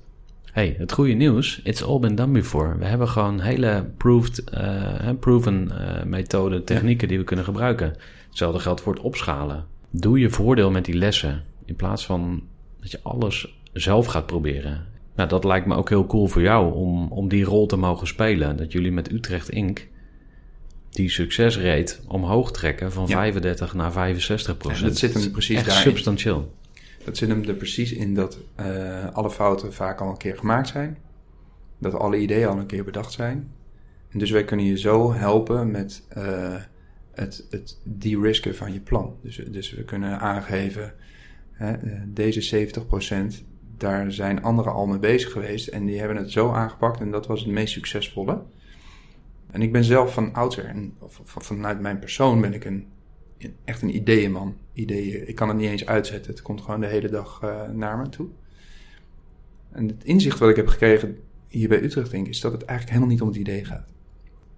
hey, 0.59 0.75
het 0.79 0.93
goede 0.93 1.13
nieuws, 1.13 1.61
it's 1.65 1.83
all 1.83 1.99
been 1.99 2.15
done 2.15 2.33
before. 2.33 2.79
We 2.79 2.85
hebben 2.85 3.09
gewoon 3.09 3.41
hele 3.41 3.85
proved, 3.97 4.45
uh, 4.55 5.11
proven 5.21 5.71
uh, 5.73 6.03
methoden, 6.03 6.65
technieken 6.65 7.09
die 7.09 7.19
we 7.19 7.25
kunnen 7.25 7.45
gebruiken. 7.45 7.95
Hetzelfde 8.29 8.61
geldt 8.61 8.81
voor 8.81 8.95
het 8.95 9.03
opschalen. 9.03 9.65
Doe 9.91 10.19
je 10.19 10.31
voordeel 10.31 10.71
met 10.71 10.85
die 10.85 10.95
lessen 10.95 11.45
in 11.65 11.77
plaats 11.77 12.07
van 12.07 12.43
dat 12.81 12.91
je 12.91 13.01
alles 13.03 13.59
zelf 13.73 14.07
gaat 14.07 14.27
proberen. 14.27 14.87
Nou, 15.15 15.29
dat 15.29 15.45
lijkt 15.45 15.67
me 15.67 15.75
ook 15.75 15.89
heel 15.89 16.07
cool 16.07 16.27
voor 16.27 16.43
jou 16.43 16.75
om, 16.75 17.13
om 17.13 17.29
die 17.29 17.45
rol 17.45 17.67
te 17.67 17.77
mogen 17.77 18.07
spelen. 18.07 18.57
Dat 18.57 18.73
jullie 18.73 18.93
met 18.93 19.13
Utrecht 19.13 19.49
Inc. 19.49 19.89
die 20.91 21.11
succesrate 21.11 21.97
omhoog 22.07 22.53
trekken 22.53 22.93
van 22.93 23.07
ja. 23.07 23.17
35 23.17 23.75
naar 23.75 23.93
65 23.93 24.57
procent. 24.57 24.89
dat 24.89 24.99
zit 24.99 25.15
hem 25.15 25.31
precies 25.31 25.65
daar. 25.65 25.77
substantieel. 25.77 26.57
Dat 27.05 27.17
zit 27.17 27.29
hem 27.29 27.45
er 27.45 27.55
precies 27.55 27.93
in 27.93 28.15
dat 28.15 28.39
uh, 28.61 29.09
alle 29.13 29.31
fouten 29.31 29.73
vaak 29.73 30.01
al 30.01 30.11
een 30.11 30.17
keer 30.17 30.39
gemaakt 30.39 30.69
zijn. 30.69 30.99
Dat 31.79 31.95
alle 31.95 32.19
ideeën 32.19 32.49
al 32.49 32.59
een 32.59 32.67
keer 32.67 32.85
bedacht 32.85 33.13
zijn. 33.13 33.51
En 34.09 34.19
dus 34.19 34.31
wij 34.31 34.45
kunnen 34.45 34.67
je 34.67 34.79
zo 34.79 35.13
helpen 35.13 35.71
met 35.71 36.03
uh, 36.17 36.57
het, 37.13 37.47
het 37.51 37.79
de-risken 37.83 38.55
van 38.55 38.73
je 38.73 38.81
plan. 38.81 39.17
Dus, 39.23 39.37
dus 39.51 39.73
we 39.73 39.85
kunnen 39.85 40.21
aangeven, 40.21 40.95
hè, 41.53 41.73
eh, 41.73 42.01
deze 42.07 42.71
70%, 43.41 43.45
daar 43.77 44.13
zijn 44.13 44.43
anderen 44.43 44.73
al 44.73 44.87
mee 44.87 44.99
bezig 44.99 45.33
geweest. 45.33 45.69
En 45.69 45.87
die 45.87 45.99
hebben 45.99 46.17
het 46.17 46.31
zo 46.31 46.53
aangepakt 46.53 47.01
en 47.01 47.11
dat 47.11 47.27
was 47.27 47.41
het 47.41 47.49
meest 47.49 47.73
succesvolle. 47.73 48.43
En 49.51 49.63
ik 49.63 49.73
ben 49.73 49.85
zelf 49.85 50.13
van 50.13 50.35
oudsher, 50.35 50.65
en 50.65 50.95
vanuit 51.25 51.81
mijn 51.81 51.99
persoon 51.99 52.41
ben 52.41 52.55
ik 52.55 52.65
een 52.65 52.87
echt 53.65 53.83
een 53.83 53.97
ideeënman. 53.97 54.57
Ideeën. 54.73 55.29
Ik 55.29 55.35
kan 55.35 55.49
het 55.49 55.57
niet 55.57 55.69
eens 55.69 55.87
uitzetten. 55.87 56.31
Het 56.33 56.43
komt 56.43 56.61
gewoon 56.61 56.81
de 56.81 56.87
hele 56.87 57.09
dag 57.09 57.41
uh, 57.45 57.69
naar 57.69 57.99
me 57.99 58.09
toe. 58.09 58.29
En 59.71 59.89
het 59.89 60.05
inzicht 60.05 60.39
wat 60.39 60.49
ik 60.49 60.57
heb 60.57 60.67
gekregen 60.67 61.19
hier 61.49 61.69
bij 61.69 61.83
Utrecht, 61.83 62.11
denk 62.11 62.27
ik, 62.27 62.33
is 62.33 62.41
dat 62.41 62.53
het 62.53 62.63
eigenlijk 62.63 62.91
helemaal 62.91 63.13
niet 63.15 63.23
om 63.23 63.29
het 63.29 63.37
idee 63.37 63.65
gaat. 63.65 63.89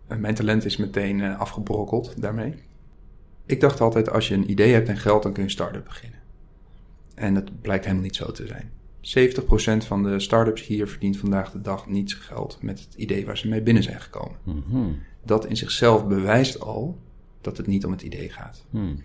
En 0.06 0.20
mijn 0.20 0.34
talent 0.34 0.64
is 0.64 0.76
meteen 0.76 1.18
uh, 1.18 1.40
afgebrokkeld 1.40 2.22
daarmee. 2.22 2.54
Ik 3.46 3.60
dacht 3.60 3.80
altijd, 3.80 4.10
als 4.10 4.28
je 4.28 4.34
een 4.34 4.50
idee 4.50 4.72
hebt 4.72 4.88
en 4.88 4.96
geld, 4.96 5.22
dan 5.22 5.32
kun 5.32 5.42
je 5.42 5.48
een 5.48 5.54
start-up 5.54 5.84
beginnen. 5.84 6.18
En 7.14 7.34
dat 7.34 7.60
blijkt 7.60 7.84
helemaal 7.84 8.04
niet 8.04 8.16
zo 8.16 8.32
te 8.32 8.46
zijn. 8.46 8.70
70% 9.00 9.86
van 9.86 10.02
de 10.02 10.20
start-ups 10.20 10.66
hier 10.66 10.88
verdient 10.88 11.16
vandaag 11.16 11.50
de 11.50 11.60
dag 11.60 11.86
niet 11.86 12.14
geld 12.14 12.58
met 12.62 12.80
het 12.80 12.94
idee 12.94 13.26
waar 13.26 13.38
ze 13.38 13.48
mee 13.48 13.62
binnen 13.62 13.82
zijn 13.82 14.00
gekomen. 14.00 14.38
Mm 14.44 14.64
-hmm. 14.68 14.98
Dat 15.24 15.46
in 15.46 15.56
zichzelf 15.56 16.06
bewijst 16.06 16.60
al 16.60 17.00
dat 17.40 17.56
het 17.56 17.66
niet 17.66 17.84
om 17.84 17.92
het 17.92 18.02
idee 18.02 18.28
gaat. 18.30 18.64
Hmm. 18.70 19.02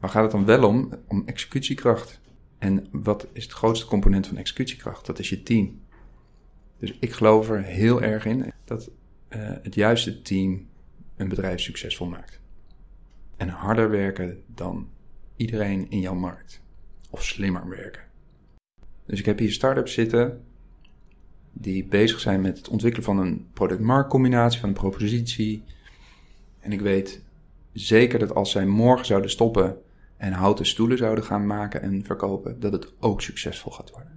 Waar 0.00 0.10
gaat 0.10 0.22
het 0.22 0.30
dan 0.30 0.44
wel 0.44 0.68
om? 0.68 0.92
Om 1.08 1.22
executiekracht. 1.26 2.20
En 2.58 2.86
wat 2.90 3.28
is 3.32 3.42
het 3.42 3.52
grootste 3.52 3.86
component 3.86 4.26
van 4.26 4.36
executiekracht? 4.36 5.06
Dat 5.06 5.18
is 5.18 5.28
je 5.28 5.42
team. 5.42 5.80
Dus 6.78 6.96
ik 7.00 7.12
geloof 7.12 7.50
er 7.50 7.62
heel 7.62 8.02
erg 8.02 8.24
in 8.24 8.52
dat 8.64 8.90
uh, 9.28 9.52
het 9.62 9.74
juiste 9.74 10.22
team 10.22 10.66
een 11.16 11.28
bedrijf 11.28 11.60
succesvol 11.60 12.06
maakt. 12.06 12.40
En 13.36 13.48
harder 13.48 13.90
werken 13.90 14.42
dan 14.46 14.88
iedereen 15.36 15.90
in 15.90 16.00
jouw 16.00 16.14
markt. 16.14 16.62
Of 17.10 17.24
slimmer 17.24 17.68
werken. 17.68 18.02
Dus 19.06 19.18
ik 19.18 19.26
heb 19.26 19.38
hier 19.38 19.52
start-ups 19.52 19.92
zitten 19.92 20.40
die 21.52 21.84
bezig 21.84 22.20
zijn 22.20 22.40
met 22.40 22.56
het 22.56 22.68
ontwikkelen 22.68 23.04
van 23.04 23.18
een 23.18 23.46
product-markt 23.52 24.10
combinatie, 24.10 24.60
van 24.60 24.68
een 24.68 24.74
propositie. 24.74 25.62
En 26.60 26.72
ik 26.72 26.80
weet 26.80 27.22
zeker 27.72 28.18
dat 28.18 28.34
als 28.34 28.50
zij 28.50 28.66
morgen 28.66 29.06
zouden 29.06 29.30
stoppen 29.30 29.76
en 30.16 30.32
houten 30.32 30.66
stoelen 30.66 30.98
zouden 30.98 31.24
gaan 31.24 31.46
maken 31.46 31.82
en 31.82 32.04
verkopen, 32.04 32.60
dat 32.60 32.72
het 32.72 32.92
ook 33.00 33.22
succesvol 33.22 33.72
gaat 33.72 33.90
worden. 33.90 34.12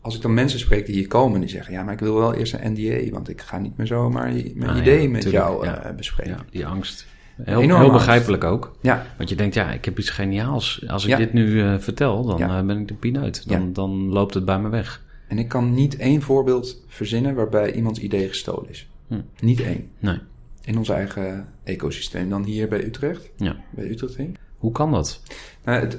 Als 0.00 0.16
ik 0.16 0.22
dan 0.22 0.34
mensen 0.34 0.58
spreek 0.58 0.86
die 0.86 0.94
hier 0.94 1.08
komen 1.08 1.40
die 1.40 1.48
zeggen: 1.48 1.72
Ja, 1.72 1.82
maar 1.82 1.92
ik 1.92 2.00
wil 2.00 2.14
wel 2.14 2.34
eerst 2.34 2.52
een 2.52 2.72
NDA, 2.72 3.10
want 3.10 3.28
ik 3.28 3.40
ga 3.40 3.58
niet 3.58 3.76
meer 3.76 3.86
zomaar 3.86 4.32
mijn 4.32 4.70
ah, 4.70 4.76
idee 4.76 5.08
met 5.08 5.30
jou 5.30 5.66
ja. 5.66 5.90
uh, 5.90 5.96
bespreken. 5.96 6.32
Ja, 6.32 6.44
die 6.50 6.66
angst. 6.66 7.06
Heel, 7.42 7.60
heel 7.60 7.90
begrijpelijk 7.90 8.44
ook. 8.44 8.76
Ja. 8.80 9.06
Want 9.16 9.28
je 9.28 9.36
denkt, 9.36 9.54
ja, 9.54 9.72
ik 9.72 9.84
heb 9.84 9.98
iets 9.98 10.10
geniaals. 10.10 10.84
Als 10.86 11.06
ik 11.06 11.16
dit 11.16 11.32
nu 11.32 11.46
uh, 11.46 11.78
vertel, 11.78 12.24
dan 12.24 12.40
uh, 12.40 12.60
ben 12.62 12.78
ik 12.78 12.88
de 12.88 12.94
pineut. 12.94 13.48
Dan, 13.48 13.72
dan 13.72 14.08
loopt 14.08 14.34
het 14.34 14.44
bij 14.44 14.58
me 14.58 14.68
weg. 14.68 15.02
En 15.28 15.38
ik 15.38 15.48
kan 15.48 15.74
niet 15.74 15.96
één 15.96 16.22
voorbeeld 16.22 16.84
verzinnen 16.88 17.34
waarbij 17.34 17.74
iemands 17.74 18.00
idee 18.00 18.28
gestolen 18.28 18.70
is. 18.70 18.88
Hm. 19.08 19.20
Niet 19.40 19.60
één. 19.60 19.90
Nee 19.98 20.18
in 20.68 20.78
ons 20.78 20.88
eigen 20.88 21.48
ecosysteem 21.64 22.28
dan 22.28 22.44
hier 22.44 22.68
bij 22.68 22.84
Utrecht. 22.84 23.30
Ja. 23.36 23.56
Bij 23.70 23.88
Utrecht 23.88 24.18
Hoe 24.58 24.72
kan 24.72 24.92
dat? 24.92 25.22
Nou, 25.64 25.80
het, 25.80 25.98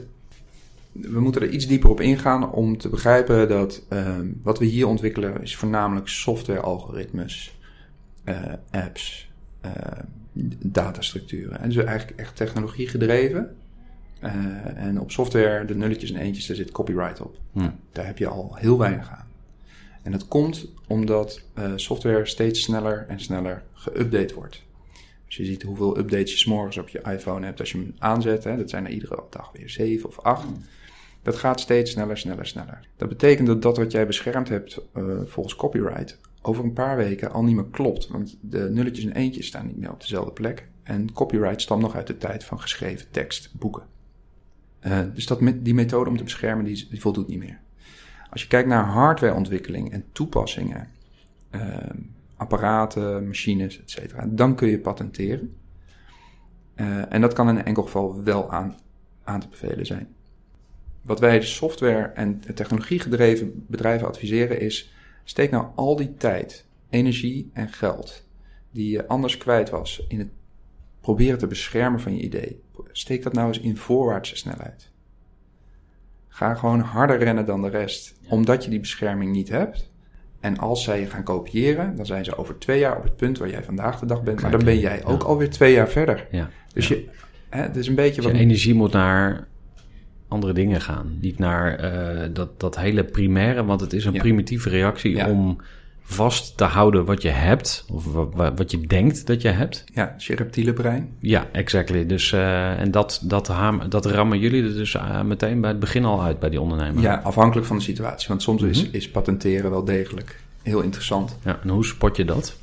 we 0.92 1.20
moeten 1.20 1.42
er 1.42 1.50
iets 1.50 1.68
dieper 1.68 1.90
op 1.90 2.02
ingaan 2.02 2.52
om 2.52 2.78
te 2.78 2.90
begrijpen 2.90 3.50
dat 3.50 3.86
uh, 3.90 4.18
wat 4.44 4.60
we 4.60 4.66
hier 4.66 4.88
ontwikkelen 4.88 5.42
is 5.42 5.56
voornamelijk 5.56 6.08
software-algoritmes, 6.08 7.58
uh, 8.26 8.54
apps, 8.72 9.30
uh, 9.66 9.72
datastructuren. 10.66 11.60
En 11.60 11.70
dus 11.70 11.84
eigenlijk 11.84 12.20
echt 12.20 12.36
technologie 12.36 12.88
gedreven. 12.88 13.56
Uh, 14.24 14.32
en 14.78 15.00
op 15.00 15.12
software, 15.12 15.66
de 15.66 15.76
nulletjes 15.76 16.12
en 16.12 16.20
eentjes, 16.20 16.46
daar 16.46 16.56
zit 16.56 16.72
copyright 16.72 17.22
op. 17.22 17.38
Hm. 17.52 17.70
Daar 17.92 18.06
heb 18.06 18.18
je 18.18 18.28
al 18.28 18.56
heel 18.56 18.78
weinig 18.78 19.10
aan. 19.10 19.28
En 20.04 20.12
dat 20.12 20.28
komt 20.28 20.68
omdat 20.88 21.42
uh, 21.58 21.72
software 21.76 22.26
steeds 22.26 22.62
sneller 22.62 23.06
en 23.08 23.20
sneller 23.20 23.64
geüpdate 23.74 24.34
wordt. 24.36 24.64
Als 25.26 25.36
je 25.36 25.46
ziet 25.46 25.64
hoeveel 25.64 25.98
updates 25.98 26.32
je 26.32 26.38
s'morgens 26.38 26.78
op 26.78 26.90
je 26.90 27.02
iPhone 27.02 27.46
hebt 27.46 27.60
als 27.60 27.72
je 27.72 27.78
hem 27.78 27.96
aanzet, 28.00 28.44
hè, 28.44 28.58
dat 28.58 28.70
zijn 28.70 28.86
er 28.86 28.92
iedere 28.92 29.24
dag 29.30 29.52
weer 29.54 29.70
zeven 29.70 30.10
of 30.10 30.20
acht. 30.20 30.48
Dat 31.22 31.36
gaat 31.36 31.60
steeds 31.60 31.92
sneller, 31.92 32.18
sneller, 32.18 32.46
sneller. 32.46 32.80
Dat 32.96 33.10
betekent 33.10 33.48
dat 33.48 33.62
dat 33.62 33.78
wat 33.78 33.92
jij 33.92 34.08
beschermd 34.08 34.50
hebt 34.50 34.82
uh, 34.98 35.20
volgens 35.26 35.56
copyright 35.56 36.18
over 36.42 36.64
een 36.64 36.74
paar 36.74 36.98
weken 36.98 37.32
al 37.32 37.44
niet 37.44 37.56
meer 37.56 37.70
klopt. 37.72 38.08
Want 38.08 38.38
de 38.42 38.70
nulletjes 38.70 39.06
en 39.06 39.14
eentjes 39.16 39.48
staan 39.48 39.68
niet 39.68 39.78
meer 39.78 39.92
op 39.92 40.02
dezelfde 40.02 40.32
plek. 40.32 40.68
En 40.84 41.14
copyright 41.14 41.62
stamt 41.62 41.82
nog 41.82 41.96
uit 41.96 42.08
de 42.08 42.18
tijd 42.18 42.44
van 42.44 42.60
geschreven 42.60 43.12
tekst, 43.12 43.52
boeken. 43.54 43.84
Uh, 44.88 45.00
dus 45.14 45.26
dat, 45.26 45.40
die 45.56 45.74
methode 45.74 46.10
om 46.10 46.18
te 46.18 46.24
beschermen, 46.24 46.66
die, 46.66 46.88
die, 46.90 47.02
voldoet 47.02 47.28
niet 47.28 47.40
meer. 47.40 47.60
Als 48.30 48.42
je 48.42 48.48
kijkt 48.48 48.68
naar 48.68 48.84
hardwareontwikkeling 48.84 49.92
en 49.92 50.06
toepassingen, 50.12 50.88
uh, 51.52 51.78
apparaten, 52.36 53.28
machines, 53.28 53.82
etc., 53.82 54.14
dan 54.26 54.56
kun 54.56 54.70
je 54.70 54.80
patenteren. 54.80 55.56
Uh, 56.76 57.14
en 57.14 57.22
dat 57.22 57.34
kan 57.34 57.50
in 57.50 57.64
enkel 57.64 57.84
geval 57.84 58.24
wel 58.24 58.52
aan, 58.52 58.78
aan 59.24 59.40
te 59.40 59.48
bevelen 59.48 59.86
zijn. 59.86 60.08
Wat 61.02 61.20
wij 61.20 61.42
software- 61.42 62.12
en 62.14 62.42
technologiegedreven 62.56 63.66
bedrijven 63.68 64.08
adviseren 64.08 64.60
is: 64.60 64.94
steek 65.30 65.52
nou 65.52 65.66
al 65.76 65.96
die 65.96 66.14
tijd, 66.14 66.66
energie 66.90 67.50
en 67.54 67.70
geld 67.70 68.26
die 68.72 68.92
je 68.92 69.08
anders 69.08 69.38
kwijt 69.38 69.70
was 69.70 70.06
in 70.08 70.20
het 70.20 70.28
proberen 71.02 71.38
te 71.38 71.48
beschermen 71.48 72.00
van 72.00 72.16
je 72.16 72.22
idee. 72.22 72.62
Steek 72.92 73.24
dat 73.24 73.34
nou 73.34 73.48
eens 73.48 73.60
in 73.60 73.78
voorwaartse 73.78 74.36
snelheid. 74.36 74.92
Ga 76.28 76.54
gewoon 76.54 76.80
harder 76.80 77.18
rennen 77.18 77.46
dan 77.46 77.62
de 77.62 77.70
rest, 77.70 78.20
omdat 78.30 78.64
je 78.64 78.70
die 78.70 78.80
bescherming 78.80 79.32
niet 79.32 79.50
hebt. 79.50 79.92
En 80.40 80.58
als 80.58 80.84
zij 80.84 81.00
je 81.00 81.06
gaan 81.06 81.24
kopiëren, 81.24 81.96
dan 81.96 82.06
zijn 82.06 82.26
ze 82.26 82.38
over 82.38 82.58
twee 82.58 82.80
jaar 82.80 82.98
op 82.98 83.04
het 83.04 83.16
punt 83.16 83.38
waar 83.38 83.50
jij 83.50 83.64
vandaag 83.64 84.00
de 84.00 84.06
dag 84.06 84.24
bent. 84.24 84.42
Maar 84.42 84.52
dan 84.52 84.64
ben 84.64 84.80
jij 84.80 85.06
ook 85.06 85.24
alweer 85.24 85.50
twee 85.50 85.74
jaar 85.74 85.90
verder. 85.90 86.28
Ja. 86.32 86.50
Dus 86.74 86.88
je, 86.88 87.10
hè, 87.50 87.62
het 87.62 87.76
is 87.76 87.88
een 87.88 87.96
beetje 87.96 88.16
Dus 88.16 88.26
wat. 88.26 88.34
je 88.34 88.42
energie 88.42 88.74
moet 88.74 88.92
naar 88.94 89.48
andere 90.30 90.54
dingen 90.54 90.82
gaan. 90.82 91.18
Niet 91.22 91.38
naar 91.40 91.94
uh, 92.24 92.28
dat, 92.34 92.60
dat 92.60 92.78
hele 92.78 93.04
primaire, 93.04 93.66
want 93.66 93.82
het 93.82 93.94
is 93.94 94.06
een 94.06 94.14
Ja. 94.14 94.20
primitieve 94.20 94.70
reactie 94.70 95.16
Ja. 95.16 95.30
om 95.30 95.58
vast 96.02 96.58
te 96.58 96.64
houden 96.64 97.06
wat 97.06 97.22
je 97.22 97.30
hebt, 97.30 97.86
of 97.92 98.14
wa- 98.14 98.30
wa- 98.30 98.54
wat 98.54 98.72
je 98.72 98.80
denkt 98.88 99.28
dat 99.28 99.42
je 99.42 99.48
hebt. 99.48 99.84
Ja, 99.94 100.14
dus 100.16 100.28
je 100.28 100.36
reptiele 100.36 100.74
brein. 100.74 101.10
Ja, 101.20 101.48
exactly. 101.52 102.06
Dus, 102.06 102.32
uh, 102.32 102.80
en 102.80 102.92
dat, 102.92 103.22
dat, 103.24 103.48
haam, 103.48 103.82
dat 103.90 104.06
rammen 104.06 104.40
jullie 104.40 104.64
er 104.64 104.74
dus 104.74 104.94
uh, 104.94 105.22
meteen 105.22 105.62
bij 105.62 105.70
het 105.70 105.80
begin 105.80 106.06
al 106.06 106.24
uit 106.24 106.40
bij 106.40 106.50
die 106.50 106.62
ondernemer. 106.62 107.02
Ja, 107.04 107.16
afhankelijk 107.24 107.68
van 107.68 107.78
de 107.78 107.84
situatie. 107.84 108.28
Want 108.28 108.42
soms 108.42 108.62
is, 108.62 108.86
Mhm. 108.88 108.96
is 108.96 109.10
patenteren 109.12 109.70
wel 109.70 109.84
degelijk 109.84 110.40
heel 110.64 110.82
interessant. 110.82 111.38
Ja, 111.46 111.60
en 111.64 111.70
hoe 111.70 111.86
spot 111.86 112.16
je 112.18 112.26
dat? 112.26 112.58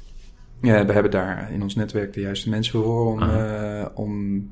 Ja, 0.62 0.87
we 0.87 0.93
hebben 0.93 1.11
daar 1.11 1.51
in 1.53 1.62
ons 1.62 1.75
netwerk 1.75 2.12
de 2.12 2.21
juiste 2.21 2.49
mensen 2.49 2.83
voor 2.83 3.07
om, 3.12 3.23
uh, 3.23 3.85
om 3.95 4.43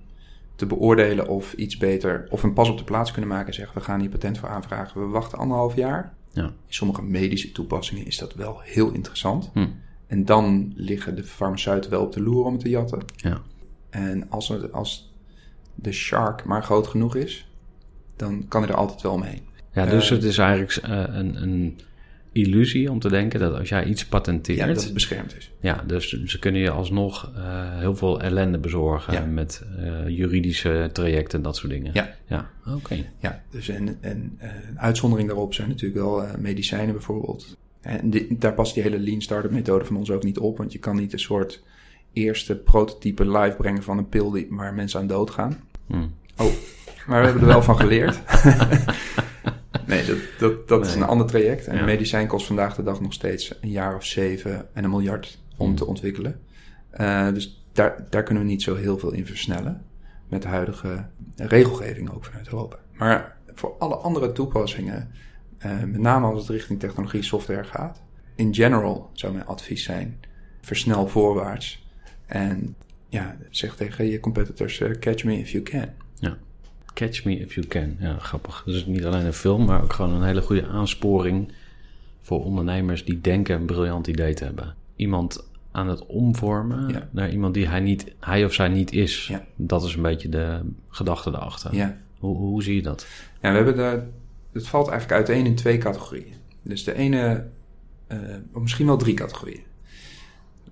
te 0.54 0.66
beoordelen 0.66 1.28
of 1.28 1.52
iets 1.52 1.76
beter, 1.76 2.26
of 2.30 2.42
een 2.42 2.52
pas 2.52 2.68
op 2.68 2.78
de 2.78 2.84
plaats 2.84 3.10
kunnen 3.12 3.30
maken 3.30 3.46
en 3.46 3.54
zeggen 3.54 3.78
we 3.78 3.84
gaan 3.84 4.00
hier 4.00 4.08
patent 4.08 4.38
voor 4.38 4.48
aanvragen. 4.48 5.00
We 5.00 5.06
wachten 5.06 5.38
anderhalf 5.38 5.74
jaar. 5.74 6.14
Ja. 6.32 6.44
In 6.44 6.52
sommige 6.68 7.02
medische 7.02 7.52
toepassingen 7.52 8.06
is 8.06 8.18
dat 8.18 8.34
wel 8.34 8.60
heel 8.62 8.90
interessant. 8.90 9.50
Hm. 9.52 9.66
En 10.06 10.24
dan 10.24 10.72
liggen 10.76 11.16
de 11.16 11.24
farmaceuten 11.24 11.90
wel 11.90 12.02
op 12.02 12.12
de 12.12 12.22
loer 12.22 12.44
om 12.44 12.52
het 12.52 12.62
te 12.62 12.68
jatten. 12.68 13.04
Ja. 13.16 13.40
En 13.90 14.30
als, 14.30 14.50
er, 14.50 14.70
als 14.70 15.12
de 15.74 15.92
shark 15.92 16.44
maar 16.44 16.62
groot 16.62 16.86
genoeg 16.86 17.16
is, 17.16 17.48
dan 18.16 18.48
kan 18.48 18.62
hij 18.62 18.70
er 18.70 18.76
altijd 18.76 19.02
wel 19.02 19.12
omheen. 19.12 19.42
Ja, 19.72 19.86
dus 19.86 20.10
Eh, 20.10 20.16
het 20.16 20.24
is 20.24 20.38
eigenlijk 20.38 20.86
uh, 20.86 21.04
een, 21.16 21.42
een 21.42 21.78
illusie 22.34 22.90
om 22.90 22.98
te 22.98 23.08
denken 23.08 23.40
dat 23.40 23.58
als 23.58 23.68
jij 23.68 23.84
iets 23.84 24.06
patenteert... 24.06 24.58
Ja, 24.58 24.66
dat 24.66 24.84
het 24.84 24.92
beschermd 24.94 25.36
is. 25.36 25.50
Ja, 25.60 25.84
dus 25.86 26.22
ze 26.24 26.38
kunnen 26.38 26.60
je 26.60 26.70
alsnog 26.70 27.30
uh, 27.36 27.78
heel 27.78 27.96
veel 27.96 28.20
ellende 28.20 28.58
bezorgen 28.58 29.12
Ja. 29.12 29.24
met 29.24 29.62
uh, 29.78 30.08
juridische 30.08 30.90
trajecten 30.92 31.38
en 31.38 31.44
dat 31.44 31.56
soort 31.56 31.72
dingen. 31.72 31.90
Ja. 31.94 32.14
Ja, 32.26 32.50
oké. 32.66 32.96
Ja, 33.18 33.42
dus 33.50 33.68
en, 33.68 33.98
en 34.00 34.38
uh, 34.42 34.48
een 34.68 34.78
uitzondering 34.78 35.28
daarop 35.28 35.54
zijn 35.54 35.68
natuurlijk 35.68 36.00
wel 36.00 36.24
medicijnen 36.38 36.92
bijvoorbeeld. 36.94 37.56
En 37.80 38.10
die, 38.10 38.38
daar 38.38 38.54
past 38.54 38.74
die 38.74 38.82
hele 38.82 38.98
lean 38.98 39.20
startup 39.20 39.50
methode 39.50 39.84
van 39.84 39.96
ons 39.96 40.10
ook 40.10 40.24
niet 40.24 40.38
op, 40.38 40.58
want 40.58 40.72
je 40.72 40.78
kan 40.78 40.96
niet 40.96 41.12
een 41.12 41.18
soort 41.18 41.62
eerste 42.12 42.56
prototype 42.56 43.30
live 43.30 43.56
brengen 43.56 43.82
van 43.82 43.98
een 43.98 44.08
pil 44.08 44.30
die, 44.30 44.46
waar 44.50 44.74
mensen 44.74 45.00
aan 45.00 45.06
doodgaan. 45.06 45.60
Hmm. 45.86 46.14
Oh, 46.36 46.52
maar 47.06 47.20
we 47.20 47.24
hebben 47.24 47.42
er 47.42 47.48
wel 47.48 47.62
van 47.62 47.76
geleerd. 47.76 48.20
nee, 49.86 50.04
dat, 50.04 50.18
dat, 50.38 50.68
dat 50.68 50.80
nee. 50.80 50.88
is 50.88 50.94
een 50.94 51.02
ander 51.02 51.26
traject. 51.26 51.66
En 51.66 51.76
ja. 51.76 51.84
medicijn 51.84 52.26
kost 52.26 52.46
vandaag 52.46 52.74
de 52.74 52.82
dag 52.82 53.00
nog 53.00 53.12
steeds 53.12 53.54
een 53.60 53.70
jaar 53.70 53.96
of 53.96 54.04
zeven 54.04 54.74
en 54.74 54.84
een 54.84 54.90
miljard 54.90 55.38
om 55.56 55.66
hmm. 55.66 55.76
te 55.76 55.86
ontwikkelen. 55.86 56.40
Uh, 57.00 57.32
dus 57.32 57.64
daar, 57.72 58.06
daar 58.10 58.22
kunnen 58.22 58.42
we 58.42 58.48
niet 58.48 58.62
zo 58.62 58.74
heel 58.74 58.98
veel 58.98 59.12
in 59.12 59.26
versnellen. 59.26 59.84
Met 60.28 60.42
de 60.42 60.48
huidige 60.48 61.06
regelgeving 61.36 62.14
ook 62.14 62.24
vanuit 62.24 62.48
Europa. 62.48 62.76
Maar 62.92 63.36
voor 63.54 63.74
alle 63.78 63.94
andere 63.94 64.32
toepassingen, 64.32 65.10
uh, 65.66 65.82
met 65.82 66.00
name 66.00 66.26
als 66.26 66.40
het 66.40 66.50
richting 66.50 66.80
technologie 66.80 67.22
software 67.22 67.64
gaat, 67.64 68.02
in 68.34 68.54
general 68.54 69.10
zou 69.12 69.32
mijn 69.32 69.46
advies 69.46 69.82
zijn: 69.82 70.20
versnel 70.60 71.08
voorwaarts. 71.08 71.86
En 72.26 72.76
ja, 73.08 73.36
zeg 73.50 73.76
tegen 73.76 74.06
je 74.06 74.20
competitors: 74.20 74.80
uh, 74.80 74.90
catch 74.90 75.24
me 75.24 75.38
if 75.38 75.50
you 75.50 75.62
can. 75.62 75.88
Ja. 76.14 76.36
Catch 76.94 77.24
me 77.24 77.38
if 77.38 77.54
you 77.54 77.66
can. 77.66 77.96
Ja, 77.98 78.18
grappig. 78.18 78.62
Dus 78.66 78.86
niet 78.86 79.04
alleen 79.04 79.26
een 79.26 79.32
film, 79.32 79.64
maar 79.64 79.82
ook 79.82 79.92
gewoon 79.92 80.12
een 80.12 80.22
hele 80.22 80.42
goede 80.42 80.66
aansporing 80.66 81.52
voor 82.22 82.44
ondernemers 82.44 83.04
die 83.04 83.20
denken 83.20 83.56
een 83.56 83.66
briljant 83.66 84.06
idee 84.06 84.34
te 84.34 84.44
hebben. 84.44 84.74
Iemand 84.96 85.48
aan 85.70 85.88
het 85.88 86.06
omvormen 86.06 86.88
ja. 86.88 87.08
naar 87.10 87.30
iemand 87.30 87.54
die 87.54 87.68
hij, 87.68 87.80
niet, 87.80 88.14
hij 88.20 88.44
of 88.44 88.52
zij 88.52 88.68
niet 88.68 88.92
is. 88.92 89.26
Ja. 89.26 89.44
Dat 89.56 89.84
is 89.84 89.94
een 89.94 90.02
beetje 90.02 90.28
de 90.28 90.60
gedachte 90.88 91.30
erachter. 91.30 91.74
Ja. 91.74 91.96
Hoe, 92.18 92.36
hoe 92.36 92.62
zie 92.62 92.74
je 92.74 92.82
dat? 92.82 93.06
Ja, 93.40 93.50
we 93.50 93.56
hebben 93.56 93.76
de, 93.76 94.02
het 94.52 94.68
valt 94.68 94.88
eigenlijk 94.88 95.18
uiteen 95.18 95.46
in 95.46 95.54
twee 95.54 95.78
categorieën. 95.78 96.34
Dus 96.62 96.84
de 96.84 96.94
ene, 96.94 97.46
uh, 98.08 98.18
of 98.52 98.62
misschien 98.62 98.86
wel 98.86 98.96
drie 98.96 99.14
categorieën. 99.14 99.62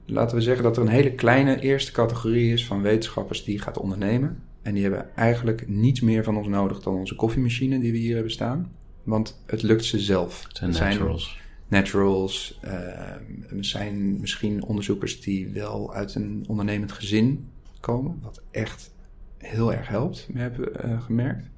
Laten 0.06 0.36
we 0.36 0.42
zeggen 0.42 0.62
dat 0.62 0.76
er 0.76 0.82
een 0.82 0.88
hele 0.88 1.12
kleine 1.12 1.60
eerste 1.60 1.92
categorie 1.92 2.52
is 2.52 2.66
van 2.66 2.82
wetenschappers 2.82 3.44
die 3.44 3.58
gaat 3.58 3.78
ondernemen. 3.78 4.42
En 4.62 4.74
die 4.74 4.82
hebben 4.82 5.16
eigenlijk 5.16 5.68
niets 5.68 6.00
meer 6.00 6.24
van 6.24 6.36
ons 6.36 6.46
nodig 6.46 6.80
dan 6.80 6.94
onze 6.94 7.14
koffiemachine 7.14 7.78
die 7.78 7.92
we 7.92 7.98
hier 7.98 8.14
hebben 8.14 8.32
staan. 8.32 8.72
Want 9.02 9.42
het 9.46 9.62
lukt 9.62 9.84
ze 9.84 10.00
zelf. 10.00 10.44
Het 10.48 10.56
zijn 10.56 10.70
naturals. 10.70 11.40
Naturals. 11.68 12.60
Uh, 12.64 12.70
er 12.70 13.64
zijn 13.64 14.20
misschien 14.20 14.62
onderzoekers 14.62 15.20
die 15.20 15.48
wel 15.48 15.94
uit 15.94 16.14
een 16.14 16.44
ondernemend 16.48 16.92
gezin 16.92 17.48
komen. 17.80 18.18
Wat 18.22 18.42
echt 18.50 18.94
heel 19.38 19.72
erg 19.72 19.88
helpt, 19.88 20.28
we 20.32 20.38
hebben 20.38 20.86
uh, 20.86 21.02
gemerkt. 21.02 21.50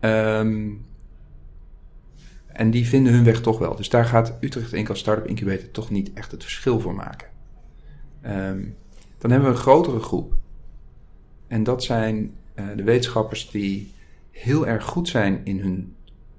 Um, 0.00 0.86
en 2.46 2.70
die 2.70 2.86
vinden 2.86 3.12
hun 3.12 3.24
weg 3.24 3.40
toch 3.40 3.58
wel. 3.58 3.76
Dus 3.76 3.88
daar 3.88 4.04
gaat 4.04 4.36
Utrecht 4.40 4.72
Incal 4.72 4.96
Startup 4.96 5.26
Incubator 5.26 5.70
toch 5.70 5.90
niet 5.90 6.12
echt 6.12 6.30
het 6.30 6.42
verschil 6.42 6.80
voor 6.80 6.94
maken. 6.94 7.28
Um, 8.26 8.76
dan 9.18 9.30
hebben 9.30 9.50
we 9.50 9.54
een 9.54 9.62
grotere 9.62 10.00
groep. 10.00 10.36
En 11.50 11.62
dat 11.62 11.82
zijn 11.82 12.34
uh, 12.54 12.64
de 12.76 12.82
wetenschappers 12.82 13.50
die 13.50 13.92
heel 14.30 14.66
erg 14.66 14.84
goed 14.84 15.08
zijn 15.08 15.40
in 15.44 15.60
hun 15.60 15.94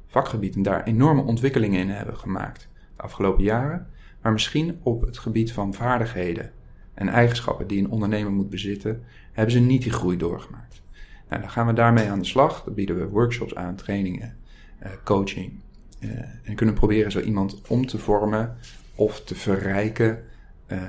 vakgebied 0.07 0.55
en 0.55 0.61
daar 0.61 0.83
enorme 0.83 1.21
ontwikkelingen 1.21 1.79
in 1.79 1.89
hebben 1.89 2.17
gemaakt 2.17 2.69
de 2.95 3.01
afgelopen 3.01 3.43
jaren. 3.43 3.87
Maar 4.21 4.31
misschien 4.31 4.79
op 4.83 5.01
het 5.01 5.17
gebied 5.17 5.51
van 5.51 5.73
vaardigheden 5.73 6.51
en 6.93 7.09
eigenschappen 7.09 7.67
die 7.67 7.79
een 7.79 7.89
ondernemer 7.89 8.31
moet 8.31 8.49
bezitten, 8.49 9.03
hebben 9.31 9.53
ze 9.53 9.59
niet 9.59 9.81
die 9.81 9.91
groei 9.91 10.17
doorgemaakt. 10.17 10.81
Nou, 11.29 11.41
dan 11.41 11.51
gaan 11.51 11.67
we 11.67 11.73
daarmee 11.73 12.09
aan 12.09 12.19
de 12.19 12.25
slag. 12.25 12.63
Dan 12.63 12.73
bieden 12.73 12.99
we 12.99 13.07
workshops 13.07 13.55
aan, 13.55 13.75
trainingen, 13.75 14.35
uh, 14.83 14.89
coaching. 15.03 15.51
Uh, 15.99 16.09
en 16.43 16.55
kunnen 16.55 16.75
proberen 16.75 17.11
zo 17.11 17.19
iemand 17.19 17.61
om 17.67 17.85
te 17.85 17.97
vormen 17.97 18.57
of 18.95 19.23
te 19.23 19.35
verrijken 19.35 20.23
uh, 20.67 20.79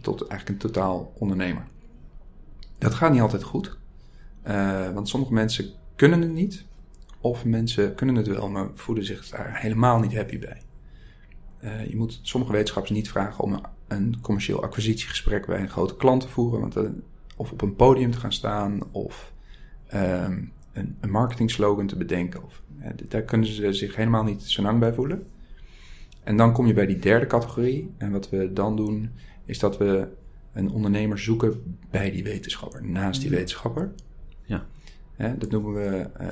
tot 0.00 0.20
eigenlijk 0.26 0.48
een 0.48 0.70
totaal 0.70 1.12
ondernemer. 1.18 1.72
Dat 2.78 2.94
gaat 2.94 3.12
niet 3.12 3.20
altijd 3.20 3.42
goed. 3.42 3.78
Uh, 4.46 4.90
want 4.90 5.08
sommige 5.08 5.32
mensen 5.32 5.70
kunnen 5.96 6.20
het 6.20 6.32
niet. 6.32 6.64
Of 7.20 7.44
mensen 7.44 7.94
kunnen 7.94 8.14
het 8.14 8.26
wel, 8.26 8.48
maar 8.48 8.68
voelen 8.74 9.04
zich 9.04 9.28
daar 9.28 9.60
helemaal 9.60 9.98
niet 9.98 10.14
happy 10.14 10.38
bij. 10.38 10.62
Uh, 11.60 11.86
je 11.86 11.96
moet 11.96 12.20
sommige 12.22 12.52
wetenschappers 12.52 12.94
niet 12.94 13.08
vragen 13.08 13.44
om 13.44 13.60
een, 13.88 14.20
commercieel 14.20 14.62
acquisitiegesprek 14.62 15.46
bij 15.46 15.60
een 15.60 15.68
grote 15.68 15.96
klant 15.96 16.20
te 16.20 16.28
voeren. 16.28 16.60
Want, 16.60 16.76
uh, 16.76 16.82
of 17.36 17.52
op 17.52 17.62
een 17.62 17.76
podium 17.76 18.10
te 18.10 18.18
gaan 18.18 18.32
staan. 18.32 18.80
Of 18.92 19.32
um, 19.94 20.52
een, 20.72 20.96
een 21.00 21.10
marketing 21.10 21.50
slogan 21.50 21.86
te 21.86 21.96
bedenken. 21.96 22.44
Of, 22.44 22.62
daar 23.08 23.22
kunnen 23.22 23.46
ze 23.46 23.72
zich 23.72 23.96
helemaal 23.96 24.24
niet 24.24 24.42
zo 24.42 24.62
lang 24.62 24.80
bij 24.80 24.92
voelen. 24.92 25.26
En 26.22 26.36
dan 26.36 26.52
kom 26.52 26.66
je 26.66 26.72
bij 26.72 26.86
die 26.86 26.98
derde 26.98 27.26
categorie. 27.26 27.90
En 27.96 28.10
wat 28.10 28.30
we 28.30 28.52
dan 28.52 28.76
doen, 28.76 29.10
is 29.44 29.58
dat 29.58 29.78
we 29.78 30.08
een 30.54 30.70
ondernemer 30.70 31.18
zoeken 31.18 31.78
bij 31.90 32.10
die 32.10 32.24
wetenschapper, 32.24 32.84
naast 32.84 33.20
die 33.20 33.30
wetenschapper. 33.30 33.92
Ja. 34.42 34.66
Hè, 35.14 35.38
dat 35.38 35.50
noemen 35.50 35.74
we 35.74 36.06
uh, 36.20 36.28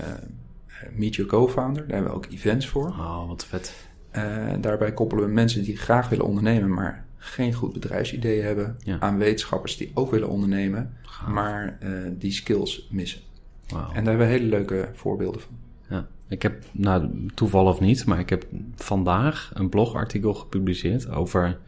Meet 0.96 1.14
Your 1.14 1.30
Co-founder. 1.30 1.82
Daar 1.82 1.94
hebben 1.94 2.10
we 2.10 2.16
ook 2.16 2.32
events 2.32 2.66
voor. 2.66 2.88
Oh, 2.88 3.28
wat 3.28 3.46
vet. 3.46 3.88
Uh, 4.16 4.52
daarbij 4.60 4.92
koppelen 4.92 5.24
we 5.24 5.30
mensen 5.30 5.62
die 5.62 5.76
graag 5.76 6.08
willen 6.08 6.26
ondernemen, 6.26 6.74
maar 6.74 7.06
geen 7.16 7.52
goed 7.52 7.72
bedrijfsidee 7.72 8.42
hebben. 8.42 8.76
Ja. 8.84 9.00
Aan 9.00 9.18
wetenschappers 9.18 9.76
die 9.76 9.90
ook 9.94 10.10
willen 10.10 10.28
ondernemen, 10.28 10.96
Gaaf. 11.02 11.28
maar 11.28 11.78
uh, 11.82 12.10
die 12.18 12.32
skills 12.32 12.88
missen. 12.90 13.20
Wauw. 13.68 13.86
En 13.86 13.94
daar 13.94 14.04
hebben 14.04 14.26
we 14.26 14.32
hele 14.32 14.48
leuke 14.48 14.88
voorbeelden 14.92 15.40
van. 15.40 15.58
Ja, 15.88 16.08
ik 16.28 16.42
heb, 16.42 16.64
nou 16.72 17.26
toeval 17.34 17.66
of 17.66 17.80
niet, 17.80 18.06
maar 18.06 18.18
ik 18.18 18.30
heb 18.30 18.46
vandaag 18.74 19.50
een 19.54 19.68
blogartikel 19.68 20.34
gepubliceerd 20.34 21.10
over 21.10 21.58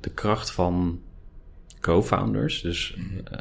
de 0.00 0.10
kracht 0.10 0.50
van 0.50 1.00
co-founders. 1.84 2.60
Dus 2.60 2.96
uh, 3.32 3.38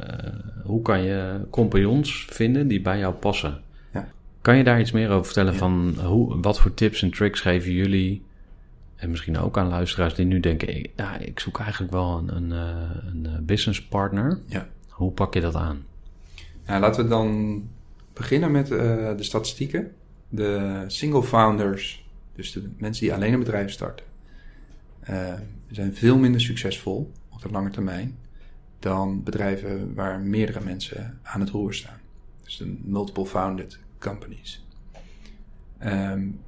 hoe 0.63 0.81
kan 0.81 1.01
je 1.03 1.39
compagnons 1.49 2.25
vinden 2.29 2.67
die 2.67 2.81
bij 2.81 2.97
jou 2.99 3.13
passen? 3.13 3.61
Ja. 3.93 4.07
Kan 4.41 4.57
je 4.57 4.63
daar 4.63 4.79
iets 4.79 4.91
meer 4.91 5.09
over 5.09 5.25
vertellen 5.25 5.51
Ja. 5.53 5.57
van 5.59 5.95
hoe, 6.03 6.39
wat 6.41 6.59
voor 6.59 6.73
tips 6.73 7.01
en 7.01 7.11
tricks 7.11 7.39
geven 7.39 7.71
jullie? 7.71 8.23
En 8.95 9.09
misschien 9.09 9.37
ook 9.37 9.57
aan 9.57 9.67
luisteraars 9.67 10.13
die 10.15 10.25
nu 10.25 10.39
denken, 10.39 10.75
ik- 10.77 10.91
ja, 10.95 11.17
ik 11.17 11.39
zoek 11.39 11.59
eigenlijk 11.59 11.91
wel 11.91 12.17
een, 12.17 12.35
een, 12.35 12.51
eh, 12.51 12.89
een 13.05 13.25
eh, 13.25 13.31
business 13.41 13.81
partner. 13.83 14.39
Ja. 14.45 14.67
Hoe 14.89 15.11
pak 15.11 15.33
je 15.33 15.41
dat 15.41 15.55
aan? 15.55 15.83
Nou, 16.65 16.81
laten 16.81 17.03
we 17.03 17.09
dan 17.09 17.63
beginnen 18.13 18.51
met 18.51 18.71
uh, 18.71 18.77
de 19.17 19.23
statistieken. 19.23 19.91
De 20.29 20.83
single 20.87 21.23
founders, 21.23 22.05
dus 22.35 22.51
de 22.51 22.69
mensen 22.77 23.03
die 23.03 23.13
alleen 23.13 23.33
een 23.33 23.39
bedrijf 23.39 23.71
starten, 23.71 24.05
uh, 25.09 25.33
zijn 25.71 25.95
veel 25.95 26.17
minder 26.17 26.41
succesvol 26.41 27.11
op 27.29 27.41
de 27.41 27.49
lange 27.49 27.69
termijn 27.69 28.15
dan 28.84 29.23
bedrijven 29.23 29.93
waar 29.93 30.19
meerdere 30.19 30.63
mensen 30.63 31.19
aan 31.23 31.39
het 31.39 31.49
roer 31.49 31.73
staan. 31.73 31.99
Dus 32.43 32.57
de 32.57 32.75
multiple 32.84 33.25
founded 33.25 33.79
companies. 33.99 34.65
Um, 35.84 36.39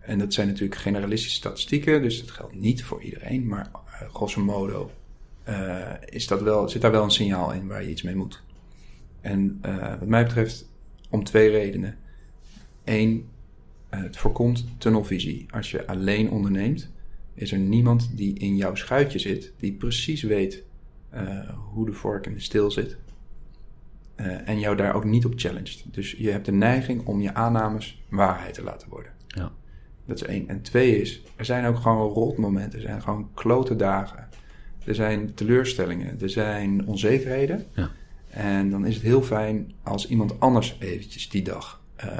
en 0.00 0.18
dat 0.18 0.34
zijn 0.34 0.46
natuurlijk 0.46 0.80
generalistische 0.80 1.36
statistieken, 1.36 2.02
dus 2.02 2.20
dat 2.20 2.30
geldt 2.30 2.54
niet 2.54 2.84
voor 2.84 3.02
iedereen, 3.02 3.46
maar 3.46 3.70
uh, 3.86 4.14
grosso 4.14 4.44
modo 4.44 4.90
uh, 5.48 5.90
is 6.04 6.26
dat 6.26 6.42
wel, 6.42 6.68
zit 6.68 6.82
daar 6.82 6.90
wel 6.90 7.02
een 7.02 7.10
signaal 7.10 7.52
in 7.52 7.66
waar 7.66 7.82
je 7.82 7.90
iets 7.90 8.02
mee 8.02 8.16
moet. 8.16 8.42
En 9.20 9.60
uh, 9.66 9.98
wat 9.98 10.08
mij 10.08 10.24
betreft 10.24 10.68
om 11.10 11.24
twee 11.24 11.50
redenen. 11.50 11.96
Eén, 12.84 13.28
het 13.88 14.16
voorkomt 14.16 14.64
tunnelvisie. 14.78 15.46
Als 15.50 15.70
je 15.70 15.86
alleen 15.86 16.30
onderneemt, 16.30 16.90
is 17.34 17.52
er 17.52 17.58
niemand 17.58 18.16
die 18.16 18.38
in 18.38 18.56
jouw 18.56 18.74
schuitje 18.74 19.18
zit, 19.18 19.52
die 19.58 19.72
precies 19.72 20.22
weet 20.22 20.64
hoe 21.72 21.86
de 21.86 21.92
vork 21.92 22.26
in 22.26 22.34
de 22.34 22.40
steel 22.40 22.70
zit. 22.70 22.96
Uh, 24.16 24.48
en 24.48 24.58
jou 24.58 24.76
daar 24.76 24.94
ook 24.94 25.04
niet 25.04 25.24
op 25.24 25.32
challenged. 25.36 25.84
Dus 25.90 26.12
je 26.18 26.30
hebt 26.30 26.46
de 26.46 26.52
neiging 26.52 27.06
om 27.06 27.20
je 27.20 27.34
aannames 27.34 28.02
waarheid 28.08 28.54
te 28.54 28.62
laten 28.62 28.88
worden. 28.88 29.12
Ja. 29.26 29.52
Dat 30.06 30.16
is 30.16 30.22
één. 30.22 30.48
En 30.48 30.62
twee 30.62 31.00
is, 31.00 31.22
er 31.36 31.44
zijn 31.44 31.66
ook 31.66 31.76
gewoon 31.76 32.12
rotmomenten. 32.12 32.78
Er 32.78 32.84
zijn 32.84 33.02
gewoon 33.02 33.28
klote 33.34 33.76
dagen. 33.76 34.28
Er 34.84 34.94
zijn 34.94 35.34
teleurstellingen. 35.34 36.20
Er 36.20 36.30
zijn 36.30 36.86
onzekerheden. 36.86 37.64
Ja. 37.72 37.90
En 38.30 38.70
dan 38.70 38.86
is 38.86 38.94
het 38.94 39.04
heel 39.04 39.22
fijn 39.22 39.72
als 39.82 40.08
iemand 40.08 40.40
anders 40.40 40.76
eventjes 40.80 41.28
die 41.28 41.42
dag 41.42 41.82
uh, 42.04 42.10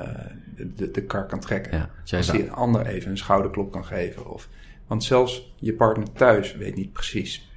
de, 0.76 0.90
de 0.90 1.02
kar 1.02 1.26
kan 1.26 1.40
trekken. 1.40 1.76
Ja, 2.04 2.16
als 2.16 2.30
die 2.30 2.42
een 2.42 2.52
ander 2.52 2.86
even 2.86 3.10
een 3.10 3.18
schouderklop 3.18 3.72
kan 3.72 3.84
geven. 3.84 4.32
Of, 4.32 4.48
want 4.86 5.04
zelfs 5.04 5.54
je 5.56 5.74
partner 5.74 6.12
thuis 6.12 6.56
weet 6.56 6.76
niet 6.76 6.92
precies 6.92 7.50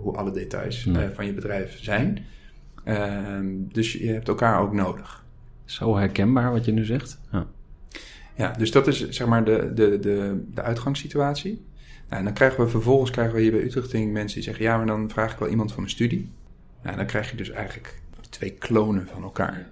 hoe 0.00 0.16
alle 0.16 0.30
details 0.30 0.84
Nee. 0.84 1.08
uh, 1.08 1.14
van 1.14 1.26
je 1.26 1.32
bedrijf 1.32 1.78
zijn. 1.82 2.18
Uh, 2.84 3.38
dus 3.72 3.92
je 3.92 4.08
hebt 4.08 4.28
elkaar 4.28 4.60
ook 4.60 4.72
nodig. 4.72 5.24
Zo 5.64 5.96
herkenbaar 5.96 6.52
wat 6.52 6.64
je 6.64 6.72
nu 6.72 6.84
zegt. 6.84 7.20
Ja. 7.32 7.46
Ja, 8.36 8.52
dus 8.52 8.70
dat 8.70 8.86
is 8.86 9.08
zeg 9.08 9.26
maar 9.26 9.44
de, 9.44 9.72
de, 9.74 9.98
de, 9.98 10.44
de 10.54 10.62
uitgangssituatie. 10.62 11.64
Nou, 12.08 12.18
en 12.18 12.24
dan 12.24 12.34
krijgen 12.34 12.64
we 12.64 12.70
vervolgens 12.70 13.10
krijgen 13.10 13.34
we 13.34 13.40
hier 13.40 13.50
bij 13.50 13.62
Utrecht 13.62 13.92
mensen 13.92 14.34
die 14.34 14.42
zeggen: 14.42 14.64
ja, 14.64 14.76
maar 14.76 14.86
dan 14.86 15.10
vraag 15.10 15.32
ik 15.32 15.38
wel 15.38 15.48
iemand 15.48 15.72
van 15.72 15.82
mijn 15.82 15.94
studie. 15.94 16.30
Nou, 16.82 16.96
dan 16.96 17.06
krijg 17.06 17.30
je 17.30 17.36
dus 17.36 17.50
eigenlijk 17.50 18.00
twee 18.30 18.50
klonen 18.50 19.06
van 19.06 19.22
elkaar. 19.22 19.70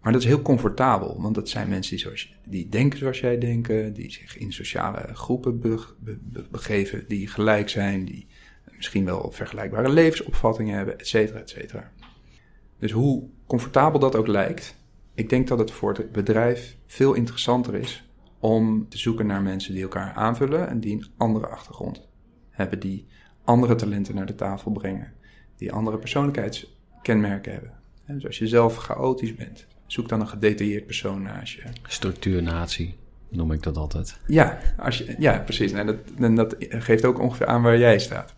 Maar 0.00 0.12
dat 0.12 0.22
is 0.22 0.28
heel 0.28 0.42
comfortabel, 0.42 1.22
want 1.22 1.34
dat 1.34 1.48
zijn 1.48 1.68
mensen 1.68 1.90
die, 1.96 2.04
zoals, 2.04 2.34
die 2.44 2.68
denken 2.68 2.98
zoals 2.98 3.20
jij 3.20 3.38
denken, 3.38 3.92
die 3.92 4.10
zich 4.10 4.38
in 4.38 4.52
sociale 4.52 5.14
groepen 5.14 5.60
be, 5.60 5.84
be, 5.98 6.18
be, 6.22 6.44
begeven, 6.50 7.04
die 7.08 7.28
gelijk 7.28 7.68
zijn, 7.68 8.04
die 8.04 8.26
misschien 8.84 9.04
wel 9.04 9.30
vergelijkbare 9.30 9.88
levensopvattingen 9.88 10.76
hebben, 10.76 10.98
et 10.98 11.06
cetera, 11.06 11.38
et 11.38 11.50
cetera. 11.50 11.90
Dus 12.78 12.90
hoe 12.90 13.28
comfortabel 13.46 14.00
dat 14.00 14.16
ook 14.16 14.26
lijkt, 14.26 14.76
ik 15.14 15.28
denk 15.28 15.48
dat 15.48 15.58
het 15.58 15.70
voor 15.70 15.94
het 15.94 16.12
bedrijf 16.12 16.76
veel 16.86 17.14
interessanter 17.14 17.74
is 17.74 18.08
om 18.38 18.88
te 18.88 18.98
zoeken 18.98 19.26
naar 19.26 19.42
mensen 19.42 19.74
die 19.74 19.82
elkaar 19.82 20.12
aanvullen 20.12 20.68
en 20.68 20.80
die 20.80 20.92
een 20.92 21.06
andere 21.16 21.46
achtergrond 21.46 22.08
hebben, 22.50 22.80
die 22.80 23.06
andere 23.44 23.74
talenten 23.74 24.14
naar 24.14 24.26
de 24.26 24.34
tafel 24.34 24.72
brengen, 24.72 25.12
die 25.56 25.72
andere 25.72 25.98
persoonlijkheidskenmerken 25.98 27.52
hebben. 27.52 27.72
Dus 28.06 28.26
als 28.26 28.38
je 28.38 28.46
zelf 28.46 28.76
chaotisch 28.76 29.34
bent, 29.34 29.66
zoek 29.86 30.08
dan 30.08 30.20
een 30.20 30.28
gedetailleerd 30.28 30.86
persoon 30.86 31.22
naast 31.22 31.54
je. 31.54 31.62
Structuurnatie 31.86 32.96
noem 33.28 33.52
ik 33.52 33.62
dat 33.62 33.76
altijd. 33.76 34.20
Ja, 34.26 34.58
als 34.78 34.98
je, 34.98 35.14
ja 35.18 35.38
precies. 35.38 35.72
En 35.72 35.86
dat, 35.86 35.96
en 36.18 36.34
dat 36.34 36.56
geeft 36.58 37.04
ook 37.04 37.18
ongeveer 37.20 37.46
aan 37.46 37.62
waar 37.62 37.78
jij 37.78 37.98
staat. 37.98 38.34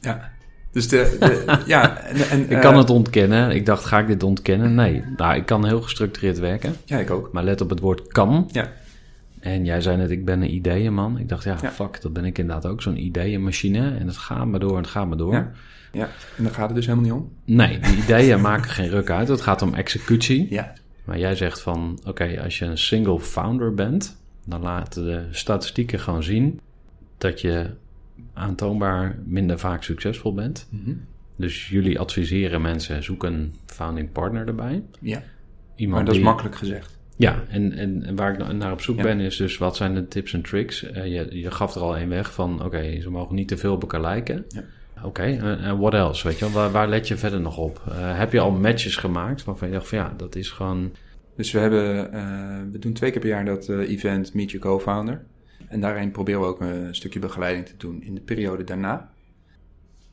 Ja. 0.00 0.30
Dus 0.72 0.88
de, 0.88 1.16
de 1.20 1.44
ja, 1.66 1.98
en, 1.98 2.28
en, 2.28 2.50
ik 2.50 2.60
kan 2.60 2.72
uh, 2.72 2.78
het 2.78 2.90
ontkennen. 2.90 3.50
Ik 3.50 3.66
dacht, 3.66 3.84
ga 3.84 3.98
ik 3.98 4.06
dit 4.06 4.22
ontkennen? 4.22 4.74
Nee. 4.74 5.04
Nou, 5.16 5.36
ik 5.36 5.46
kan 5.46 5.66
heel 5.66 5.82
gestructureerd 5.82 6.38
werken. 6.38 6.76
Ja, 6.84 6.98
ik 6.98 7.10
ook. 7.10 7.32
Maar 7.32 7.44
let 7.44 7.60
op 7.60 7.70
het 7.70 7.80
woord 7.80 8.08
kan. 8.08 8.48
Ja. 8.52 8.72
En 9.40 9.64
jij 9.64 9.80
zei 9.80 9.96
net, 9.96 10.10
ik 10.10 10.24
ben 10.24 10.42
een 10.42 10.54
ideeënman. 10.54 11.18
Ik 11.18 11.28
dacht, 11.28 11.44
ja, 11.44 11.56
Ja. 11.62 11.70
fuck, 11.70 12.00
dat 12.00 12.12
ben 12.12 12.24
ik 12.24 12.38
inderdaad 12.38 12.66
ook. 12.66 12.82
Zo'n 12.82 13.04
ideeënmachine. 13.04 13.96
En 13.96 14.06
het 14.06 14.16
gaat 14.16 14.46
maar 14.46 14.60
door 14.60 14.76
en 14.76 14.82
het 14.82 14.90
gaat 14.90 15.08
maar 15.08 15.16
door. 15.16 15.32
Ja. 15.32 15.50
ja, 15.92 16.08
en 16.36 16.44
daar 16.44 16.52
gaat 16.52 16.66
het 16.66 16.76
dus 16.76 16.86
helemaal 16.86 17.04
niet 17.04 17.22
om. 17.22 17.32
Nee, 17.44 17.78
die 17.78 17.96
ideeën 17.96 18.40
maken 18.50 18.70
geen 18.70 18.88
ruk 18.88 19.10
uit. 19.10 19.28
Het 19.28 19.40
gaat 19.40 19.62
om 19.62 19.74
executie. 19.74 20.46
Ja. 20.50 20.72
Maar 21.04 21.18
jij 21.18 21.34
zegt 21.34 21.60
van, 21.60 22.00
oké, 22.04 22.40
als 22.44 22.58
je 22.58 22.64
een 22.64 22.78
single 22.78 23.20
founder 23.20 23.74
bent... 23.74 24.16
dan 24.44 24.62
laten 24.62 25.04
de 25.04 25.26
statistieken 25.30 26.00
gewoon 26.00 26.22
zien... 26.22 26.60
dat 27.18 27.40
je 27.40 27.70
aantoonbaar 28.34 29.18
minder 29.24 29.58
vaak 29.58 29.82
succesvol 29.82 30.34
bent. 30.34 30.68
Mhm. 30.70 30.92
Dus 31.36 31.68
jullie 31.68 31.98
adviseren 31.98 32.60
mensen, 32.60 33.02
zoek 33.02 33.22
een 33.24 33.54
founding 33.66 34.12
partner 34.12 34.46
erbij. 34.46 34.82
Ja, 35.00 35.22
Iemand 35.76 35.96
maar 35.96 36.04
dat 36.04 36.14
is 36.14 36.22
makkelijk 36.22 36.56
gezegd. 36.56 36.98
Ja, 37.16 37.42
en, 37.48 37.72
en, 37.72 38.16
waar 38.16 38.32
ik 38.32 38.38
na- 38.38 38.52
naar 38.52 38.72
op 38.72 38.80
zoek 38.80 38.96
Ja. 38.96 39.02
ben 39.02 39.20
is 39.20 39.36
dus 39.36 39.58
wat 39.58 39.76
zijn 39.76 39.94
de 39.94 40.08
tips 40.08 40.32
en 40.32 40.42
tricks? 40.42 40.82
Eh, 40.82 41.06
je, 41.06 41.40
je 41.40 41.50
gaf 41.50 41.74
er 41.74 41.80
al 41.80 41.96
één 41.96 42.08
weg 42.08 42.32
van, 42.32 42.64
oké, 42.64 43.00
ze 43.00 43.10
mogen 43.10 43.34
niet 43.34 43.48
te 43.48 43.56
veel 43.56 43.72
op 43.72 43.80
elkaar 43.80 44.00
lijken. 44.00 44.44
Ja. 44.48 44.64
Oké, 45.02 45.22
en 45.22 45.58
en 45.60 45.78
what 45.78 45.94
else? 45.94 46.28
Weet 46.28 46.38
je? 46.38 46.50
Waar, 46.50 46.70
waar 46.70 46.88
let 46.88 47.08
je 47.08 47.16
verder 47.16 47.40
nog 47.40 47.56
op? 47.58 47.82
Eh, 47.88 48.18
heb 48.18 48.32
je 48.32 48.40
al 48.40 48.50
matches 48.50 48.96
gemaakt 48.96 49.44
waarvan 49.44 49.68
je 49.68 49.74
dacht 49.74 49.88
van 49.88 49.98
ja, 49.98 50.14
dat 50.16 50.36
is 50.36 50.50
gewoon... 50.50 50.92
Dus 51.36 51.52
we, 51.52 51.58
hebben, 51.58 52.12
eh, 52.12 52.22
we 52.72 52.78
doen 52.78 52.92
twee 52.92 53.10
keer 53.10 53.20
per 53.20 53.28
jaar 53.30 53.44
dat 53.44 53.68
eh, 53.68 53.90
event 53.90 54.34
Meet 54.34 54.50
Your 54.50 54.66
Co-Founder. 54.66 55.24
En 55.68 55.80
daarin 55.80 56.10
proberen 56.10 56.40
we 56.40 56.46
ook 56.46 56.60
een 56.60 56.94
stukje 56.94 57.18
begeleiding 57.18 57.66
te 57.66 57.76
doen 57.76 58.02
in 58.02 58.14
de 58.14 58.20
periode 58.20 58.64
daarna. 58.64 59.10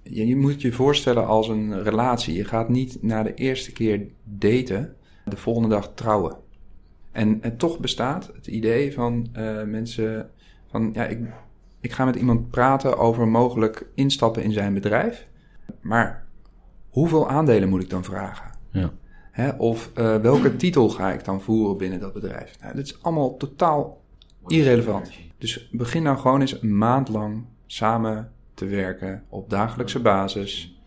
Je, 0.04 0.28
je 0.28 0.36
moet 0.36 0.62
je 0.62 0.72
voorstellen 0.72 1.28
als 1.28 1.48
een 1.48 1.84
relatie. 1.84 2.36
Je 2.36 2.46
gaat 2.46 2.70
niet 2.70 2.98
na 3.02 3.24
de 3.24 3.34
eerste 3.34 3.72
keer 3.72 4.08
daten, 4.24 4.96
de 5.26 5.38
volgende 5.38 5.70
dag 5.70 5.92
trouwen. 5.94 6.38
En, 7.12 7.42
en 7.42 7.58
toch 7.58 7.80
bestaat 7.80 8.32
het 8.36 8.48
idee 8.48 8.94
van 8.94 9.30
eh, 9.34 9.64
mensen 9.64 10.30
van 10.68 10.90
ja, 10.94 11.06
ik, 11.06 11.20
ik 11.80 11.92
ga 11.92 12.06
met 12.06 12.16
iemand 12.16 12.50
praten 12.50 12.98
over 12.98 13.28
mogelijk 13.28 13.88
instappen 13.94 14.44
in 14.44 14.52
zijn 14.52 14.74
bedrijf. 14.74 15.28
Maar 15.82 16.26
hoeveel 16.90 17.30
aandelen 17.30 17.70
moet 17.70 17.82
ik 17.82 17.90
dan 17.90 18.04
vragen? 18.04 18.52
Ja. 18.72 18.94
Hè, 19.32 19.50
of 19.50 19.92
uh, 19.96 20.16
welke 20.16 20.56
titel 20.56 20.90
ga 20.90 21.12
ik 21.12 21.26
dan 21.26 21.42
voeren 21.42 21.78
binnen 21.78 22.00
dat 22.00 22.14
bedrijf? 22.14 22.60
Nou, 22.62 22.76
dat 22.76 22.86
is 22.86 23.04
allemaal 23.04 23.38
totaal 23.38 24.02
irrelevant. 24.48 25.12
Dus 25.38 25.68
begin 25.72 26.04
nou 26.04 26.18
gewoon 26.18 26.42
eens 26.42 26.62
een 26.62 26.78
maand 26.78 27.10
lang 27.10 27.44
samen 27.66 28.32
te 28.54 28.66
werken 28.66 29.24
op 29.30 29.50
dagelijkse 29.50 30.00
basis 30.00 30.78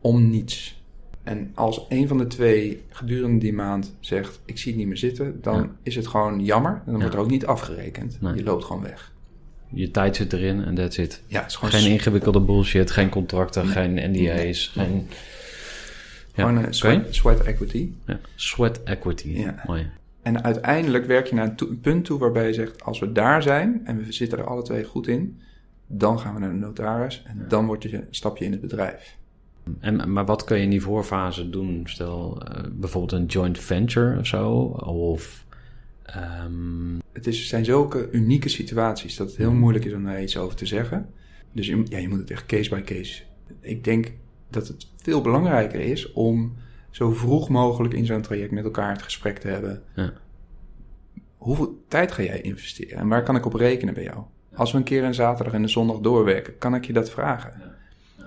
om 0.00 0.30
niets. 0.30 0.74
En 1.22 1.50
als 1.54 1.86
een 1.88 2.08
van 2.08 2.18
de 2.18 2.26
twee 2.26 2.82
gedurende 2.88 3.38
die 3.38 3.52
maand 3.52 3.94
zegt: 4.00 4.40
Ik 4.44 4.58
zie 4.58 4.70
het 4.70 4.78
niet 4.78 4.88
meer 4.88 4.96
zitten, 4.96 5.38
dan 5.42 5.56
Ja. 5.56 5.70
is 5.82 5.96
het 5.96 6.06
gewoon 6.06 6.44
jammer. 6.44 6.72
En 6.72 6.82
dan 6.84 6.94
Ja. 6.94 7.00
wordt 7.00 7.14
er 7.14 7.20
ook 7.20 7.30
niet 7.30 7.46
afgerekend. 7.46 8.20
Nee. 8.20 8.34
Je 8.34 8.42
loopt 8.42 8.64
gewoon 8.64 8.82
weg. 8.82 9.12
Je 9.72 9.90
tijd 9.90 10.16
zit 10.16 10.32
erin 10.32 10.64
en 10.64 10.74
that's 10.74 10.96
it. 10.98 11.22
Ja, 11.26 11.40
het 11.40 11.50
is 11.50 11.56
gewoon, 11.56 11.70
Geen 11.70 11.90
ingewikkelde 11.90 12.40
bullshit, 12.40 12.90
geen 12.90 13.08
contracten, 13.08 13.66
geen 13.66 13.92
NDA's, 13.94 14.72
Nee. 14.74 14.86
geen... 14.86 15.06
Ja, 16.34 16.42
gewoon 16.44 16.56
een 16.56 16.64
oké. 16.64 16.72
sweat, 16.72 17.14
sweat 17.14 17.40
equity. 17.40 17.90
Ja. 18.06 18.20
Sweat 18.34 18.82
equity, 18.82 19.28
Ja. 19.28 19.62
mooi. 19.66 19.90
En 20.26 20.44
uiteindelijk 20.44 21.06
werk 21.06 21.26
je 21.26 21.34
naar 21.34 21.46
een, 21.46 21.56
to- 21.56 21.68
een 21.68 21.80
punt 21.80 22.04
toe 22.04 22.18
waarbij 22.18 22.46
je 22.46 22.52
zegt: 22.52 22.84
als 22.84 22.98
we 22.98 23.12
daar 23.12 23.42
zijn 23.42 23.80
en 23.84 23.96
we 23.96 24.12
zitten 24.12 24.38
er 24.38 24.46
alle 24.46 24.62
twee 24.62 24.84
goed 24.84 25.06
in, 25.06 25.40
dan 25.86 26.18
gaan 26.18 26.34
we 26.34 26.40
naar 26.40 26.50
de 26.50 26.56
notaris 26.56 27.22
en 27.26 27.44
dan 27.48 27.66
word 27.66 27.82
je, 27.82 28.04
stap 28.10 28.36
je 28.36 28.44
in 28.44 28.52
het 28.52 28.60
bedrijf. 28.60 29.16
En, 29.78 30.12
maar 30.12 30.24
wat 30.24 30.44
kun 30.44 30.56
je 30.56 30.62
in 30.62 30.70
die 30.70 30.82
voorfase 30.82 31.50
doen? 31.50 31.82
Stel 31.84 32.42
uh, 32.42 32.64
bijvoorbeeld 32.72 33.20
een 33.20 33.26
joint 33.26 33.58
venture 33.58 34.18
of 34.18 34.26
zo? 34.26 34.52
Of, 34.84 35.44
um... 36.44 37.00
Het 37.12 37.26
is, 37.26 37.48
zijn 37.48 37.64
zulke 37.64 38.08
unieke 38.10 38.48
situaties 38.48 39.16
dat 39.16 39.26
het 39.28 39.36
heel 39.36 39.52
moeilijk 39.52 39.84
is 39.84 39.92
om 39.92 40.04
daar 40.04 40.22
iets 40.22 40.36
over 40.36 40.56
te 40.56 40.66
zeggen. 40.66 41.08
Dus 41.52 41.66
je, 41.66 41.82
ja, 41.88 41.98
je 41.98 42.08
moet 42.08 42.18
het 42.18 42.30
echt 42.30 42.46
case 42.46 42.70
by 42.70 42.80
case. 42.80 43.22
Ik 43.60 43.84
denk 43.84 44.12
dat 44.50 44.68
het 44.68 44.86
veel 44.96 45.20
belangrijker 45.20 45.80
is 45.80 46.12
om 46.12 46.54
zo 46.96 47.12
vroeg 47.12 47.48
mogelijk 47.48 47.94
in 47.94 48.06
zo'n 48.06 48.20
traject 48.20 48.50
met 48.50 48.64
elkaar 48.64 48.92
het 48.92 49.02
gesprek 49.02 49.38
te 49.38 49.48
hebben. 49.48 49.82
Ja. 49.94 50.12
Hoeveel 51.36 51.84
tijd 51.88 52.12
ga 52.12 52.22
jij 52.22 52.40
investeren 52.40 52.98
en 52.98 53.08
waar 53.08 53.22
kan 53.22 53.36
ik 53.36 53.46
op 53.46 53.54
rekenen 53.54 53.94
bij 53.94 54.02
jou? 54.02 54.22
Als 54.54 54.72
we 54.72 54.78
een 54.78 54.84
keer 54.84 55.04
een 55.04 55.14
zaterdag 55.14 55.54
en 55.54 55.62
een 55.62 55.68
zondag 55.68 55.98
doorwerken, 55.98 56.58
kan 56.58 56.74
ik 56.74 56.86
je 56.86 56.92
dat 56.92 57.10
vragen? 57.10 57.52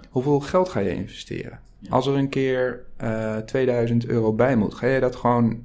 Hoeveel 0.09 0.39
geld 0.39 0.69
ga 0.69 0.79
je 0.79 0.93
investeren? 0.93 1.59
Als 1.89 2.07
er 2.07 2.15
een 2.15 2.29
keer 2.29 2.85
uh, 3.01 3.37
eh, 3.37 3.43
2000 3.43 4.05
euro 4.05 4.33
bij 4.33 4.55
moet, 4.55 4.73
ga 4.73 4.87
je 4.87 4.99
dat 4.99 5.15
gewoon 5.15 5.63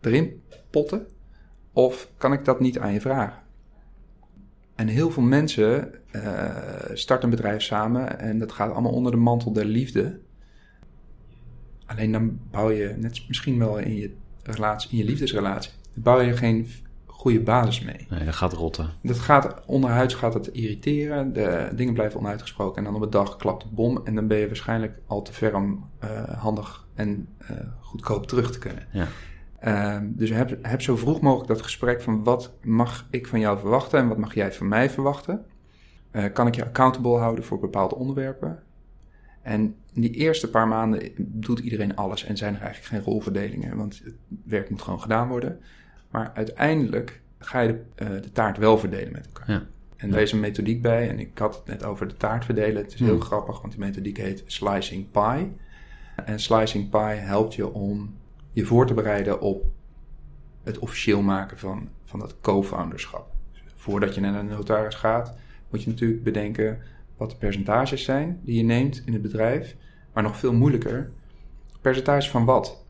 erin 0.00 0.42
potten? 0.70 1.06
Of 1.72 2.10
kan 2.16 2.32
ik 2.32 2.44
dat 2.44 2.60
niet 2.60 2.78
aan 2.78 2.92
je 2.92 3.00
vragen? 3.00 3.42
En 4.74 4.86
heel 4.86 5.10
veel 5.10 5.22
mensen 5.22 5.94
uh, 6.12 6.54
starten 6.92 7.24
een 7.28 7.36
bedrijf 7.36 7.62
samen 7.62 8.18
en 8.18 8.38
dat 8.38 8.52
gaat 8.52 8.72
allemaal 8.72 8.92
onder 8.92 9.12
de 9.12 9.18
mantel 9.18 9.52
der 9.52 9.64
liefde. 9.64 10.20
Alleen 11.90 12.12
dan 12.12 12.38
bouw 12.50 12.70
je, 12.70 12.94
net 12.98 13.24
misschien 13.28 13.58
wel 13.58 13.78
in 13.78 13.96
je, 13.96 14.14
relatie, 14.42 14.90
in 14.90 14.96
je 14.96 15.04
liefdesrelatie, 15.04 15.70
bouw 15.94 16.20
je 16.20 16.36
geen 16.36 16.68
goede 17.06 17.40
basis 17.40 17.80
mee. 17.80 18.06
Nee, 18.08 18.24
dat 18.24 18.34
gaat 18.34 18.52
rotten. 18.52 18.90
Dat 19.02 19.18
gaat, 19.18 19.64
onderhuids 19.66 20.14
gaat 20.14 20.34
het 20.34 20.46
irriteren, 20.46 21.32
de 21.32 21.68
dingen 21.74 21.94
blijven 21.94 22.20
onuitgesproken 22.20 22.76
en 22.76 22.84
dan 22.84 22.94
op 22.94 23.02
een 23.02 23.10
dag 23.10 23.36
klapt 23.36 23.62
de 23.62 23.68
bom 23.72 24.00
en 24.04 24.14
dan 24.14 24.26
ben 24.26 24.38
je 24.38 24.46
waarschijnlijk 24.46 24.98
al 25.06 25.22
te 25.22 25.32
ver 25.32 25.54
om 25.54 25.84
uh, 26.04 26.22
handig 26.22 26.86
en 26.94 27.28
uh, 27.42 27.56
goedkoop 27.80 28.26
terug 28.26 28.52
te 28.52 28.58
kunnen. 28.58 28.86
Ja. 28.92 29.06
Uh, 29.64 30.08
dus 30.08 30.30
heb, 30.30 30.58
heb 30.62 30.82
zo 30.82 30.96
vroeg 30.96 31.20
mogelijk 31.20 31.48
dat 31.48 31.62
gesprek 31.62 32.02
van 32.02 32.24
wat 32.24 32.52
mag 32.62 33.06
ik 33.10 33.26
van 33.26 33.40
jou 33.40 33.58
verwachten 33.58 33.98
en 33.98 34.08
wat 34.08 34.18
mag 34.18 34.34
jij 34.34 34.52
van 34.52 34.68
mij 34.68 34.90
verwachten. 34.90 35.44
Uh, 36.12 36.24
kan 36.32 36.46
ik 36.46 36.54
je 36.54 36.64
accountable 36.64 37.18
houden 37.18 37.44
voor 37.44 37.58
bepaalde 37.58 37.94
onderwerpen? 37.94 38.62
En 39.50 39.74
in 39.92 40.00
die 40.00 40.10
eerste 40.10 40.50
paar 40.50 40.68
maanden 40.68 41.12
doet 41.16 41.58
iedereen 41.58 41.96
alles 41.96 42.24
en 42.24 42.36
zijn 42.36 42.54
er 42.54 42.60
eigenlijk 42.60 42.92
geen 42.92 43.12
rolverdelingen, 43.12 43.76
want 43.76 44.00
het 44.04 44.14
werk 44.44 44.70
moet 44.70 44.82
gewoon 44.82 45.00
gedaan 45.00 45.28
worden. 45.28 45.60
Maar 46.10 46.30
uiteindelijk 46.34 47.20
ga 47.38 47.60
je 47.60 47.68
de, 47.68 48.04
uh, 48.04 48.08
de 48.22 48.32
taart 48.32 48.58
wel 48.58 48.78
verdelen 48.78 49.12
met 49.12 49.26
elkaar. 49.26 49.50
Ja. 49.50 49.66
En 49.96 50.10
daar 50.10 50.20
is 50.20 50.32
een 50.32 50.40
methodiek 50.40 50.82
bij, 50.82 51.08
en 51.08 51.18
ik 51.18 51.38
had 51.38 51.54
het 51.54 51.66
net 51.66 51.84
over 51.84 52.08
de 52.08 52.16
taart 52.16 52.44
verdelen. 52.44 52.82
Het 52.82 52.94
is 52.94 53.00
heel 53.00 53.08
hmm. 53.08 53.20
grappig, 53.20 53.60
want 53.60 53.72
die 53.72 53.82
methodiek 53.82 54.16
heet 54.16 54.42
Slicing 54.46 55.10
Pie. 55.10 55.52
En 56.24 56.40
Slicing 56.40 56.90
Pie 56.90 57.00
helpt 57.00 57.54
je 57.54 57.72
om 57.72 58.14
je 58.52 58.64
voor 58.64 58.86
te 58.86 58.94
bereiden 58.94 59.40
op 59.40 59.66
het 60.62 60.78
officieel 60.78 61.22
maken 61.22 61.58
van, 61.58 61.88
van 62.04 62.18
dat 62.18 62.40
co-founderschap. 62.40 63.32
Dus 63.52 63.62
voordat 63.74 64.14
je 64.14 64.20
naar 64.20 64.34
een 64.34 64.46
notaris 64.46 64.94
gaat, 64.94 65.36
moet 65.70 65.82
je 65.82 65.90
natuurlijk 65.90 66.22
bedenken 66.22 66.78
wat 67.20 67.30
de 67.30 67.36
percentages 67.36 68.04
zijn 68.04 68.40
die 68.42 68.56
je 68.56 68.62
neemt 68.62 69.02
in 69.04 69.12
het 69.12 69.22
bedrijf. 69.22 69.76
Maar 70.12 70.22
nog 70.22 70.36
veel 70.36 70.52
moeilijker, 70.52 71.10
percentage 71.80 72.30
van 72.30 72.44
wat? 72.44 72.84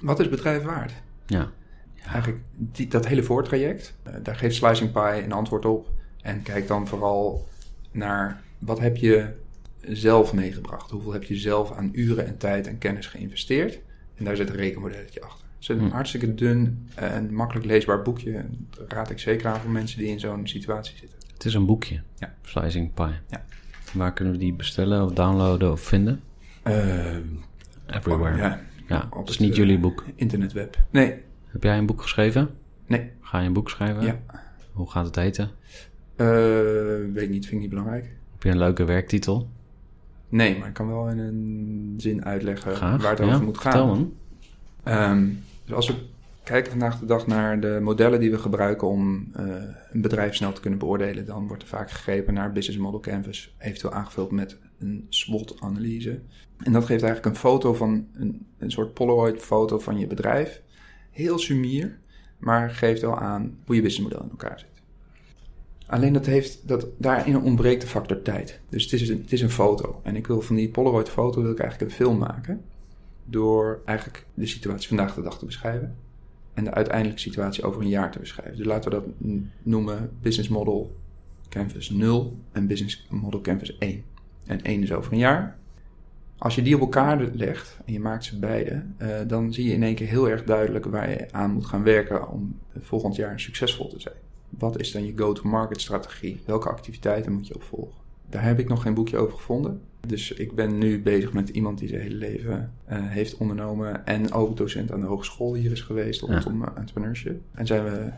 Wat 0.00 0.18
is 0.18 0.26
het 0.26 0.34
bedrijf 0.34 0.62
waard? 0.62 0.92
Ja. 1.26 1.50
Eigenlijk 2.02 2.42
die, 2.56 2.88
dat 2.88 3.06
hele 3.06 3.22
voortraject, 3.22 3.94
uh, 4.06 4.14
daar 4.22 4.36
geeft 4.36 4.54
Slicing 4.54 4.92
Pie 4.92 5.24
een 5.24 5.32
antwoord 5.32 5.64
op. 5.64 5.88
En 6.22 6.42
kijk 6.42 6.66
dan 6.66 6.86
vooral 6.86 7.48
naar 7.90 8.42
wat 8.58 8.80
heb 8.80 8.96
je 8.96 9.28
zelf 9.80 10.32
meegebracht? 10.32 10.90
Hoeveel 10.90 11.12
heb 11.12 11.24
je 11.24 11.36
zelf 11.36 11.72
aan 11.72 11.90
uren 11.92 12.26
en 12.26 12.38
tijd 12.38 12.66
en 12.66 12.78
kennis 12.78 13.06
geïnvesteerd? 13.06 13.80
En 14.14 14.24
daar 14.24 14.36
zit 14.36 14.48
een 14.48 14.56
rekenmodelletje 14.56 15.22
achter. 15.22 15.46
Het 15.54 15.62
is 15.62 15.68
een 15.68 15.78
hm. 15.78 15.88
hartstikke 15.88 16.34
dun 16.34 16.88
en 16.94 17.34
makkelijk 17.34 17.66
leesbaar 17.66 18.02
boekje. 18.02 18.44
Dat 18.70 18.92
raad 18.92 19.10
ik 19.10 19.18
zeker 19.18 19.46
aan 19.46 19.60
voor 19.60 19.70
mensen 19.70 19.98
die 19.98 20.08
in 20.08 20.20
zo'n 20.20 20.46
situatie 20.46 20.96
zitten. 20.96 21.18
Het 21.42 21.50
is 21.50 21.56
een 21.56 21.66
boekje. 21.66 22.00
Ja. 22.18 22.34
Slicing 22.42 22.94
Pie. 22.94 23.12
Ja. 23.28 23.44
Waar 23.92 24.12
kunnen 24.12 24.32
we 24.32 24.38
die 24.38 24.52
bestellen 24.52 25.04
of 25.04 25.12
downloaden 25.12 25.72
of 25.72 25.80
vinden? 25.80 26.20
Uh, 26.66 27.16
Everywhere. 27.86 28.36
ja. 28.36 28.60
ja. 28.88 29.08
Het 29.16 29.28
is 29.28 29.38
niet 29.38 29.56
jullie 29.56 29.78
boek. 29.78 30.04
Internetweb. 30.14 30.78
Nee. 30.90 31.14
Heb 31.46 31.62
jij 31.62 31.78
een 31.78 31.86
boek 31.86 32.02
geschreven? 32.02 32.50
Nee. 32.86 33.10
Ga 33.20 33.40
je 33.40 33.46
een 33.46 33.52
boek 33.52 33.70
schrijven? 33.70 34.02
Ja. 34.02 34.20
Hoe 34.72 34.90
gaat 34.90 35.06
het 35.06 35.16
heten? 35.16 35.50
Uh, 36.16 36.26
weet 37.12 37.22
ik 37.22 37.30
niet, 37.30 37.46
vind 37.46 37.52
ik 37.52 37.60
niet 37.60 37.70
belangrijk. 37.70 38.04
Heb 38.32 38.42
je 38.42 38.50
een 38.50 38.58
leuke 38.58 38.84
werktitel? 38.84 39.48
Nee, 40.28 40.58
maar 40.58 40.68
ik 40.68 40.74
kan 40.74 40.88
wel 40.88 41.08
in 41.08 41.18
een 41.18 41.94
zin 41.96 42.24
uitleggen 42.24 42.80
waar 42.80 43.10
het 43.10 43.20
over 43.20 43.42
moet 43.42 43.58
gaan. 43.58 44.12
Um, 44.84 45.42
dus 45.64 45.74
als 45.74 45.88
we 45.88 45.94
kijken 46.44 46.70
vandaag 46.70 46.98
de 46.98 47.06
dag 47.06 47.26
naar 47.26 47.60
de 47.60 47.78
modellen 47.82 48.20
die 48.20 48.30
we 48.30 48.38
gebruiken 48.38 48.88
om 48.88 49.32
uh, 49.36 49.46
een 49.90 50.00
bedrijf 50.00 50.34
snel 50.34 50.52
te 50.52 50.60
kunnen 50.60 50.78
beoordelen, 50.78 51.26
dan 51.26 51.46
wordt 51.46 51.62
er 51.62 51.68
vaak 51.68 51.90
gegrepen 51.90 52.34
naar 52.34 52.52
Business 52.52 52.80
Model 52.80 53.00
Canvas, 53.00 53.54
eventueel 53.58 53.92
aangevuld 53.92 54.30
met 54.30 54.58
een 54.78 55.06
SWOT-analyse. 55.08 56.20
En 56.58 56.72
dat 56.72 56.84
geeft 56.84 57.02
eigenlijk 57.02 57.34
een 57.34 57.40
foto 57.40 57.74
van 57.74 58.06
een, 58.14 58.46
een 58.58 58.70
soort 58.70 58.94
Polaroid-foto 58.94 59.78
van 59.78 59.98
je 59.98 60.06
bedrijf. 60.06 60.62
Heel 61.10 61.38
sumier, 61.38 61.98
maar 62.38 62.70
geeft 62.70 63.00
wel 63.00 63.18
aan 63.18 63.58
hoe 63.64 63.74
je 63.74 63.82
businessmodel 63.82 64.24
in 64.24 64.30
elkaar 64.30 64.58
zit. 64.58 64.68
Alleen 65.86 66.12
dat 66.12 66.26
heeft, 66.26 66.68
dat, 66.68 66.86
daarin 66.98 67.40
ontbreekt 67.40 67.80
de 67.80 67.86
factor 67.86 68.22
tijd. 68.22 68.60
Dus 68.68 68.82
het 68.82 68.92
is, 68.92 69.08
een, 69.08 69.20
het 69.20 69.32
is 69.32 69.40
een 69.40 69.50
foto. 69.50 70.00
En 70.02 70.16
ik 70.16 70.26
wil 70.26 70.40
van 70.40 70.56
die 70.56 70.68
Polaroid 70.68 71.08
foto 71.08 71.42
wil 71.42 71.52
ik 71.52 71.58
eigenlijk 71.58 71.90
een 71.90 71.96
film 71.96 72.18
maken. 72.18 72.60
Door 73.24 73.82
eigenlijk 73.84 74.26
de 74.34 74.46
situatie 74.46 74.88
vandaag 74.88 75.14
de 75.14 75.22
dag 75.22 75.38
te 75.38 75.44
beschrijven. 75.44 75.96
En 76.54 76.64
de 76.64 76.74
uiteindelijke 76.74 77.20
situatie 77.20 77.64
over 77.64 77.82
een 77.82 77.88
jaar 77.88 78.10
te 78.10 78.18
beschrijven. 78.18 78.56
Dus 78.56 78.66
laten 78.66 78.90
we 78.90 78.96
dat 78.96 79.30
noemen 79.62 80.10
Business 80.20 80.48
Model 80.48 80.96
Canvas 81.48 81.90
0 81.90 82.36
en 82.52 82.66
Business 82.66 83.06
Model 83.10 83.40
Canvas 83.40 83.78
1. 83.78 84.04
En 84.46 84.62
1 84.62 84.82
is 84.82 84.92
over 84.92 85.12
een 85.12 85.18
jaar. 85.18 85.58
Als 86.38 86.54
je 86.54 86.62
die 86.62 86.74
op 86.74 86.80
elkaar 86.80 87.24
legt 87.32 87.78
en 87.84 87.92
je 87.92 88.00
maakt 88.00 88.24
ze 88.24 88.38
beide, 88.38 88.82
uh, 88.98 89.08
dan 89.26 89.52
zie 89.52 89.64
je 89.64 89.72
in 89.72 89.82
één 89.82 89.94
keer 89.94 90.08
heel 90.08 90.28
erg 90.28 90.44
duidelijk 90.44 90.84
waar 90.84 91.10
je 91.10 91.32
aan 91.32 91.52
moet 91.52 91.66
gaan 91.66 91.82
werken 91.82 92.28
om 92.28 92.58
volgend 92.78 93.16
jaar 93.16 93.40
succesvol 93.40 93.88
te 93.88 94.00
zijn. 94.00 94.14
Wat 94.48 94.80
is 94.80 94.92
dan 94.92 95.04
je 95.04 95.12
go-to-market 95.16 95.80
strategie? 95.80 96.40
Welke 96.46 96.68
activiteiten 96.68 97.32
moet 97.32 97.46
je 97.46 97.54
opvolgen? 97.54 98.00
Daar 98.28 98.44
heb 98.44 98.58
ik 98.58 98.68
nog 98.68 98.82
geen 98.82 98.94
boekje 98.94 99.16
over 99.18 99.36
gevonden. 99.36 99.80
Dus 100.06 100.32
ik 100.32 100.54
ben 100.54 100.78
nu 100.78 101.02
bezig 101.02 101.32
met 101.32 101.48
iemand 101.48 101.78
die 101.78 101.88
zijn 101.88 102.00
hele 102.00 102.14
leven 102.14 102.72
uh, 102.90 102.96
heeft 103.08 103.36
ondernomen. 103.36 104.06
En 104.06 104.32
ook 104.32 104.56
docent 104.56 104.92
aan 104.92 105.00
de 105.00 105.06
hogeschool 105.06 105.54
hier 105.54 105.70
is 105.70 105.80
geweest 105.80 106.20
rondom 106.20 106.60
ja. 106.60 106.72
entrepreneurship. 106.76 107.40
En 107.52 107.66
zijn 107.66 107.84
we 107.84 108.10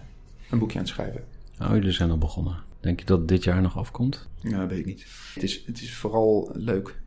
een 0.51 0.59
boekje 0.59 0.79
aan 0.79 0.85
het 0.85 0.93
schrijven. 0.93 1.25
Oh, 1.61 1.71
jullie 1.75 1.93
zijn 1.93 2.11
al 2.11 2.19
begonnen. 2.19 2.57
Denk 2.81 3.01
je 3.01 3.07
dat 3.07 3.19
het 3.19 3.29
dit 3.29 3.45
jaar 3.45 3.63
nog 3.63 3.79
afkomt? 3.79 4.29
Ja, 4.41 4.67
weet 4.67 4.79
ik 4.79 4.87
niet. 4.87 5.07
Het 5.35 5.43
is, 5.43 5.63
het 5.67 5.81
is 5.81 5.95
vooral 5.95 6.51
leuk. 6.55 7.01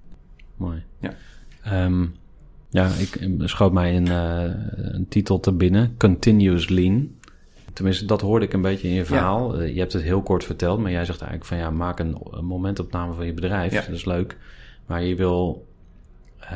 Mooi. 0.56 0.84
Ja. 1.00 1.14
Um, 1.86 2.16
ja, 2.70 2.88
ik 2.88 3.20
schoot 3.38 3.74
mij 3.74 3.96
een, 3.96 4.08
uh, 4.08 4.54
een 4.76 5.08
titel 5.08 5.40
te 5.40 5.52
binnen. 5.52 5.96
Continuous 5.98 6.70
Lean. 6.70 7.16
Tenminste, 7.74 8.06
dat 8.06 8.22
hoorde 8.22 8.46
ik 8.46 8.54
een 8.54 8.62
beetje 8.62 8.88
in 8.88 8.94
je 8.94 9.06
verhaal. 9.06 9.60
Eh, 9.60 9.74
je 9.74 9.80
hebt 9.80 9.94
het 9.94 10.02
heel 10.02 10.22
kort 10.22 10.44
verteld, 10.44 10.80
maar 10.80 10.92
jij 10.92 11.06
zegt 11.06 11.22
eigenlijk 11.22 11.50
van 11.50 11.58
ja, 11.58 11.72
maak 11.72 12.00
een, 12.00 12.18
momentopname 12.42 13.14
van 13.14 13.26
je 13.26 13.34
bedrijf. 13.34 13.74
Dat 13.74 13.96
is 13.96 14.06
leuk. 14.06 14.38
Maar 14.88 15.04
je 15.04 15.16
wil 15.16 15.66
uh, 16.44 16.50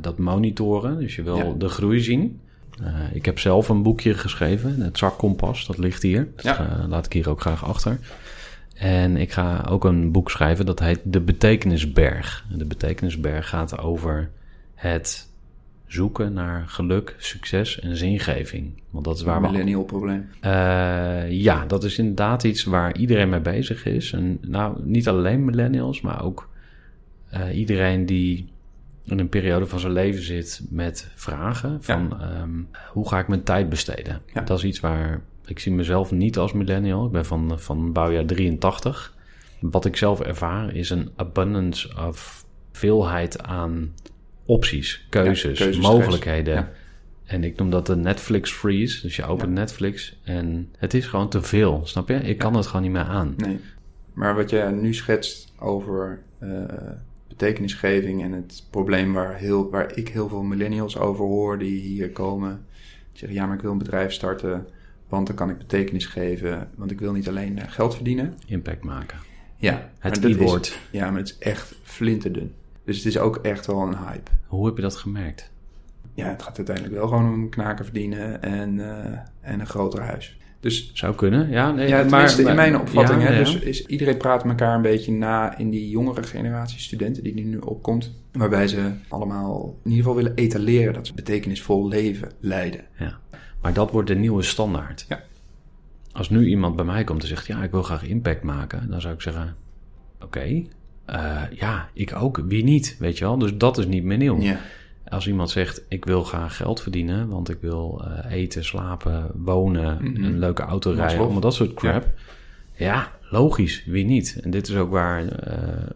dat 0.00 0.18
monitoren, 0.18 0.98
dus 0.98 1.16
je 1.16 1.22
wil 1.22 1.58
de 1.58 1.68
groei 1.68 2.00
zien. 2.00 2.40
Uh, 2.80 2.86
ik 3.12 3.24
heb 3.24 3.38
zelf 3.38 3.68
een 3.68 3.82
boekje 3.82 4.14
geschreven, 4.14 4.80
het 4.80 4.98
zakkompas, 4.98 5.66
dat 5.66 5.78
ligt 5.78 6.02
hier. 6.02 6.28
Dat 6.36 6.58
laat 6.88 7.06
ik 7.06 7.12
hier 7.12 7.28
ook 7.28 7.40
graag 7.40 7.64
achter. 7.64 7.98
En 8.74 9.16
ik 9.16 9.32
ga 9.32 9.66
ook 9.68 9.84
een 9.84 10.12
boek 10.12 10.30
schrijven, 10.30 10.66
dat 10.66 10.78
heet 10.78 11.00
De 11.04 11.20
Betekenisberg. 11.20 12.44
De 12.52 12.64
Betekenisberg 12.64 13.48
gaat 13.48 13.78
over 13.78 14.30
het 14.74 15.28
zoeken 15.86 16.32
naar 16.32 16.64
geluk, 16.66 17.14
succes 17.18 17.80
en 17.80 17.96
zingeving. 17.96 18.82
Want 18.90 19.04
dat 19.04 19.16
is 19.16 19.22
waar 19.22 19.40
we. 19.40 19.48
Millennial 19.50 19.84
probleem. 19.84 20.28
Uh, 20.44 21.30
ja, 21.30 21.64
dat 21.66 21.84
is 21.84 21.98
inderdaad 21.98 22.44
iets 22.44 22.64
waar 22.64 22.96
iedereen 22.96 23.28
mee 23.28 23.40
bezig 23.40 23.84
is. 23.84 24.12
En 24.12 24.38
nou, 24.40 24.76
niet 24.82 25.08
alleen 25.08 25.44
millennials, 25.44 26.00
maar 26.00 26.24
ook 26.24 26.48
uh, 27.36 27.56
iedereen 27.58 28.06
die 28.06 28.48
in 29.04 29.18
een 29.18 29.28
periode 29.28 29.66
van 29.66 29.78
zijn 29.78 29.92
leven 29.92 30.22
zit 30.22 30.60
met 30.70 31.10
vragen 31.14 31.82
van 31.82 32.16
ja. 32.18 32.40
um, 32.40 32.68
hoe 32.92 33.08
ga 33.08 33.18
ik 33.18 33.28
mijn 33.28 33.42
tijd 33.42 33.68
besteden? 33.68 34.22
Ja. 34.34 34.40
Dat 34.40 34.58
is 34.58 34.64
iets 34.64 34.80
waar 34.80 35.20
ik 35.46 35.58
zie 35.58 35.72
mezelf 35.72 36.10
niet 36.10 36.38
als 36.38 36.52
millennial. 36.52 37.06
Ik 37.06 37.12
ben 37.12 37.26
van, 37.26 37.60
van 37.60 37.92
bouwjaar 37.92 38.24
83. 38.24 39.14
Wat 39.60 39.84
ik 39.84 39.96
zelf 39.96 40.20
ervaar 40.20 40.74
is 40.74 40.90
een 40.90 41.10
abundance 41.16 41.96
of 42.08 42.44
veelheid 42.72 43.42
aan 43.42 43.94
opties, 44.44 45.06
keuzes, 45.10 45.78
mogelijkheden. 45.78 46.68
En 47.24 47.44
ik 47.44 47.56
noem 47.56 47.70
dat 47.70 47.86
de 47.86 47.96
Netflix 47.96 48.52
freeze. 48.52 49.02
Dus 49.02 49.16
je 49.16 49.24
opent 49.24 49.52
Netflix 49.52 50.18
en 50.24 50.68
het 50.78 50.94
is 50.94 51.06
gewoon 51.06 51.28
te 51.28 51.42
veel, 51.42 51.80
snap 51.84 52.08
je? 52.08 52.14
Ik 52.14 52.38
kan 52.38 52.54
het 52.56 52.66
gewoon 52.66 52.82
niet 52.82 52.92
meer 52.92 53.02
aan. 53.02 53.34
Nee. 53.36 53.60
Maar 54.12 54.34
wat 54.34 54.50
jij 54.50 54.70
nu 54.70 54.94
schetst 54.94 55.52
over 55.58 56.22
uh, 56.42 56.62
betekenisgeving 57.36 58.22
en 58.22 58.32
het 58.32 58.66
probleem 58.70 59.12
waar, 59.12 59.34
heel, 59.34 59.70
waar 59.70 59.96
ik 59.96 60.08
heel 60.08 60.28
veel 60.28 60.42
millennials 60.42 60.98
over 60.98 61.24
hoor 61.24 61.58
die 61.58 61.80
hier 61.80 62.10
komen. 62.10 62.64
Die 63.10 63.18
zeggen, 63.18 63.38
ja, 63.38 63.46
maar 63.46 63.56
ik 63.56 63.62
wil 63.62 63.72
een 63.72 63.78
bedrijf 63.78 64.12
starten, 64.12 64.66
want 65.08 65.26
dan 65.26 65.36
kan 65.36 65.50
ik 65.50 65.58
betekenis 65.58 66.06
geven. 66.06 66.70
Want 66.74 66.90
ik 66.90 67.00
wil 67.00 67.12
niet 67.12 67.28
alleen 67.28 67.58
eh, 67.58 67.70
geld 67.70 67.94
verdienen. 67.94 68.34
Impact 68.46 68.84
maken. 68.84 69.18
Ja, 69.56 69.90
Het 69.98 70.24
i-woord. 70.24 70.78
Ja, 70.90 71.10
maar 71.10 71.18
het 71.18 71.28
is 71.28 71.38
echt 71.38 71.74
flinterdun. 71.82 72.54
Dus 72.84 72.96
het 72.96 73.06
is 73.06 73.18
ook 73.18 73.36
echt 73.36 73.66
wel 73.66 73.82
een 73.82 73.96
hype. 73.96 74.30
Hoe 74.46 74.66
heb 74.66 74.76
je 74.76 74.82
dat 74.82 74.96
gemerkt? 74.96 75.50
Ja, 76.14 76.28
het 76.28 76.42
gaat 76.42 76.56
uiteindelijk 76.56 76.96
wel 76.96 77.08
gewoon 77.08 77.32
om 77.32 77.48
knaken 77.48 77.84
verdienen 77.84 78.42
en, 78.42 78.80
eh, 78.80 79.18
en 79.40 79.60
een 79.60 79.66
groter 79.66 80.02
huis. 80.02 80.38
Dus 80.60 80.90
Zou 80.94 81.14
kunnen, 81.14 81.50
ja. 81.50 81.70
Nee, 81.70 81.88
ja, 81.88 82.00
tenminste 82.00 82.42
in 82.42 82.54
mijn 82.54 82.80
opvatting. 82.80 83.22
ja, 83.22 83.28
hè, 83.28 83.32
ja. 83.32 83.38
Dus 83.38 83.58
is, 83.58 83.86
iedereen 83.86 84.16
praat 84.16 84.44
elkaar 84.44 84.74
een 84.74 84.82
beetje 84.82 85.12
na 85.12 85.58
in 85.58 85.70
die 85.70 85.90
jongere 85.90 86.22
generatie 86.22 86.78
studenten 86.78 87.22
die 87.22 87.34
nu 87.34 87.58
opkomt. 87.58 88.14
Waarbij 88.32 88.68
ze 88.68 88.90
allemaal 89.08 89.78
in 89.84 89.90
ieder 89.90 90.04
geval 90.04 90.16
willen 90.16 90.34
etaleren 90.34 90.94
dat 90.94 91.06
ze 91.06 91.14
betekenisvol 91.14 91.88
leven 91.88 92.30
leiden. 92.40 92.80
Ja. 92.98 93.18
Maar 93.62 93.72
dat 93.72 93.90
wordt 93.90 94.08
de 94.08 94.14
nieuwe 94.14 94.42
standaard. 94.42 95.04
Ja. 95.08 95.20
Als 96.12 96.30
nu 96.30 96.46
iemand 96.46 96.76
bij 96.76 96.84
mij 96.84 97.04
komt 97.04 97.22
en 97.22 97.28
zegt, 97.28 97.46
ja, 97.46 97.62
ik 97.62 97.70
wil 97.70 97.82
graag 97.82 98.04
impact 98.04 98.42
maken, 98.42 98.90
dan 98.90 99.00
zou 99.00 99.14
ik 99.14 99.20
zeggen, 99.20 99.56
oké, 100.20 100.64
eh, 101.04 101.42
ja, 101.50 101.88
ik 101.92 102.14
ook, 102.16 102.42
wie 102.46 102.64
niet, 102.64 102.96
weet 102.98 103.18
je 103.18 103.24
wel. 103.24 103.38
Dus 103.38 103.56
dat 103.56 103.78
is 103.78 103.86
niet 103.86 104.04
meer 104.04 104.16
nieuw. 104.16 104.40
Ja. 104.40 104.58
Als 105.08 105.26
iemand 105.26 105.50
zegt, 105.50 105.82
ik 105.88 106.04
wil 106.04 106.22
graag 106.24 106.56
geld 106.56 106.80
verdienen, 106.82 107.28
want 107.28 107.48
ik 107.48 107.58
wil 107.60 108.04
eh, 108.04 108.32
eten, 108.32 108.64
slapen, 108.64 109.30
wonen, 109.34 109.98
Mhm. 110.00 110.24
een 110.24 110.38
leuke 110.38 110.62
auto 110.62 110.90
rijden, 110.90 111.18
allemaal 111.18 111.40
dat 111.40 111.54
soort 111.54 111.74
crap. 111.74 112.06
Ja. 112.74 113.14
logisch, 113.30 113.84
wie 113.86 114.04
niet? 114.04 114.38
En 114.42 114.50
dit 114.50 114.68
is 114.68 114.76
ook 114.76 114.90
waar, 114.90 115.28
eh, 115.28 115.86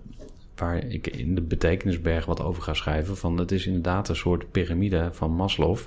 waar 0.56 0.84
ik 0.84 1.06
in 1.06 1.34
de 1.34 1.40
betekenisberg 1.40 2.24
wat 2.24 2.40
over 2.42 2.62
ga 2.62 2.74
schrijven. 2.74 3.16
Van 3.16 3.38
het 3.38 3.52
is 3.52 3.66
inderdaad 3.66 4.08
een 4.08 4.16
soort 4.16 4.50
piramide 4.50 5.08
van 5.12 5.30
Maslow, 5.30 5.78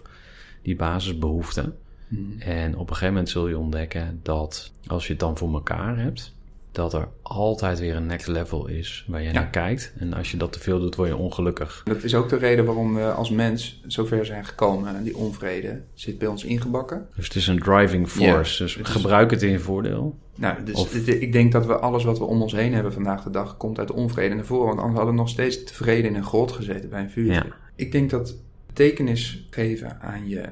die 0.61 0.76
basisbehoeften. 0.76 1.76
Mhm. 2.07 2.21
En 2.41 2.74
op 2.74 2.80
een 2.82 2.88
gegeven 2.88 3.07
moment 3.13 3.30
zul 3.30 3.47
je 3.47 3.57
ontdekken 3.57 4.19
dat 4.24 4.71
als 4.88 5.05
je 5.05 5.11
het 5.11 5.19
dan 5.21 5.38
voor 5.38 5.53
elkaar 5.53 5.97
hebt, 5.99 6.34
dat 6.74 6.93
er 6.93 7.07
altijd 7.21 7.80
weer 7.80 7.95
een 7.95 8.05
next 8.05 8.28
level 8.28 8.67
is 8.67 9.05
waar 9.07 9.21
je 9.21 9.28
Ja. 9.28 9.34
naar 9.34 9.49
kijkt. 9.49 9.93
En 9.99 10.13
als 10.13 10.32
je 10.32 10.38
dat 10.38 10.51
te 10.53 10.59
veel 10.59 10.80
doet, 10.80 10.95
word 10.95 11.09
je 11.09 11.15
ongelukkig. 11.15 11.82
Dat 11.86 12.03
is 12.03 12.15
ook 12.15 12.30
de 12.30 12.36
reden 12.38 12.65
waarom 12.65 12.95
we 12.95 13.11
als 13.11 13.30
mens 13.30 13.82
zover 13.88 14.26
zijn 14.26 14.45
gekomen. 14.45 15.03
Die 15.03 15.17
onvrede 15.17 15.82
zit 15.93 16.17
bij 16.17 16.28
ons 16.28 16.43
ingebakken. 16.43 17.07
Dus 17.15 17.26
het 17.26 17.36
is 17.36 17.47
een 17.47 17.59
driving 17.59 18.07
force. 18.09 18.24
Ja, 18.24 18.38
dus 18.38 18.76
het 18.76 18.88
is- 18.88 18.91
gebruik 18.93 19.32
het 19.32 19.41
in 19.41 19.51
je 19.51 19.59
voordeel. 19.59 20.17
Nou, 20.36 20.63
dus 20.63 20.76
Of- 20.76 20.95
ik 21.07 21.32
denk 21.32 21.51
dat 21.51 21.65
we 21.65 21.76
alles 21.80 22.03
wat 22.03 22.17
we 22.17 22.24
om 22.26 22.41
ons 22.41 22.53
heen 22.53 22.74
hebben 22.74 22.93
vandaag 22.93 23.24
de 23.24 23.30
dag 23.30 23.57
komt 23.57 23.80
uit 23.80 23.91
onvrede 23.91 24.36
naar 24.36 24.45
voren. 24.45 24.65
Want 24.67 24.80
anders 24.80 24.95
hadden 24.97 25.13
we 25.15 25.19
nog 25.21 25.30
steeds 25.30 25.63
tevreden 25.63 26.09
in 26.09 26.15
een 26.15 26.24
grot 26.24 26.51
gezeten 26.51 26.89
bij 26.89 27.01
een 27.01 27.09
vuurtje. 27.09 27.34
Ja. 27.34 27.45
Ik 27.76 27.91
denk 27.91 28.09
dat 28.09 28.36
betekenis 28.67 29.47
geven 29.49 30.01
aan 30.01 30.28
je 30.30 30.43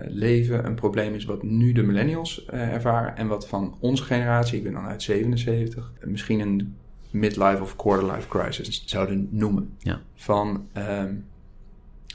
leven 0.00 0.66
een 0.66 0.74
probleem 0.74 1.14
is 1.14 1.24
wat 1.24 1.42
nu 1.42 1.72
de 1.72 1.82
millennials 1.82 2.44
eh, 2.44 2.72
ervaren. 2.72 3.16
En 3.16 3.26
wat 3.26 3.48
van 3.48 3.76
onze 3.80 4.02
generatie, 4.04 4.58
ik 4.58 4.64
ben 4.64 4.72
dan 4.72 4.86
uit 4.86 5.02
77, 5.02 5.92
eh, 6.00 6.08
misschien 6.08 6.40
een 6.40 6.76
midlife 7.10 7.62
of 7.62 7.76
quarterlife 7.76 8.28
crisis 8.28 8.82
zouden 8.86 9.28
noemen. 9.30 9.74
Ja. 9.78 10.00
Van, 10.14 10.68
ehm, 10.72 11.14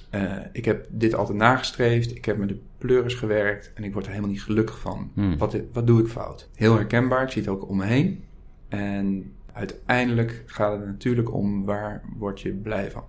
eh, 0.09 0.37
ik 0.51 0.65
heb 0.65 0.87
dit 0.89 1.15
altijd 1.15 1.37
nagestreefd, 1.37 2.15
ik 2.15 2.25
heb 2.25 2.37
me 2.37 2.45
de 2.45 2.59
pleuris 2.77 3.13
gewerkt 3.13 3.71
en 3.73 3.83
ik 3.83 3.93
word 3.93 4.05
er 4.05 4.11
helemaal 4.11 4.31
niet 4.31 4.43
gelukkig 4.43 4.79
van. 4.79 5.11
Hmm. 5.13 5.37
Wat, 5.37 5.57
wat 5.73 5.87
doe 5.87 6.01
ik 6.01 6.07
fout? 6.07 6.49
Heel 6.55 6.75
herkenbaar, 6.75 7.23
ik 7.23 7.31
zie 7.31 7.41
het 7.41 7.51
ook 7.51 7.69
om 7.69 7.77
me 7.77 7.85
heen. 7.85 8.23
En 8.67 9.31
uiteindelijk 9.53 10.43
gaat 10.45 10.71
het 10.71 10.85
natuurlijk 10.85 11.33
om 11.33 11.65
waar 11.65 12.03
word 12.17 12.41
je 12.41 12.51
blij 12.51 12.91
van. 12.91 13.03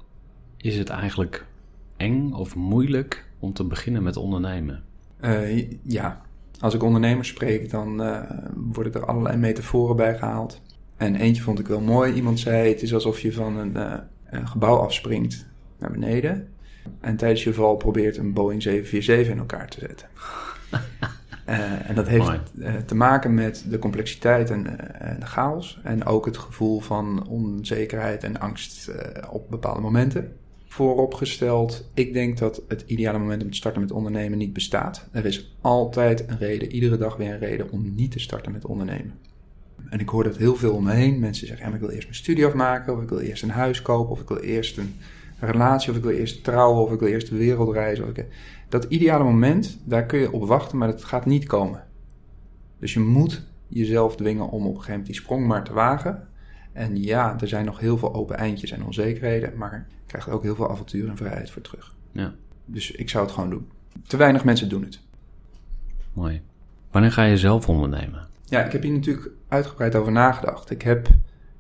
Is 0.56 0.76
het 0.76 0.88
eigenlijk 0.88 1.46
eng 1.96 2.32
of 2.32 2.54
moeilijk 2.54 3.24
om 3.45 3.53
te 3.53 3.64
beginnen 3.64 4.03
met 4.03 4.16
ondernemen? 4.16 4.82
Eh, 5.20 5.70
ja, 5.82 6.20
als 6.61 6.74
ik 6.74 6.82
ondernemers 6.82 7.28
spreek, 7.28 7.70
dan 7.70 8.03
eh, 8.03 8.20
worden 8.55 8.92
er 8.92 9.07
allerlei 9.07 9.36
metaforen 9.36 9.97
bij 9.97 10.18
gehaald. 10.18 10.61
En 10.97 11.14
eentje 11.14 11.42
vond 11.42 11.59
ik 11.59 11.66
wel 11.66 11.80
mooi. 11.80 12.12
Iemand 12.12 12.40
zei: 12.40 12.68
Het 12.68 12.82
is 12.82 12.95
alsof 12.95 13.20
je 13.20 13.32
van 13.32 13.57
een, 13.57 13.76
eh, 13.76 13.95
een 14.30 14.49
gebouw 14.49 14.76
afspringt 14.76 15.47
naar 15.78 15.90
beneden. 15.90 16.49
En 17.01 17.16
tijdens 17.16 17.45
je 17.45 17.55
val 17.55 17.76
probeert 17.76 18.16
een 18.16 18.32
Boeing 18.32 18.62
747 18.62 19.32
in 19.32 19.38
elkaar 19.38 19.68
te 19.68 19.80
zetten. 19.80 20.09
En 21.86 21.95
dat 21.95 22.09
heeft 22.09 22.53
te 22.86 22.95
maken 22.95 23.34
met 23.34 23.64
de 23.68 23.78
complexiteit 23.78 24.51
en, 24.51 24.90
en 25.01 25.20
de 25.20 25.26
chaos. 25.26 25.80
En 25.82 26.05
ook 26.05 26.24
het 26.24 26.38
gevoel 26.38 26.80
van 26.80 27.26
onzekerheid 27.28 28.24
en 28.24 28.40
angst 28.40 28.90
op 29.30 29.51
bepaalde 29.51 29.80
momenten. 29.80 30.32
Vooropgesteld, 30.75 31.91
ik 31.95 32.12
denk 32.12 32.39
dat 32.39 32.62
het 32.68 32.85
ideale 32.87 33.18
moment 33.18 33.43
om 33.43 33.51
te 33.51 33.57
starten 33.57 33.81
met 33.81 33.93
ondernemen 33.93 34.39
niet 34.39 34.53
bestaat. 34.53 35.09
Er 35.12 35.27
is 35.27 35.57
altijd 35.61 36.29
een 36.29 36.39
reden, 36.39 36.72
iedere 36.72 36.97
dag 36.97 37.16
weer 37.16 37.33
een 37.33 37.39
reden 37.39 37.70
om 37.70 37.95
niet 37.95 38.11
te 38.11 38.18
starten 38.18 38.53
met 38.53 38.66
ondernemen. 38.66 39.18
En 39.89 40.01
ik 40.01 40.09
hoor 40.09 40.25
dat 40.25 40.37
heel 40.37 40.57
veel 40.57 40.75
om 40.75 40.85
me 40.85 40.93
heen. 40.93 41.18
Mensen 41.18 41.47
zeggen, 41.47 41.75
ik 41.75 41.81
wil 41.81 41.89
eerst 41.89 42.07
mijn 42.07 42.14
studie 42.14 42.47
afmaken, 42.47 42.97
of 42.97 43.03
ik 43.03 43.09
wil 43.09 43.18
eerst 43.18 43.43
een 43.43 43.51
huis 43.51 43.83
kopen, 43.83 44.11
of 44.11 44.20
ik 44.20 44.29
wil 44.29 44.39
eerst 44.39 44.79
een 44.79 44.95
relatie, 45.39 45.91
of 45.91 45.97
ik 45.97 46.03
wil 46.03 46.12
eerst 46.12 46.45
trouwen, 46.45 46.83
of 46.83 46.93
ik 46.93 47.01
wil 47.01 47.09
eerst 47.09 47.29
de 47.29 47.37
wereld 47.37 47.72
reizen. 47.72 48.14
Dat 48.68 48.85
ideale 48.85 49.25
moment, 49.25 49.79
daar 49.85 50.07
kun 50.07 50.18
je 50.18 50.33
op 50.33 50.47
wachten, 50.47 50.79
maar 50.79 50.89
dat 50.89 51.05
gaat 51.05 51.27
niet 51.27 51.47
komen. 51.47 51.85
Dus 52.79 52.93
je 52.93 53.01
moet 53.01 53.47
jezelf 53.68 54.16
dwingen 54.16 54.49
om 54.49 54.62
op 54.62 54.68
een 54.68 54.68
gegeven 54.68 54.91
moment 54.91 55.07
die 55.07 55.16
sprong 55.16 55.47
maar 55.47 55.64
te 55.64 55.72
wagen. 55.72 56.29
En 56.75 57.03
ja, 57.03 57.37
er 57.41 57.49
zijn 57.49 57.64
nog 57.64 57.79
heel 57.79 57.99
veel 57.99 58.14
open 58.14 58.37
eindjes 58.37 58.70
en 58.70 58.85
onzekerheden, 58.85 59.57
maar 59.57 59.87
je 59.89 59.95
krijgt 60.07 60.29
ook 60.29 60.43
heel 60.43 60.55
veel 60.55 60.70
avontuur 60.70 61.09
en 61.09 61.16
vrijheid 61.16 61.51
voor 61.51 61.62
terug. 61.62 61.95
Ja, 62.12 62.35
Dus 62.64 62.91
ik 62.91 63.09
zou 63.11 63.25
het 63.25 63.35
gewoon 63.35 63.51
doen. 63.51 63.68
Te 64.07 64.16
weinig 64.16 64.45
mensen 64.45 64.68
doen 64.68 64.83
het. 64.83 65.01
mooi. 66.12 66.43
Wanneer 66.91 67.12
ga 67.12 67.22
je 67.22 67.39
zelf 67.39 67.68
ondernemen? 67.68 68.27
Ja, 68.45 68.64
ik 68.64 68.72
heb 68.72 68.83
hier 68.83 68.93
natuurlijk 68.93 69.31
uitgebreid 69.49 69.95
over 69.95 70.12
nagedacht. 70.12 70.70
Ik 70.70 70.83
heb, 70.83 71.09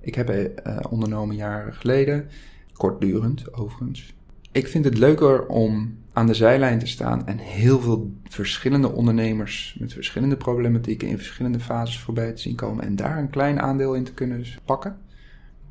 ik 0.00 0.14
heb 0.14 0.28
eh, 0.28 0.76
ondernomen 0.90 1.36
jaren 1.36 1.74
geleden, 1.74 2.28
kortdurend 2.72 3.54
overigens. 3.54 4.14
Ik 4.52 4.68
vind 4.68 4.84
het 4.84 4.98
leuker 4.98 5.46
om 5.46 5.98
aan 6.12 6.26
de 6.26 6.34
zijlijn 6.34 6.78
te 6.78 6.86
staan 6.86 7.26
en 7.26 7.38
heel 7.38 7.80
veel 7.80 8.12
verschillende 8.28 8.92
ondernemers 8.92 9.76
met 9.78 9.92
verschillende 9.92 10.36
problematieken 10.36 11.08
in 11.08 11.16
verschillende 11.16 11.60
fases 11.60 11.98
voorbij 11.98 12.32
te 12.32 12.40
zien 12.40 12.54
komen 12.56 12.84
en 12.84 12.96
daar 12.96 13.18
een 13.18 13.30
klein 13.30 13.60
aandeel 13.60 13.94
in 13.94 14.04
te 14.04 14.12
kunnen 14.14 14.44
pakken, 14.64 14.98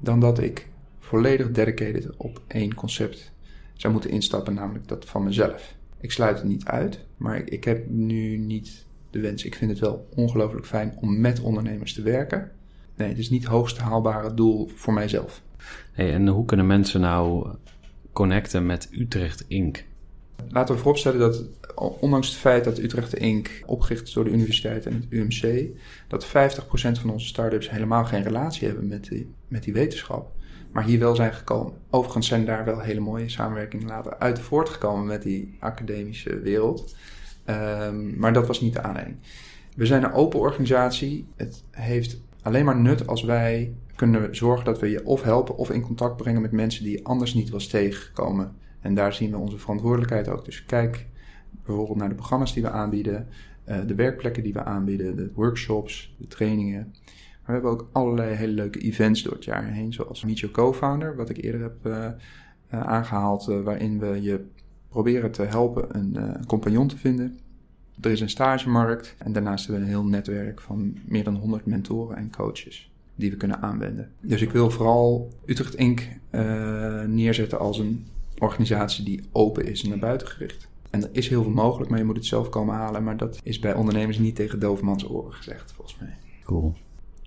dan 0.04 0.20
dat 0.20 0.39
ik 0.39 0.68
volledig 0.99 1.51
dedicated 1.51 2.16
op 2.18 2.41
één 2.47 2.74
concept 2.74 3.32
zou 3.74 3.93
moeten 3.93 4.10
instappen, 4.10 4.54
namelijk 4.54 4.88
dat 4.88 5.06
van 5.06 5.24
mezelf. 5.24 5.76
Ik 5.99 6.12
sluit 6.12 6.38
het 6.38 6.47
niet 6.47 6.66
uit, 6.66 6.99
maar 7.18 7.38
ik, 7.38 7.49
ik 7.49 7.64
heb 7.64 7.89
nu 7.89 8.38
niet 8.38 8.86
de 9.10 9.20
wens. 9.20 9.43
Ik 9.43 9.56
vind 9.56 9.72
het 9.72 9.80
wel 9.80 10.08
ongelooflijk 10.16 10.66
fijn 10.66 10.97
om 11.01 11.20
met 11.20 11.39
ondernemers 11.41 11.93
te 11.93 12.01
werken. 12.01 12.51
Nee, 12.95 13.08
het 13.08 13.18
is 13.18 13.30
niet 13.30 13.43
het 13.43 13.51
hoogst 13.51 13.78
haalbare 13.78 14.34
doel 14.34 14.70
voor 14.76 14.93
mijzelf. 14.93 15.41
Hey, 15.91 16.14
en 16.14 16.28
hoe 16.28 16.45
kunnen 16.45 16.68
mensen 16.68 17.01
nou 17.01 17.47
connecten 18.12 18.66
met 18.66 18.89
Utrecht 18.91 19.45
Inc? 19.47 19.84
Laten 20.49 20.76
we 20.76 20.82
vooropstellen 20.82 21.20
dat, 21.20 21.45
ondanks 21.99 22.28
het 22.28 22.38
feit 22.38 22.64
dat 22.64 22.78
Utrecht 22.78 23.14
Inc. 23.14 23.64
opgericht 23.66 24.08
is 24.08 24.14
door 24.14 24.24
de 24.24 24.32
universiteit 24.32 24.86
en 24.86 24.93
het 24.93 25.06
UMC, 25.10 25.70
dat 26.08 26.28
50% 26.28 26.30
van 26.72 27.10
onze 27.10 27.28
start-ups 27.28 27.70
helemaal 27.70 28.06
geen 28.06 28.24
relatie 28.24 28.68
hebben 28.68 28.88
met 28.88 29.04
die, 29.08 29.34
met 29.54 29.64
die 29.64 29.74
wetenschap, 29.74 30.32
maar 30.72 30.84
hier 30.84 30.99
wel 30.99 31.16
zijn 31.16 31.34
gekomen. 31.34 31.74
Overigens 31.89 32.28
zijn 32.28 32.45
daar 32.45 32.66
wel 32.66 32.80
hele 32.80 32.99
mooie 32.99 33.30
samenwerkingen 33.30 33.88
later 33.88 34.18
uit 34.18 34.39
voortgekomen 34.39 35.06
met 35.06 35.22
die 35.22 35.58
academische 35.60 36.39
wereld. 36.39 36.95
Ehm, 37.45 38.20
maar 38.20 38.34
dat 38.34 38.47
was 38.47 38.62
niet 38.62 38.74
de 38.74 38.82
aanleiding. 38.82 39.18
We 39.76 39.86
zijn 39.86 40.04
een 40.04 40.14
open 40.14 40.39
organisatie. 40.39 41.28
Het 41.36 41.64
heeft 41.72 42.22
alleen 42.41 42.66
maar 42.66 42.80
nut 42.80 43.08
als 43.08 43.24
wij 43.24 43.74
kunnen 43.95 44.36
zorgen 44.36 44.66
dat 44.66 44.80
we 44.80 44.89
je 44.89 45.06
of 45.06 45.22
helpen 45.22 45.58
of 45.58 45.70
in 45.70 45.82
contact 45.82 46.18
brengen 46.18 46.41
met 46.41 46.51
mensen 46.51 46.84
die 46.84 46.97
je 46.97 47.04
anders 47.04 47.34
niet 47.34 47.49
was 47.49 47.68
tegengekomen. 47.68 48.56
En 48.82 48.93
daar 48.93 49.14
zien 49.14 49.32
we 49.32 49.38
onze 49.38 49.58
verantwoordelijkheid 49.58 50.28
ook. 50.30 50.45
Dus 50.45 50.66
kijk 50.66 51.08
bijvoorbeeld 51.66 51.97
naar 51.97 52.10
de 52.10 52.16
programma's 52.16 52.54
die 52.54 52.64
we 52.64 52.70
aanbieden, 52.70 53.28
eh, 53.64 53.80
de 53.88 53.95
werkplekken 53.95 54.43
die 54.43 54.54
we 54.54 54.64
aanbieden, 54.64 55.16
de 55.16 55.32
workshops, 55.34 56.16
de 56.20 56.28
trainingen. 56.28 56.93
Maar 57.46 57.62
we 57.62 57.68
hebben 57.68 57.72
ook 57.72 57.89
allerlei 57.91 58.36
hele 58.36 58.54
leuke 58.54 58.80
events 58.80 59.24
door 59.24 59.34
het 59.34 59.44
jaar 59.44 59.66
heen, 59.66 59.94
zoals 59.94 60.24
Meet 60.24 60.39
Your 60.39 60.56
Co-founder, 60.56 61.16
wat 61.16 61.30
ik 61.30 61.44
eerder 61.44 61.62
heb 61.62 61.86
eh, 61.86 62.06
eh, 62.06 62.14
aangehaald, 62.82 63.48
eh, 63.48 63.62
waarin 63.62 64.00
we 64.00 64.22
je 64.22 64.46
proberen 64.89 65.32
te 65.32 65.41
helpen 65.41 65.98
een 65.98 66.46
compagnon 66.48 66.88
te 66.88 66.98
vinden. 66.98 67.39
Er 68.02 68.12
is 68.12 68.22
een 68.22 68.30
stagemarkt 68.30 69.16
en 69.18 69.34
daarnaast 69.34 69.66
hebben 69.66 69.84
we 69.84 69.91
een 69.91 70.00
heel 70.00 70.10
netwerk 70.10 70.62
van 70.62 70.98
meer 71.06 71.24
dan 71.24 71.36
100 71.36 71.66
mentoren 71.66 72.18
en 72.18 72.32
coaches 72.32 72.91
die 73.16 73.32
we 73.32 73.38
kunnen 73.38 73.62
aanwenden. 73.62 74.12
Dus 74.20 74.41
ik 74.41 74.52
wil 74.52 74.70
vooral 74.70 75.34
Utrecht 75.46 75.76
Inc. 75.76 76.08
neerzetten 77.08 77.60
als 77.60 77.80
een 77.80 78.06
organisatie 78.38 79.06
die 79.06 79.24
open 79.32 79.66
is 79.66 79.84
en 79.84 79.89
naar 79.89 80.00
buiten 80.00 80.28
gericht. 80.28 80.68
En 80.89 81.02
er 81.02 81.10
is 81.12 81.30
heel 81.30 81.44
veel 81.44 81.52
mogelijk, 81.52 81.89
maar 81.89 82.00
je 82.00 82.06
moet 82.06 82.16
het 82.16 82.26
zelf 82.26 82.50
komen 82.50 82.76
halen. 82.76 83.04
Maar 83.04 83.18
dat 83.18 83.39
is 83.44 83.60
bij 83.60 83.74
ondernemers 83.74 84.20
niet 84.20 84.36
tegen 84.36 84.60
doofmans 84.60 85.10
oren 85.10 85.34
gezegd, 85.34 85.72
volgens 85.72 85.98
mij. 86.00 86.18
Cool. 86.44 86.74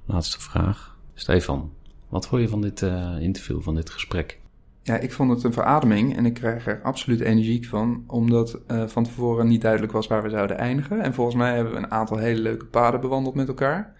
Laatste 0.07 0.41
vraag. 0.41 0.97
Stefan, 1.15 1.73
wat 2.09 2.27
vond 2.27 2.43
je 2.43 2.49
van 2.49 2.61
dit 2.61 2.83
eh, 2.83 3.17
interview, 3.21 3.63
van 3.63 3.75
dit 3.75 3.91
gesprek? 3.91 4.39
ja, 4.87 4.97
ik 4.99 5.13
vond 5.13 5.31
het 5.31 5.45
een 5.45 5.53
verademing 5.53 6.17
en 6.17 6.27
ik 6.27 6.35
krijg 6.35 6.67
er 6.67 6.81
absoluut 6.83 7.21
energie 7.21 7.69
van, 7.69 8.05
omdat 8.07 8.59
uh, 8.71 8.87
van 8.87 9.05
tevoren 9.05 9.47
niet 9.47 9.61
duidelijk 9.61 9.93
was 9.93 10.07
waar 10.07 10.23
we 10.23 10.31
zouden 10.31 10.59
eindigen. 10.59 11.01
En 11.01 11.15
volgens 11.15 11.37
mij 11.37 11.55
hebben 11.55 11.73
we 11.73 11.79
een 11.79 11.91
aantal 11.91 12.17
hele 12.17 12.41
leuke 12.41 12.65
paden 12.65 13.01
bewandeld 13.01 13.35
met 13.35 13.49
elkaar, 13.49 13.95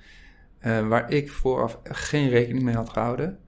uh, 0.67 0.89
waar 0.89 1.11
ik 1.11 1.31
vooraf 1.31 1.79
geen 1.83 2.29
rekening 2.29 2.65
mee 2.65 2.75
had 2.75 2.91
gehouden. 2.91 3.39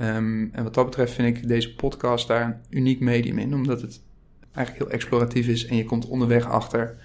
Um, 0.00 0.50
en 0.52 0.62
wat 0.62 0.74
dat 0.74 0.84
betreft 0.84 1.12
vind 1.12 1.36
ik 1.36 1.48
deze 1.48 1.74
podcast 1.74 2.28
daar 2.28 2.44
een 2.44 2.78
uniek 2.78 3.00
medium 3.00 3.38
in, 3.38 3.54
omdat 3.54 3.80
het 3.80 4.02
eigenlijk 4.52 4.84
heel 4.84 4.94
exploratief 4.94 5.46
is 5.46 5.66
en 5.66 5.76
je 5.76 5.84
komt 5.84 6.06
onderweg 6.06 6.46
achter 6.46 6.96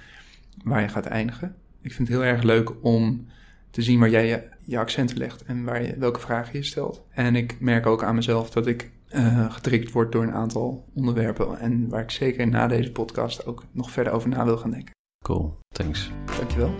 waar 0.63 0.81
je 0.81 0.87
gaat 0.87 1.05
eindigen. 1.05 1.55
Ik 1.81 1.93
vind 1.93 2.07
het 2.07 2.17
heel 2.17 2.27
erg 2.27 2.43
leuk 2.43 2.71
om 2.81 3.27
te 3.71 3.81
zien 3.81 3.99
waar 3.99 4.09
jij 4.09 4.27
je, 4.27 4.43
je 4.65 4.77
accenten 4.77 5.17
legt 5.17 5.43
en 5.43 5.63
waar 5.63 5.83
je, 5.83 5.97
welke 5.97 6.19
vragen 6.19 6.59
je 6.59 6.65
stelt. 6.65 7.03
En 7.09 7.35
ik 7.35 7.59
merk 7.59 7.85
ook 7.85 8.03
aan 8.03 8.15
mezelf 8.15 8.49
dat 8.49 8.67
ik 8.67 8.91
uh, 9.15 9.53
getriggerd 9.53 9.91
word 9.91 10.11
door 10.11 10.23
een 10.23 10.33
aantal 10.33 10.85
onderwerpen 10.93 11.59
en 11.59 11.89
waar 11.89 12.01
ik 12.01 12.11
zeker 12.11 12.47
na 12.47 12.67
deze 12.67 12.91
podcast 12.91 13.45
ook 13.45 13.63
nog 13.71 13.91
verder 13.91 14.13
over 14.13 14.29
na 14.29 14.45
wil 14.45 14.57
gaan 14.57 14.71
denken. 14.71 14.93
Cool, 15.23 15.57
thanks. 15.73 16.11
Dankjewel. 16.37 16.71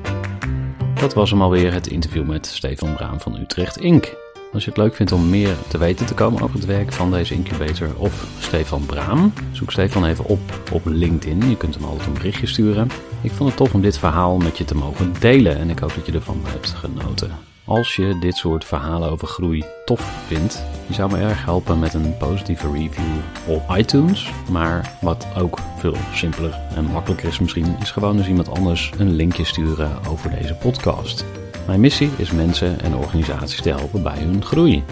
Dat 1.00 1.14
was 1.14 1.30
hem 1.30 1.42
alweer, 1.42 1.74
het 1.74 1.88
interview 1.88 2.28
met 2.28 2.46
Stefan 2.46 2.94
Braan 2.94 3.20
van 3.20 3.40
Utrecht 3.40 3.78
Inc. 3.78 4.29
Als 4.54 4.64
je 4.64 4.70
het 4.70 4.80
leuk 4.80 4.95
vindt 4.95 5.12
om 5.12 5.30
meer 5.30 5.56
te 5.68 5.78
weten 5.78 6.06
te 6.06 6.14
komen 6.14 6.41
over 6.41 6.56
het 6.56 6.66
werk 6.66 6.93
van 6.93 7.12
deze 7.12 7.34
incubator 7.34 7.88
of 7.97 8.28
Stefan 8.39 8.86
Braam, 8.86 9.34
zoek 9.52 9.72
Stefan 9.72 10.06
even 10.06 10.26
op 10.26 10.39
op 10.72 10.82
LinkedIn. 10.86 11.50
Je 11.50 11.58
kunt 11.58 11.76
hem 11.76 11.84
altijd 11.84 12.08
een 12.08 12.14
berichtje 12.14 12.47
sturen. 12.47 12.89
Ik 13.22 13.32
vond 13.32 13.50
het 13.50 13.58
tof 13.58 13.74
om 13.74 13.82
dit 13.82 13.97
verhaal 13.97 14.38
met 14.38 14.58
je 14.58 14.66
te 14.66 14.76
mogen 14.76 15.14
delen 15.20 15.58
en 15.58 15.70
ik 15.70 15.80
hoop 15.80 15.95
dat 15.95 16.06
je 16.06 16.12
ervan 16.12 16.41
hebt 16.43 16.70
genoten. 16.70 17.32
Als 17.66 17.95
je 17.95 18.18
dit 18.20 18.36
soort 18.36 18.66
verhalen 18.66 19.10
over 19.10 19.28
groei 19.28 19.64
tof 19.86 20.02
vindt, 20.28 20.64
je 20.88 20.93
zou 20.93 21.12
me 21.12 21.18
erg 21.18 21.45
helpen 21.45 21.80
met 21.80 21.93
een 21.93 22.18
positieve 22.18 22.72
review 22.72 23.18
op 23.47 23.78
iTunes. 23.78 24.32
Maar 24.52 24.97
wat 25.02 25.28
ook 25.38 25.60
veel 25.78 25.95
simpeler 26.14 26.60
en 26.76 26.86
makkelijker 26.86 27.28
is 27.28 27.39
misschien, 27.39 27.76
is 27.82 27.91
gewoon 27.91 28.18
eens 28.18 28.28
iemand 28.28 28.50
anders 28.50 28.91
een 28.97 29.16
linkje 29.16 29.45
sturen 29.45 30.06
over 30.08 30.30
deze 30.30 30.54
podcast. 30.54 31.26
Mijn 31.70 31.82
missie 31.82 32.09
is 32.17 32.32
mensen 32.32 32.80
en 32.82 32.95
organisaties 32.95 33.61
te 33.61 33.70
helpen 33.70 34.03
bij 34.03 34.17
hun 34.17 34.43
groei. 34.43 34.84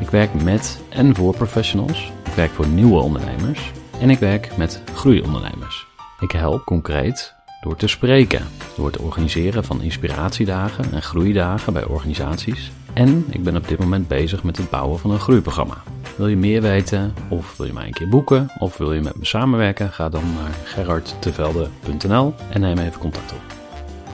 Ik 0.00 0.10
werk 0.10 0.42
met 0.42 0.80
en 0.88 1.14
voor 1.14 1.36
professionals, 1.36 2.12
ik 2.24 2.32
werk 2.32 2.50
voor 2.50 2.66
nieuwe 2.66 3.00
ondernemers 3.00 3.72
en 4.00 4.10
ik 4.10 4.18
werk 4.18 4.56
met 4.56 4.82
groeiondernemers. 4.94 5.86
Ik 6.20 6.30
help 6.30 6.64
concreet 6.64 7.34
door 7.60 7.76
te 7.76 7.86
spreken, 7.86 8.46
door 8.76 8.86
het 8.86 8.98
organiseren 8.98 9.64
van 9.64 9.82
inspiratiedagen 9.82 10.92
en 10.92 11.02
groeidagen 11.02 11.72
bij 11.72 11.84
organisaties. 11.84 12.70
En 12.92 13.26
ik 13.30 13.42
ben 13.42 13.56
op 13.56 13.68
dit 13.68 13.78
moment 13.78 14.08
bezig 14.08 14.42
met 14.42 14.56
het 14.56 14.70
bouwen 14.70 14.98
van 14.98 15.10
een 15.10 15.20
groeiprogramma. 15.20 15.82
Wil 16.16 16.28
je 16.28 16.36
meer 16.36 16.62
weten 16.62 17.14
of 17.28 17.56
wil 17.56 17.66
je 17.66 17.72
mij 17.72 17.86
een 17.86 17.92
keer 17.92 18.08
boeken 18.08 18.50
of 18.58 18.76
wil 18.76 18.92
je 18.92 19.00
met 19.00 19.16
me 19.16 19.24
samenwerken? 19.24 19.92
Ga 19.92 20.08
dan 20.08 20.34
naar 20.34 20.54
gerardtevelde.nl 20.64 22.34
en 22.50 22.60
neem 22.60 22.78
even 22.78 23.00
contact 23.00 23.32
op. 23.32 23.47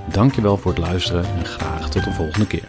Dankjewel 0.09 0.57
voor 0.57 0.71
het 0.71 0.81
luisteren 0.81 1.25
en 1.25 1.45
graag 1.45 1.91
tot 1.91 2.05
de 2.05 2.13
volgende 2.13 2.47
keer. 2.47 2.69